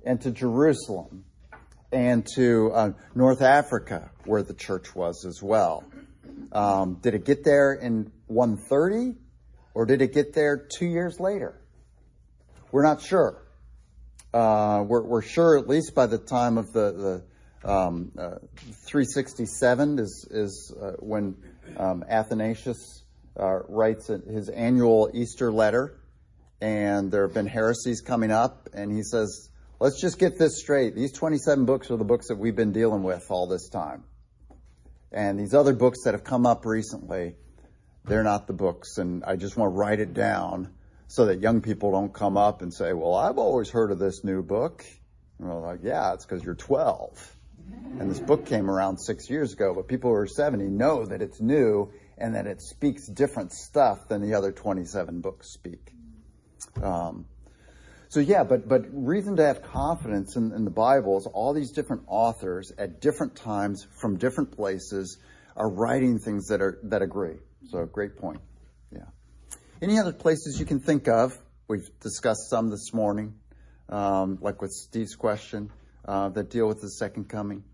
and 0.05 0.21
to 0.23 0.33
Jerusalem 0.33 1.25
and 1.93 2.27
to 2.35 2.73
uh, 2.73 2.91
North 3.15 3.41
Africa, 3.41 4.11
where 4.25 4.43
the 4.43 4.53
church 4.53 4.97
was 4.97 5.25
as 5.25 5.41
well. 5.41 5.85
Um, 6.51 6.99
did 7.01 7.15
it 7.15 7.25
get 7.25 7.45
there 7.45 7.73
in 7.73 8.11
130 8.27 9.17
or 9.75 9.87
did 9.87 10.03
it 10.03 10.13
get 10.13 10.35
there 10.35 10.57
two 10.77 10.87
years 10.87 11.21
later? 11.21 11.63
We're 12.73 12.83
not 12.83 13.01
sure. 13.01 13.41
Uh, 14.33 14.83
we're, 14.85 15.05
we're, 15.05 15.23
sure 15.23 15.57
at 15.57 15.69
least 15.69 15.95
by 15.95 16.07
the 16.07 16.19
time 16.19 16.59
of 16.59 16.73
the, 16.73 17.23
the 17.63 17.71
um, 17.73 18.11
uh, 18.19 18.39
367 18.89 20.01
is, 20.01 20.27
is 20.33 20.75
uh, 20.83 20.95
when 20.99 21.37
um, 21.77 22.05
Athanasius 22.09 23.04
uh, 23.39 23.61
writes 23.69 24.07
his 24.07 24.49
annual 24.49 25.11
Easter 25.13 25.53
letter, 25.53 25.99
and 26.61 27.11
there 27.11 27.27
have 27.27 27.35
been 27.35 27.47
heresies 27.47 28.01
coming 28.01 28.31
up, 28.31 28.69
and 28.73 28.93
he 28.93 29.03
says, 29.03 29.51
let's 29.81 30.01
just 30.01 30.19
get 30.19 30.39
this 30.39 30.59
straight. 30.59 30.95
These 30.95 31.13
27 31.13 31.65
books 31.65 31.91
are 31.91 31.97
the 31.97 32.05
books 32.05 32.29
that 32.29 32.37
we've 32.37 32.57
been 32.57 32.73
dealing 32.73 33.03
with 33.03 33.27
all 33.31 33.47
this 33.47 33.69
time. 33.69 34.05
And 35.13 35.39
these 35.39 35.55
other 35.55 35.75
books 35.75 36.05
that 36.05 36.15
have 36.15 36.25
come 36.25 36.47
up 36.47 36.65
recently, 36.65 37.37
they're 38.05 38.25
not 38.25 38.47
the 38.47 38.53
books, 38.53 38.99
and 38.99 39.25
I 39.25 39.37
just 39.37 39.57
want 39.57 39.73
to 39.73 39.79
write 39.79 40.01
it 40.01 40.15
down 40.15 40.71
so 41.07 41.27
that 41.27 41.41
young 41.41 41.61
people 41.61 41.93
don't 41.93 42.13
come 42.13 42.37
up 42.37 42.63
and 42.63 42.73
say, 42.73 42.93
well, 42.93 43.15
I've 43.15 43.39
always 43.39 43.71
heard 43.71 43.91
of 43.91 43.99
this 43.99 44.25
new 44.25 44.43
book. 44.43 44.85
And 45.39 45.49
we're 45.49 45.61
like, 45.61 45.81
yeah, 45.83 46.15
it's 46.15 46.25
because 46.25 46.43
you're 46.43 46.55
12. 46.55 47.37
And 48.01 48.11
this 48.11 48.21
book 48.21 48.47
came 48.47 48.71
around 48.71 48.99
six 48.99 49.31
years 49.31 49.53
ago, 49.53 49.75
but 49.75 49.87
people 49.89 50.11
who 50.11 50.17
are 50.17 50.27
70 50.27 50.65
know 50.65 51.07
that 51.07 51.23
it's 51.23 51.41
new 51.41 51.93
and 52.19 52.35
that 52.35 52.47
it 52.47 52.63
speaks 52.63 53.07
different 53.07 53.53
stuff 53.53 54.09
than 54.09 54.23
the 54.23 54.35
other 54.35 54.53
27 54.53 55.21
books 55.21 55.53
speak. 55.53 55.93
Um, 56.83 57.27
so 58.09 58.21
yeah, 58.21 58.45
but 58.45 58.69
but 58.69 58.85
reason 58.93 59.37
to 59.37 59.45
have 59.45 59.63
confidence 59.63 60.37
in, 60.37 60.53
in 60.53 60.65
the 60.65 60.71
Bible 60.71 61.19
is 61.19 61.27
all 61.27 61.53
these 61.53 61.73
different 61.73 62.03
authors 62.07 62.73
at 62.79 63.01
different 63.01 63.35
times 63.35 63.87
from 64.01 64.19
different 64.19 64.53
places 64.53 65.19
are 65.57 65.69
writing 65.69 66.19
things 66.19 66.49
that 66.49 66.61
are 66.61 66.79
that 66.85 67.03
agree. 67.03 67.39
So 67.71 67.85
great 67.87 68.17
point. 68.17 68.41
Yeah. 68.93 69.07
Any 69.83 69.99
other 69.99 70.13
places 70.13 70.61
you 70.61 70.67
can 70.67 70.79
think 70.81 71.09
of? 71.09 71.37
We've 71.67 71.89
discussed 72.01 72.51
some 72.51 72.71
this 72.71 72.93
morning, 72.93 73.35
um, 73.89 74.39
like 74.41 74.63
with 74.63 74.71
Steve's 74.71 75.17
question, 75.17 75.71
uh, 76.05 76.29
that 76.31 76.51
deal 76.51 76.69
with 76.69 76.83
the 76.83 76.91
second 76.91 77.29
coming. 77.29 77.65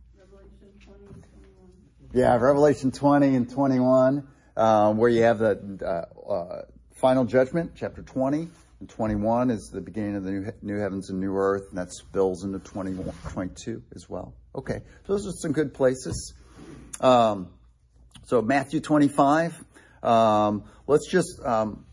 Yeah, 2.13 2.37
Revelation 2.37 2.91
20 2.91 3.37
and 3.37 3.51
21, 3.51 4.27
um, 4.57 4.97
where 4.97 5.11
you 5.11 5.23
have 5.23 5.39
the 5.39 5.79
uh, 5.85 6.31
uh, 6.31 6.63
final 7.01 7.25
judgment, 7.25 7.73
chapter 7.77 8.03
20. 8.03 8.49
And 8.81 8.89
21 8.89 9.51
is 9.51 9.71
the 9.71 9.81
beginning 9.81 10.17
of 10.17 10.25
the 10.25 10.31
new, 10.31 10.53
new 10.63 10.79
heavens 10.79 11.11
and 11.11 11.21
new 11.21 11.37
earth, 11.37 11.69
and 11.69 11.79
that 11.79 11.93
spills 11.93 12.45
into 12.45 12.59
21, 12.59 13.13
22 13.29 13.83
as 13.95 14.09
well. 14.09 14.35
Okay, 14.55 14.81
so 15.07 15.13
those 15.13 15.27
are 15.27 15.33
some 15.33 15.53
good 15.53 15.75
places. 15.75 16.33
Um, 17.01 17.51
so 18.25 18.41
Matthew 18.41 18.81
25. 18.81 19.65
Um, 20.03 20.65
let's 20.87 21.11
just 21.11 21.41
um, 21.45 21.85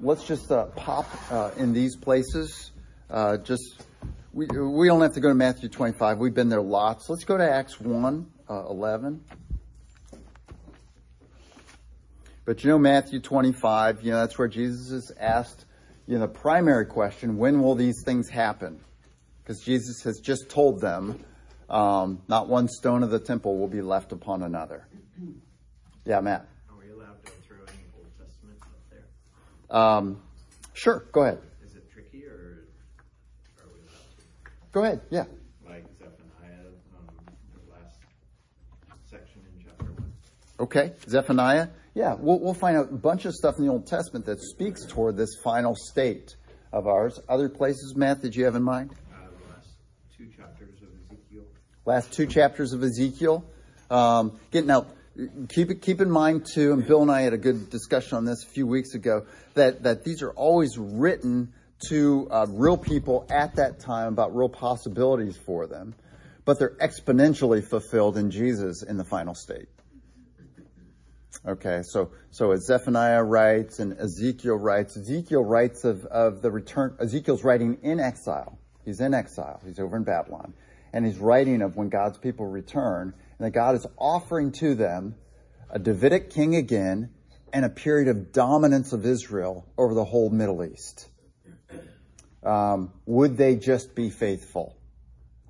let's 0.00 0.24
just 0.24 0.50
uh, 0.50 0.66
pop 0.66 1.06
uh, 1.30 1.50
in 1.56 1.72
these 1.72 1.96
places. 1.96 2.70
Uh, 3.10 3.36
just 3.36 3.82
we 4.32 4.46
we 4.46 4.88
don't 4.88 5.02
have 5.02 5.14
to 5.14 5.20
go 5.20 5.28
to 5.28 5.34
Matthew 5.34 5.68
25. 5.68 6.18
We've 6.18 6.34
been 6.34 6.48
there 6.48 6.62
lots. 6.62 7.08
Let's 7.08 7.24
go 7.24 7.36
to 7.36 7.48
Acts 7.48 7.80
1, 7.80 8.26
uh, 8.48 8.66
11. 8.66 9.24
But 12.44 12.62
you 12.62 12.70
know 12.70 12.78
Matthew 12.78 13.20
25. 13.20 14.02
You 14.02 14.12
know 14.12 14.18
that's 14.18 14.38
where 14.38 14.48
Jesus 14.48 14.90
is 14.90 15.12
asked. 15.18 15.64
You 16.06 16.14
know 16.14 16.20
the 16.20 16.28
primary 16.28 16.84
question: 16.84 17.38
When 17.38 17.62
will 17.62 17.74
these 17.74 18.02
things 18.04 18.28
happen? 18.28 18.80
Because 19.42 19.60
Jesus 19.60 20.02
has 20.02 20.20
just 20.20 20.48
told 20.48 20.80
them, 20.80 21.22
um, 21.68 22.22
not 22.28 22.48
one 22.48 22.68
stone 22.68 23.02
of 23.02 23.10
the 23.10 23.18
temple 23.18 23.58
will 23.58 23.68
be 23.68 23.82
left 23.82 24.12
upon 24.12 24.42
another. 24.42 24.86
Yeah, 26.04 26.20
Matt. 26.20 26.46
Are 26.70 26.76
we 26.78 26.90
allowed 26.92 27.24
to 27.24 27.32
throw 27.46 27.58
any 27.58 27.84
Old 27.96 28.06
Testament 28.18 28.58
up 28.62 28.80
there? 28.90 29.76
Um, 29.76 30.20
sure, 30.74 31.06
go 31.12 31.22
ahead. 31.22 31.38
Is 31.64 31.76
it 31.76 31.90
tricky 31.90 32.26
or 32.26 32.64
are 33.58 33.68
we 33.72 33.80
allowed 33.80 34.04
to? 34.16 34.50
Go 34.72 34.82
ahead. 34.82 35.00
Yeah. 35.10 35.24
Like 35.66 35.84
Zephaniah, 35.98 36.68
um, 36.98 37.14
the 37.54 37.72
last 37.72 37.96
section 39.10 39.40
in 39.46 39.64
chapter 39.64 39.92
one? 39.92 40.12
Okay. 40.60 40.92
Zephaniah. 41.08 41.68
Yeah, 41.94 42.16
we'll, 42.18 42.40
we'll 42.40 42.54
find 42.54 42.76
a 42.76 42.84
bunch 42.84 43.24
of 43.24 43.34
stuff 43.34 43.56
in 43.58 43.66
the 43.66 43.70
Old 43.70 43.86
Testament 43.86 44.26
that 44.26 44.40
speaks 44.40 44.84
toward 44.84 45.16
this 45.16 45.36
final 45.44 45.76
state 45.76 46.34
of 46.72 46.88
ours. 46.88 47.20
Other 47.28 47.48
places, 47.48 47.94
Matt, 47.96 48.22
that 48.22 48.34
you 48.34 48.44
have 48.46 48.56
in 48.56 48.64
mind? 48.64 48.90
Uh, 48.90 49.26
the 49.26 49.54
last 49.54 49.68
two 50.18 50.26
chapters 50.36 50.82
of 50.82 50.88
Ezekiel. 51.08 51.44
Last 51.84 52.12
two 52.12 52.26
chapters 52.26 52.72
of 52.72 52.82
Ezekiel. 52.82 53.44
Um, 53.90 54.40
getting 54.50 54.70
out. 54.70 54.88
Keep 55.48 55.70
it, 55.70 55.82
keep 55.82 56.00
in 56.00 56.10
mind 56.10 56.44
too, 56.52 56.72
and 56.72 56.84
Bill 56.84 57.00
and 57.00 57.08
I 57.08 57.20
had 57.20 57.32
a 57.32 57.38
good 57.38 57.70
discussion 57.70 58.16
on 58.16 58.24
this 58.24 58.42
a 58.42 58.48
few 58.48 58.66
weeks 58.66 58.94
ago, 58.94 59.26
that, 59.54 59.84
that 59.84 60.02
these 60.02 60.22
are 60.22 60.32
always 60.32 60.76
written 60.76 61.52
to 61.88 62.26
uh, 62.32 62.46
real 62.48 62.76
people 62.76 63.24
at 63.30 63.54
that 63.54 63.78
time 63.78 64.08
about 64.08 64.34
real 64.34 64.48
possibilities 64.48 65.36
for 65.46 65.68
them, 65.68 65.94
but 66.44 66.58
they're 66.58 66.74
exponentially 66.82 67.62
fulfilled 67.62 68.16
in 68.16 68.32
Jesus 68.32 68.82
in 68.82 68.96
the 68.96 69.04
final 69.04 69.36
state. 69.36 69.68
Okay, 71.46 71.82
so 71.82 72.12
so 72.30 72.52
as 72.52 72.66
Zephaniah 72.66 73.22
writes 73.22 73.78
and 73.78 73.98
Ezekiel 73.98 74.56
writes, 74.56 74.96
Ezekiel 74.96 75.44
writes 75.44 75.84
of, 75.84 76.04
of 76.06 76.42
the 76.42 76.50
return. 76.50 76.96
Ezekiel's 77.00 77.44
writing 77.44 77.78
in 77.82 78.00
exile. 78.00 78.58
He's 78.84 79.00
in 79.00 79.14
exile. 79.14 79.60
He's 79.64 79.78
over 79.78 79.96
in 79.96 80.04
Babylon, 80.04 80.54
and 80.92 81.04
he's 81.04 81.18
writing 81.18 81.62
of 81.62 81.76
when 81.76 81.88
God's 81.88 82.18
people 82.18 82.46
return, 82.46 83.14
and 83.38 83.46
that 83.46 83.50
God 83.50 83.74
is 83.74 83.86
offering 83.98 84.52
to 84.52 84.74
them 84.74 85.16
a 85.70 85.78
Davidic 85.78 86.30
king 86.30 86.56
again 86.56 87.10
and 87.52 87.64
a 87.64 87.70
period 87.70 88.08
of 88.08 88.32
dominance 88.32 88.92
of 88.92 89.04
Israel 89.06 89.66
over 89.76 89.94
the 89.94 90.04
whole 90.04 90.30
Middle 90.30 90.64
East. 90.64 91.08
Um, 92.42 92.92
would 93.06 93.36
they 93.36 93.56
just 93.56 93.94
be 93.94 94.10
faithful? 94.10 94.76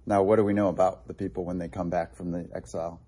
Now, 0.07 0.23
what 0.23 0.37
do 0.37 0.45
we 0.45 0.53
know 0.53 0.69
about 0.69 1.09
the 1.09 1.15
people 1.15 1.45
when 1.45 1.59
they 1.59 1.69
come 1.69 1.91
back 1.91 2.15
from 2.15 2.31
the 2.31 2.49
exile? 2.55 3.01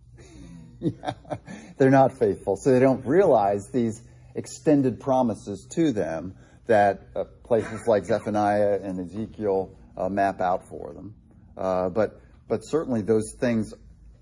Yeah, 0.80 1.12
they're 1.78 1.90
not 1.90 2.18
faithful. 2.18 2.56
So 2.56 2.72
they 2.72 2.80
don't 2.80 3.04
realize 3.06 3.68
these 3.72 4.02
extended 4.34 5.00
promises 5.00 5.66
to 5.72 5.92
them 5.92 6.34
that 6.66 7.08
uh, 7.14 7.24
places 7.44 7.86
like 7.86 8.04
Zephaniah 8.04 8.78
and 8.82 9.00
Ezekiel 9.00 9.76
uh, 9.96 10.08
map 10.08 10.40
out 10.40 10.68
for 10.68 10.92
them. 10.92 11.14
Uh, 11.56 11.88
but 11.88 12.20
but 12.48 12.60
certainly 12.62 13.02
those 13.02 13.34
things 13.38 13.72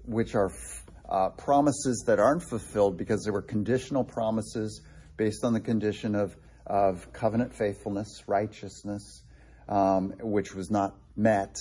which 0.04 0.34
are 0.34 0.50
uh, 1.08 1.30
promises 1.30 2.04
that 2.06 2.18
aren't 2.18 2.42
fulfilled 2.42 2.96
because 2.96 3.24
they 3.24 3.30
were 3.30 3.42
conditional 3.42 4.04
promises 4.04 4.80
based 5.16 5.44
on 5.44 5.52
the 5.52 5.60
condition 5.60 6.14
of 6.14 6.36
of 6.66 7.12
covenant 7.12 7.54
faithfulness, 7.54 8.22
righteousness, 8.26 9.22
um, 9.68 10.14
which 10.20 10.54
was 10.54 10.70
not 10.70 10.94
met, 11.16 11.56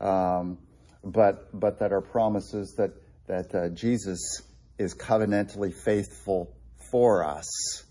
um, 0.00 0.58
but 1.02 1.58
but 1.58 1.78
that 1.78 1.92
are 1.92 2.02
promises 2.02 2.74
that 2.76 2.92
that 3.26 3.54
uh, 3.54 3.68
Jesus 3.70 4.42
is 4.78 4.94
covenantally 4.94 5.72
faithful 5.84 6.54
for 6.90 7.24
us, 7.24 7.84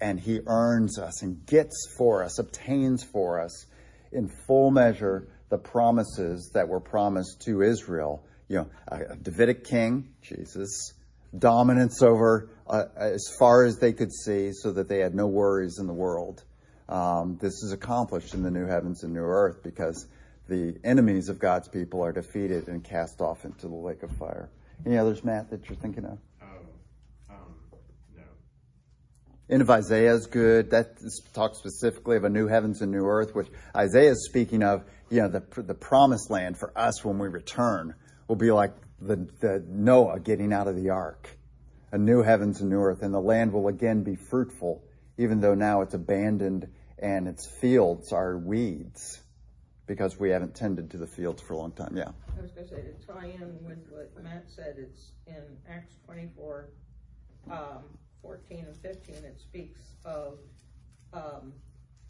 and 0.00 0.18
He 0.18 0.40
earns 0.46 0.98
us 0.98 1.22
and 1.22 1.44
gets 1.46 1.94
for 1.96 2.24
us, 2.24 2.38
obtains 2.38 3.04
for 3.04 3.40
us 3.40 3.66
in 4.12 4.28
full 4.46 4.70
measure 4.70 5.28
the 5.48 5.58
promises 5.58 6.50
that 6.54 6.68
were 6.68 6.80
promised 6.80 7.42
to 7.42 7.62
Israel. 7.62 8.24
You 8.48 8.56
know, 8.56 8.70
a, 8.88 9.16
Davidic 9.16 9.64
king, 9.64 10.14
Jesus, 10.22 10.92
dominance 11.36 12.02
over 12.02 12.50
uh, 12.66 12.84
as 12.96 13.30
far 13.38 13.64
as 13.64 13.78
they 13.78 13.92
could 13.92 14.12
see, 14.12 14.52
so 14.52 14.72
that 14.72 14.88
they 14.88 14.98
had 14.98 15.14
no 15.14 15.26
worries 15.26 15.78
in 15.78 15.86
the 15.86 15.94
world. 15.94 16.42
Um, 16.88 17.38
this 17.40 17.62
is 17.62 17.72
accomplished 17.72 18.32
in 18.32 18.42
the 18.42 18.50
new 18.50 18.66
heavens 18.66 19.02
and 19.04 19.12
new 19.12 19.20
earth 19.20 19.62
because 19.62 20.06
the 20.48 20.76
enemies 20.82 21.28
of 21.28 21.38
God's 21.38 21.68
people 21.68 22.02
are 22.02 22.12
defeated 22.12 22.68
and 22.68 22.82
cast 22.82 23.20
off 23.20 23.44
into 23.44 23.68
the 23.68 23.74
lake 23.74 24.02
of 24.02 24.10
fire. 24.12 24.48
Any 24.86 24.96
others, 24.96 25.22
Matt, 25.22 25.50
that 25.50 25.68
you're 25.68 25.76
thinking 25.76 26.04
of? 26.04 26.18
Oh, 26.40 27.34
um, 27.34 27.36
no. 28.16 28.22
End 29.50 29.60
of 29.60 29.68
Isaiah 29.68 30.14
is 30.14 30.26
good. 30.26 30.70
That 30.70 30.96
talks 31.34 31.58
specifically 31.58 32.16
of 32.16 32.24
a 32.24 32.30
new 32.30 32.46
heavens 32.46 32.80
and 32.80 32.90
new 32.90 33.04
earth, 33.04 33.34
which 33.34 33.48
Isaiah 33.76 34.12
is 34.12 34.26
speaking 34.26 34.62
of. 34.62 34.84
You 35.10 35.22
know, 35.22 35.28
the 35.28 35.62
the 35.62 35.74
promised 35.74 36.30
land 36.30 36.58
for 36.58 36.72
us 36.76 37.04
when 37.04 37.18
we 37.18 37.28
return 37.28 37.94
will 38.26 38.36
be 38.36 38.50
like 38.50 38.72
the, 39.00 39.16
the 39.40 39.64
Noah 39.66 40.20
getting 40.20 40.52
out 40.52 40.68
of 40.68 40.76
the 40.76 40.90
ark, 40.90 41.28
a 41.92 41.98
new 41.98 42.22
heavens 42.22 42.60
and 42.60 42.70
new 42.70 42.80
earth, 42.80 43.02
and 43.02 43.12
the 43.12 43.20
land 43.20 43.52
will 43.52 43.68
again 43.68 44.02
be 44.02 44.16
fruitful, 44.16 44.82
even 45.16 45.40
though 45.40 45.54
now 45.54 45.80
it's 45.80 45.94
abandoned 45.94 46.68
and 46.98 47.26
its 47.26 47.48
fields 47.60 48.12
are 48.12 48.36
weeds 48.36 49.20
because 49.88 50.20
we 50.20 50.30
haven't 50.30 50.54
tended 50.54 50.88
to 50.90 50.98
the 50.98 51.06
fields 51.06 51.42
for 51.42 51.54
a 51.54 51.56
long 51.56 51.72
time. 51.72 51.96
Yeah. 51.96 52.10
I 52.38 52.42
was 52.42 52.52
gonna 52.52 52.68
say, 52.68 52.82
to 52.82 53.06
tie 53.06 53.32
in 53.34 53.58
with 53.64 53.78
what 53.90 54.22
Matt 54.22 54.44
said, 54.46 54.76
it's 54.78 55.10
in 55.26 55.42
Acts 55.68 55.96
twenty-four, 56.04 56.68
um, 57.50 57.82
fourteen 58.22 58.66
and 58.66 58.76
fifteen, 58.76 59.24
it 59.24 59.40
speaks 59.40 59.80
of, 60.04 60.38
um, 61.12 61.52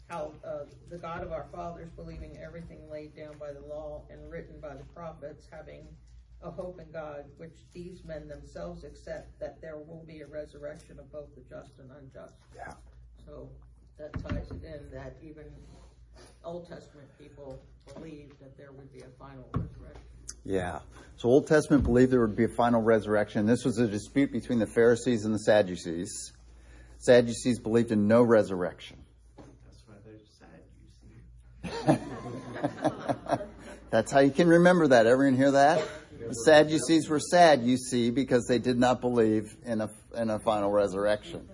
how, 0.07 0.33
uh, 0.45 0.65
the 0.89 0.97
God 0.97 1.23
of 1.23 1.31
our 1.31 1.47
fathers, 1.51 1.89
believing 1.95 2.37
everything 2.43 2.79
laid 2.91 3.15
down 3.15 3.35
by 3.39 3.53
the 3.53 3.61
law 3.61 4.03
and 4.11 4.29
written 4.29 4.59
by 4.59 4.75
the 4.75 4.83
prophets, 4.93 5.47
having 5.49 5.87
a 6.41 6.49
hope 6.49 6.79
in 6.79 6.91
God, 6.91 7.25
which 7.37 7.57
these 7.73 8.03
men 8.05 8.27
themselves 8.27 8.83
accept, 8.83 9.39
that 9.39 9.61
there 9.61 9.77
will 9.77 10.03
be 10.07 10.21
a 10.21 10.27
resurrection 10.27 10.97
of 10.99 11.11
both 11.11 11.33
the 11.35 11.41
just 11.41 11.71
and 11.79 11.89
unjust. 11.91 12.35
Yeah. 12.55 12.73
So 13.25 13.49
that 13.97 14.13
ties 14.23 14.49
it 14.49 14.63
in, 14.63 14.89
that 14.91 15.17
even 15.21 15.45
Old 16.43 16.67
Testament 16.67 17.07
people 17.19 17.59
believed 17.93 18.39
that 18.39 18.57
there 18.57 18.71
would 18.71 18.91
be 18.93 18.99
a 18.99 19.09
final 19.17 19.45
resurrection. 19.53 20.01
Yeah. 20.45 20.79
So 21.17 21.29
Old 21.29 21.47
Testament 21.47 21.83
believed 21.83 22.11
there 22.11 22.21
would 22.21 22.35
be 22.35 22.45
a 22.45 22.49
final 22.49 22.81
resurrection. 22.81 23.45
This 23.45 23.65
was 23.65 23.77
a 23.77 23.87
dispute 23.87 24.31
between 24.31 24.59
the 24.59 24.67
Pharisees 24.67 25.25
and 25.25 25.33
the 25.33 25.39
Sadducees. 25.39 26.33
Sadducees 26.99 27.59
believed 27.59 27.91
in 27.91 28.07
no 28.07 28.23
resurrection. 28.23 28.97
That's 29.37 29.83
why 29.85 29.95
they're 30.05 30.19
sad, 30.39 30.59
you 31.87 31.97
see. 33.37 33.43
That's 33.89 34.11
how 34.11 34.19
you 34.19 34.31
can 34.31 34.47
remember 34.47 34.87
that. 34.87 35.07
Everyone 35.07 35.35
hear 35.37 35.51
that? 35.51 35.83
The 36.19 36.33
Sadducees 36.33 37.09
were 37.09 37.19
sad, 37.19 37.63
you 37.63 37.77
see, 37.77 38.11
because 38.11 38.45
they 38.47 38.59
did 38.59 38.77
not 38.77 39.01
believe 39.01 39.55
in 39.65 39.81
a 39.81 39.89
in 40.15 40.29
a 40.29 40.39
final 40.39 40.71
resurrection. 40.71 41.47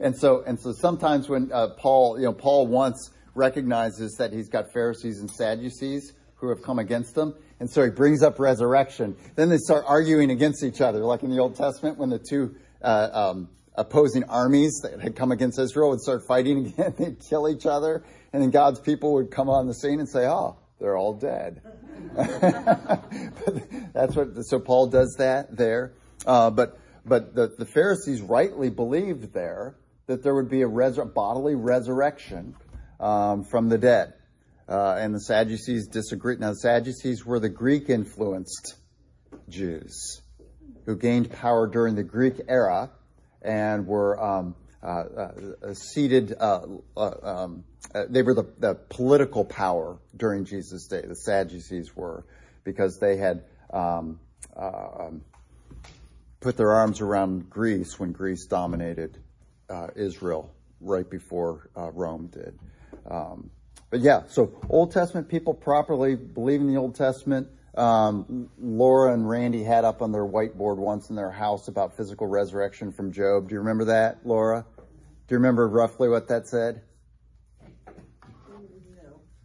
And 0.00 0.16
so 0.16 0.42
and 0.46 0.58
so 0.58 0.72
sometimes 0.72 1.28
when 1.28 1.52
uh, 1.52 1.68
Paul, 1.76 2.18
you 2.18 2.24
know, 2.24 2.32
Paul 2.32 2.66
once 2.66 3.10
recognizes 3.34 4.14
that 4.18 4.32
he's 4.32 4.48
got 4.48 4.72
Pharisees 4.72 5.20
and 5.20 5.30
Sadducees 5.30 6.12
who 6.36 6.48
have 6.48 6.62
come 6.62 6.78
against 6.78 7.16
him. 7.16 7.34
And 7.60 7.70
so 7.70 7.82
he 7.82 7.90
brings 7.90 8.22
up 8.22 8.38
resurrection. 8.38 9.16
Then 9.36 9.48
they 9.48 9.58
start 9.58 9.84
arguing 9.86 10.30
against 10.30 10.62
each 10.62 10.80
other, 10.80 11.00
like 11.00 11.22
in 11.22 11.30
the 11.30 11.38
Old 11.38 11.56
Testament 11.56 11.98
when 11.98 12.10
the 12.10 12.18
two 12.18 12.54
uh, 12.82 13.08
um, 13.12 13.48
opposing 13.76 14.24
armies 14.24 14.80
that 14.82 15.00
had 15.00 15.16
come 15.16 15.32
against 15.32 15.58
Israel 15.58 15.90
would 15.90 16.00
start 16.00 16.22
fighting 16.26 16.66
again. 16.78 16.94
They'd 16.98 17.20
kill 17.20 17.48
each 17.48 17.66
other. 17.66 18.04
And 18.32 18.42
then 18.42 18.50
God's 18.50 18.80
people 18.80 19.14
would 19.14 19.30
come 19.30 19.48
on 19.48 19.66
the 19.66 19.74
scene 19.74 20.00
and 20.00 20.08
say, 20.08 20.26
oh, 20.26 20.56
they're 20.80 20.96
all 20.96 21.14
dead. 21.14 21.62
That's 22.16 24.14
what, 24.16 24.44
so 24.44 24.58
Paul 24.58 24.88
does 24.88 25.14
that 25.18 25.56
there. 25.56 25.92
Uh, 26.26 26.50
but 26.50 26.78
but 27.06 27.34
the, 27.34 27.48
the 27.58 27.66
Pharisees 27.66 28.22
rightly 28.22 28.70
believed 28.70 29.32
there 29.32 29.76
that 30.06 30.22
there 30.22 30.34
would 30.34 30.48
be 30.48 30.62
a 30.62 30.68
bodily 30.68 31.54
resurrection 31.54 32.54
um, 33.00 33.44
from 33.44 33.68
the 33.68 33.78
dead. 33.78 34.14
Uh, 34.66 34.96
and 34.98 35.14
the 35.14 35.20
Sadducees 35.20 35.88
disagreed. 35.88 36.40
Now, 36.40 36.50
the 36.50 36.56
Sadducees 36.56 37.24
were 37.24 37.38
the 37.38 37.50
Greek 37.50 37.90
influenced 37.90 38.76
Jews 39.48 40.22
who 40.86 40.96
gained 40.96 41.30
power 41.30 41.66
during 41.66 41.94
the 41.94 42.02
Greek 42.02 42.40
era 42.48 42.90
and 43.42 43.86
were 43.86 44.22
um, 44.22 44.54
uh, 44.82 44.86
uh, 44.86 45.74
seated, 45.74 46.34
uh, 46.38 46.60
uh, 46.96 47.10
um, 47.22 47.64
uh, 47.94 48.04
they 48.08 48.22
were 48.22 48.34
the, 48.34 48.46
the 48.58 48.74
political 48.74 49.44
power 49.44 49.98
during 50.16 50.44
Jesus' 50.44 50.86
day. 50.86 51.00
The 51.00 51.16
Sadducees 51.16 51.96
were 51.96 52.24
because 52.64 52.98
they 52.98 53.16
had 53.16 53.44
um, 53.70 54.20
um, 54.56 55.22
put 56.40 56.56
their 56.56 56.72
arms 56.72 57.00
around 57.00 57.48
Greece 57.48 57.98
when 57.98 58.12
Greece 58.12 58.46
dominated 58.46 59.18
Israel 59.96 60.54
right 60.80 61.08
before 61.08 61.70
Rome 61.74 62.28
did. 62.28 62.58
Um, 63.08 63.50
but 63.90 64.00
yeah, 64.00 64.22
so 64.28 64.52
Old 64.68 64.92
Testament 64.92 65.28
people 65.28 65.54
properly 65.54 66.16
believe 66.16 66.60
in 66.60 66.66
the 66.66 66.78
Old 66.78 66.94
Testament. 66.94 67.48
Um, 67.76 68.50
Laura 68.58 69.12
and 69.12 69.28
Randy 69.28 69.64
had 69.64 69.84
up 69.84 70.00
on 70.00 70.12
their 70.12 70.24
whiteboard 70.24 70.76
once 70.76 71.10
in 71.10 71.16
their 71.16 71.30
house 71.30 71.68
about 71.68 71.96
physical 71.96 72.26
resurrection 72.26 72.92
from 72.92 73.12
Job. 73.12 73.48
Do 73.48 73.54
you 73.54 73.60
remember 73.60 73.86
that, 73.86 74.24
Laura? 74.24 74.64
Do 75.26 75.34
you 75.34 75.38
remember 75.38 75.68
roughly 75.68 76.08
what 76.08 76.28
that 76.28 76.46
said? 76.46 76.82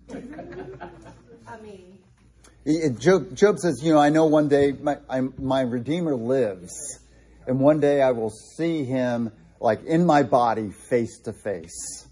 No. 0.10 0.20
I 1.47 1.57
mean, 1.62 2.99
Job, 2.99 3.36
Job 3.36 3.57
says, 3.57 3.82
you 3.84 3.93
know, 3.93 3.99
I 3.99 4.10
know 4.10 4.26
one 4.26 4.47
day 4.47 4.74
my, 4.74 4.97
I'm, 5.10 5.34
my 5.38 5.62
Redeemer 5.62 6.16
lives, 6.16 6.99
and 7.47 7.60
one 7.60 7.80
day 7.80 8.01
I 8.01 8.12
will 8.12 8.32
see 8.32 8.84
him 8.84 9.32
like 9.60 9.84
in 9.86 10.05
my 10.05 10.24
body 10.24 10.70
face 10.70 11.20
to 11.26 11.34
face. 11.34 12.07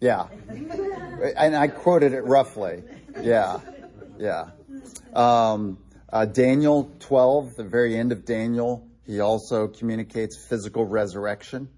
Yeah. 0.00 0.28
and 1.36 1.56
I 1.56 1.68
quoted 1.68 2.12
it 2.12 2.24
roughly. 2.24 2.82
Yeah. 3.20 3.60
Yeah. 4.18 4.50
Um, 5.12 5.78
uh, 6.12 6.24
Daniel 6.24 6.90
12, 7.00 7.56
the 7.56 7.64
very 7.64 7.96
end 7.96 8.12
of 8.12 8.24
Daniel, 8.24 8.86
he 9.06 9.20
also 9.20 9.68
communicates 9.68 10.36
physical 10.48 10.86
resurrection. 10.86 11.68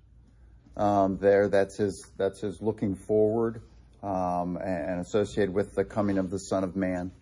Um, 0.77 1.19
there, 1.19 1.49
that's 1.49 1.77
his, 1.77 2.11
that's 2.17 2.41
his 2.41 2.61
looking 2.61 2.95
forward, 2.95 3.63
um, 4.03 4.57
and, 4.57 5.01
associated 5.01 5.55
with 5.55 5.75
the 5.75 5.85
coming 5.85 6.19
of 6.19 6.31
the 6.31 6.39
Son 6.39 6.65
of 6.65 6.77
Man, 6.77 7.13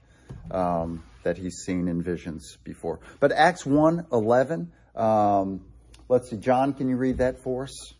um, 0.50 1.02
that 1.22 1.38
he's 1.38 1.58
seen 1.58 1.88
in 1.88 2.02
visions 2.02 2.58
before. 2.64 3.00
But 3.20 3.32
Acts 3.32 3.64
1, 3.64 4.06
11, 4.12 4.72
um, 4.94 5.64
let's 6.08 6.30
see, 6.30 6.36
John, 6.36 6.74
can 6.74 6.88
you 6.88 6.96
read 6.96 7.18
that 7.18 7.42
for 7.42 7.64
us 7.64 7.94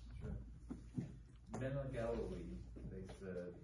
of 1.79 1.93
Galilee, 1.93 2.59
they 2.91 3.05
said, 3.21 3.55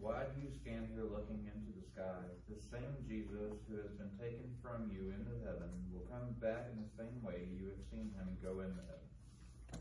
Why 0.00 0.24
do 0.34 0.42
you 0.42 0.50
stand 0.62 0.88
here 0.92 1.04
looking 1.04 1.42
into 1.48 1.70
the 1.74 1.84
sky? 1.92 2.22
The 2.48 2.60
same 2.60 2.92
Jesus 3.08 3.56
who 3.68 3.76
has 3.76 3.92
been 3.96 4.10
taken 4.20 4.48
from 4.62 4.90
you 4.92 5.12
into 5.12 5.32
heaven 5.44 5.70
will 5.92 6.06
come 6.10 6.34
back 6.40 6.70
in 6.72 6.80
the 6.80 6.90
same 6.96 7.14
way 7.22 7.48
you 7.56 7.68
have 7.72 7.82
seen 7.90 8.10
him 8.16 8.36
go 8.42 8.60
into 8.60 8.80
heaven. 8.84 9.08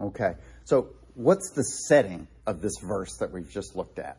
Okay. 0.04 0.36
So, 0.66 0.90
what's 1.16 1.52
the 1.52 1.64
setting 1.64 2.28
of 2.46 2.62
this 2.62 2.74
verse 2.82 3.18
that 3.20 3.32
we've 3.32 3.50
just 3.50 3.76
looked 3.76 4.00
at? 4.00 4.18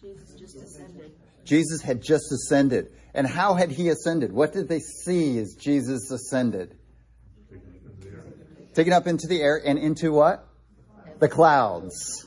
Jesus 0.00 0.34
just 0.34 0.56
ascended. 0.56 1.12
Jesus 1.44 1.82
had 1.82 2.02
just 2.02 2.30
ascended. 2.32 2.92
And 3.14 3.26
how 3.26 3.54
had 3.54 3.70
he 3.70 3.88
ascended? 3.88 4.32
What 4.32 4.52
did 4.52 4.68
they 4.68 4.80
see 4.80 5.38
as 5.38 5.54
Jesus 5.54 6.10
ascended? 6.10 6.76
Taken 8.74 8.92
up 8.92 9.06
into 9.06 9.26
the 9.26 9.40
air 9.40 9.60
and 9.64 9.78
into 9.78 10.12
what? 10.12 10.46
The 11.18 11.28
clouds. 11.28 12.26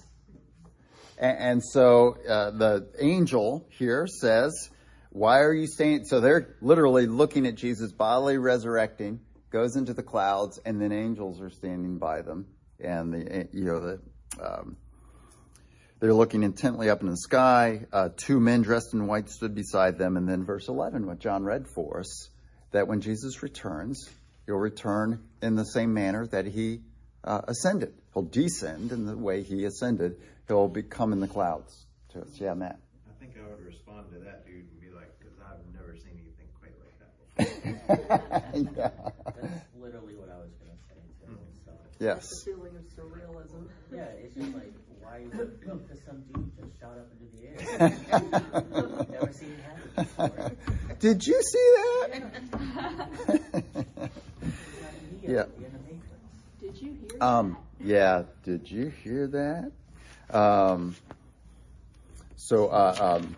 And, 1.18 1.38
and 1.38 1.64
so 1.64 2.18
uh, 2.28 2.52
the 2.52 2.88
angel 3.00 3.68
here 3.70 4.08
says, 4.08 4.70
Why 5.12 5.42
are 5.42 5.54
you 5.54 5.68
staying? 5.68 6.06
So 6.06 6.20
they're 6.20 6.56
literally 6.62 7.08
looking 7.08 7.46
at 7.46 7.56
Jesus 7.56 7.92
bodily 7.94 8.38
resurrecting, 8.38 9.22
goes 9.50 9.76
into 9.76 9.94
the 9.94 10.04
clouds, 10.04 10.60
and 10.66 10.82
then 10.82 10.92
angels 10.92 11.40
are 11.42 11.52
standing 11.52 12.00
by 12.00 12.22
them. 12.22 12.48
And 12.84 13.14
the, 13.14 13.48
you 13.52 13.66
know, 13.66 13.80
the, 13.80 14.00
um, 14.42 14.78
they're 16.00 16.14
looking 16.14 16.44
intently 16.44 16.90
up 16.90 17.02
in 17.02 17.10
the 17.10 17.18
sky. 17.18 17.86
Uh, 17.94 18.10
two 18.16 18.40
men 18.40 18.64
dressed 18.64 18.94
in 18.94 19.06
white 19.08 19.30
stood 19.30 19.54
beside 19.54 19.98
them. 19.98 20.18
And 20.18 20.28
then 20.28 20.44
verse 20.44 20.68
11, 20.68 21.06
what 21.06 21.20
John 21.20 21.44
read 21.44 21.68
for 21.68 22.00
us, 22.00 22.30
that 22.72 22.88
when 22.88 23.02
Jesus 23.02 23.44
returns, 23.44 24.10
he'll 24.46 24.56
return 24.56 25.22
in 25.42 25.56
the 25.56 25.66
same 25.66 25.94
manner 25.94 26.26
that 26.28 26.46
he 26.46 26.82
uh, 27.24 27.42
ascended. 27.48 27.94
He'll 28.14 28.24
descend 28.24 28.92
in 28.92 29.06
the 29.06 29.16
way 29.16 29.44
he 29.44 29.66
ascended. 29.66 30.18
He'll 30.48 30.68
become 30.68 31.14
in 31.14 31.20
the 31.20 31.28
clouds 31.28 31.86
to 32.14 32.22
us. 32.22 32.30
Yeah, 32.40 32.54
Matt. 32.54 32.80
I 33.08 33.14
think 33.24 33.36
I 33.38 33.48
would 33.50 33.66
respond 33.66 34.08
to 34.12 34.20
that 34.20 34.46
dude 34.46 34.66
and 34.68 34.82
be 34.82 34.90
like, 34.90 35.12
because 35.20 35.38
I've 35.40 35.64
never 35.74 35.96
seen 35.96 36.18
anything 36.18 36.50
quite 36.60 36.74
like 36.82 36.98
that 36.98 37.12
before. 38.66 38.74
yeah. 38.76 38.90
That's 39.40 39.64
literally 39.80 40.16
what 40.16 40.30
I 40.30 40.38
was 40.38 40.52
gonna 40.60 40.78
say 40.90 41.00
too. 41.26 41.38
So, 41.66 41.72
Yes. 42.02 42.28
The 42.30 42.52
feeling 42.52 42.72
of 42.76 42.82
surrealism. 42.96 43.68
yeah, 43.94 44.06
it's 44.24 44.34
just 44.36 44.54
like, 44.56 44.74
why, 45.02 45.22
look, 45.38 45.60
because 45.62 46.00
some 46.04 46.22
dude 46.34 46.52
just 46.58 46.80
shot 46.80 46.98
up 46.98 47.08
into 47.20 47.28
the 47.38 47.44
air. 47.48 49.06
Never 49.12 49.32
seen 49.34 49.52
it 49.52 49.60
happen 49.62 50.04
before. 50.04 50.52
Did 51.00 51.28
you 51.28 51.42
see 51.44 51.76
that? 51.76 52.24
Neo, 55.22 55.34
Yeah. 55.34 55.44
in 55.58 55.72
the 55.72 55.80
Matrix. 55.86 56.08
Did 56.60 56.82
you 56.82 56.92
hear? 56.94 57.18
Um, 57.22 57.58
yeah. 57.80 58.24
Did 58.46 58.72
you 58.72 58.88
hear 59.04 59.28
that? 59.28 59.72
Um, 60.36 60.96
so, 62.36 62.68
uh, 62.70 63.20
um, 63.22 63.36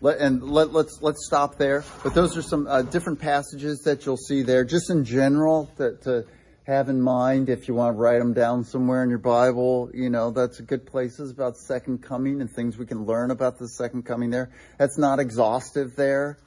let, 0.00 0.18
and 0.18 0.42
let, 0.42 0.72
let's 0.72 0.98
let's 1.02 1.24
stop 1.24 1.56
there. 1.56 1.84
But 2.02 2.14
those 2.14 2.36
are 2.36 2.42
some 2.42 2.66
uh, 2.66 2.82
different 2.82 3.20
passages 3.20 3.82
that 3.84 4.04
you'll 4.04 4.16
see 4.16 4.42
there, 4.42 4.64
just 4.64 4.90
in 4.90 5.04
general, 5.04 5.70
to, 5.76 5.92
to 5.98 6.24
have 6.64 6.88
in 6.88 7.00
mind 7.00 7.48
if 7.48 7.66
you 7.66 7.74
want 7.74 7.96
to 7.96 7.98
write 7.98 8.18
them 8.18 8.34
down 8.34 8.64
somewhere 8.64 9.02
in 9.02 9.10
your 9.10 9.18
Bible. 9.18 9.90
You 9.92 10.10
know, 10.10 10.30
that's 10.30 10.60
a 10.60 10.62
good 10.62 10.86
places 10.86 11.30
about 11.30 11.56
second 11.56 12.02
coming 12.02 12.40
and 12.40 12.50
things 12.50 12.78
we 12.78 12.86
can 12.86 13.04
learn 13.04 13.30
about 13.30 13.58
the 13.58 13.68
second 13.68 14.04
coming 14.04 14.30
there. 14.30 14.50
That's 14.78 14.98
not 14.98 15.18
exhaustive 15.18 15.96
there. 15.96 16.38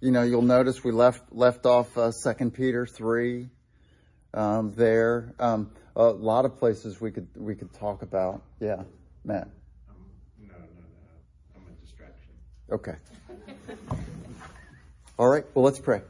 You 0.00 0.10
know, 0.10 0.22
you'll 0.22 0.42
notice 0.42 0.82
we 0.82 0.92
left 0.92 1.32
left 1.32 1.66
off 1.66 1.96
uh, 1.96 2.10
Second 2.10 2.54
Peter 2.54 2.86
three 2.86 3.50
um, 4.32 4.72
there. 4.72 5.34
Um, 5.38 5.70
a 5.94 6.04
lot 6.04 6.46
of 6.46 6.58
places 6.58 7.00
we 7.00 7.10
could 7.10 7.28
we 7.36 7.54
could 7.54 7.72
talk 7.74 8.02
about. 8.02 8.42
Yeah, 8.60 8.84
Matt. 9.24 9.48
Um, 9.88 9.96
no, 10.40 10.54
no, 10.54 10.60
no. 10.62 11.56
I'm 11.56 11.62
a 11.66 11.84
distraction. 11.84 12.32
Okay. 12.72 12.94
All 15.18 15.28
right. 15.28 15.44
Well, 15.54 15.64
let's 15.64 15.78
pray. 15.78 16.00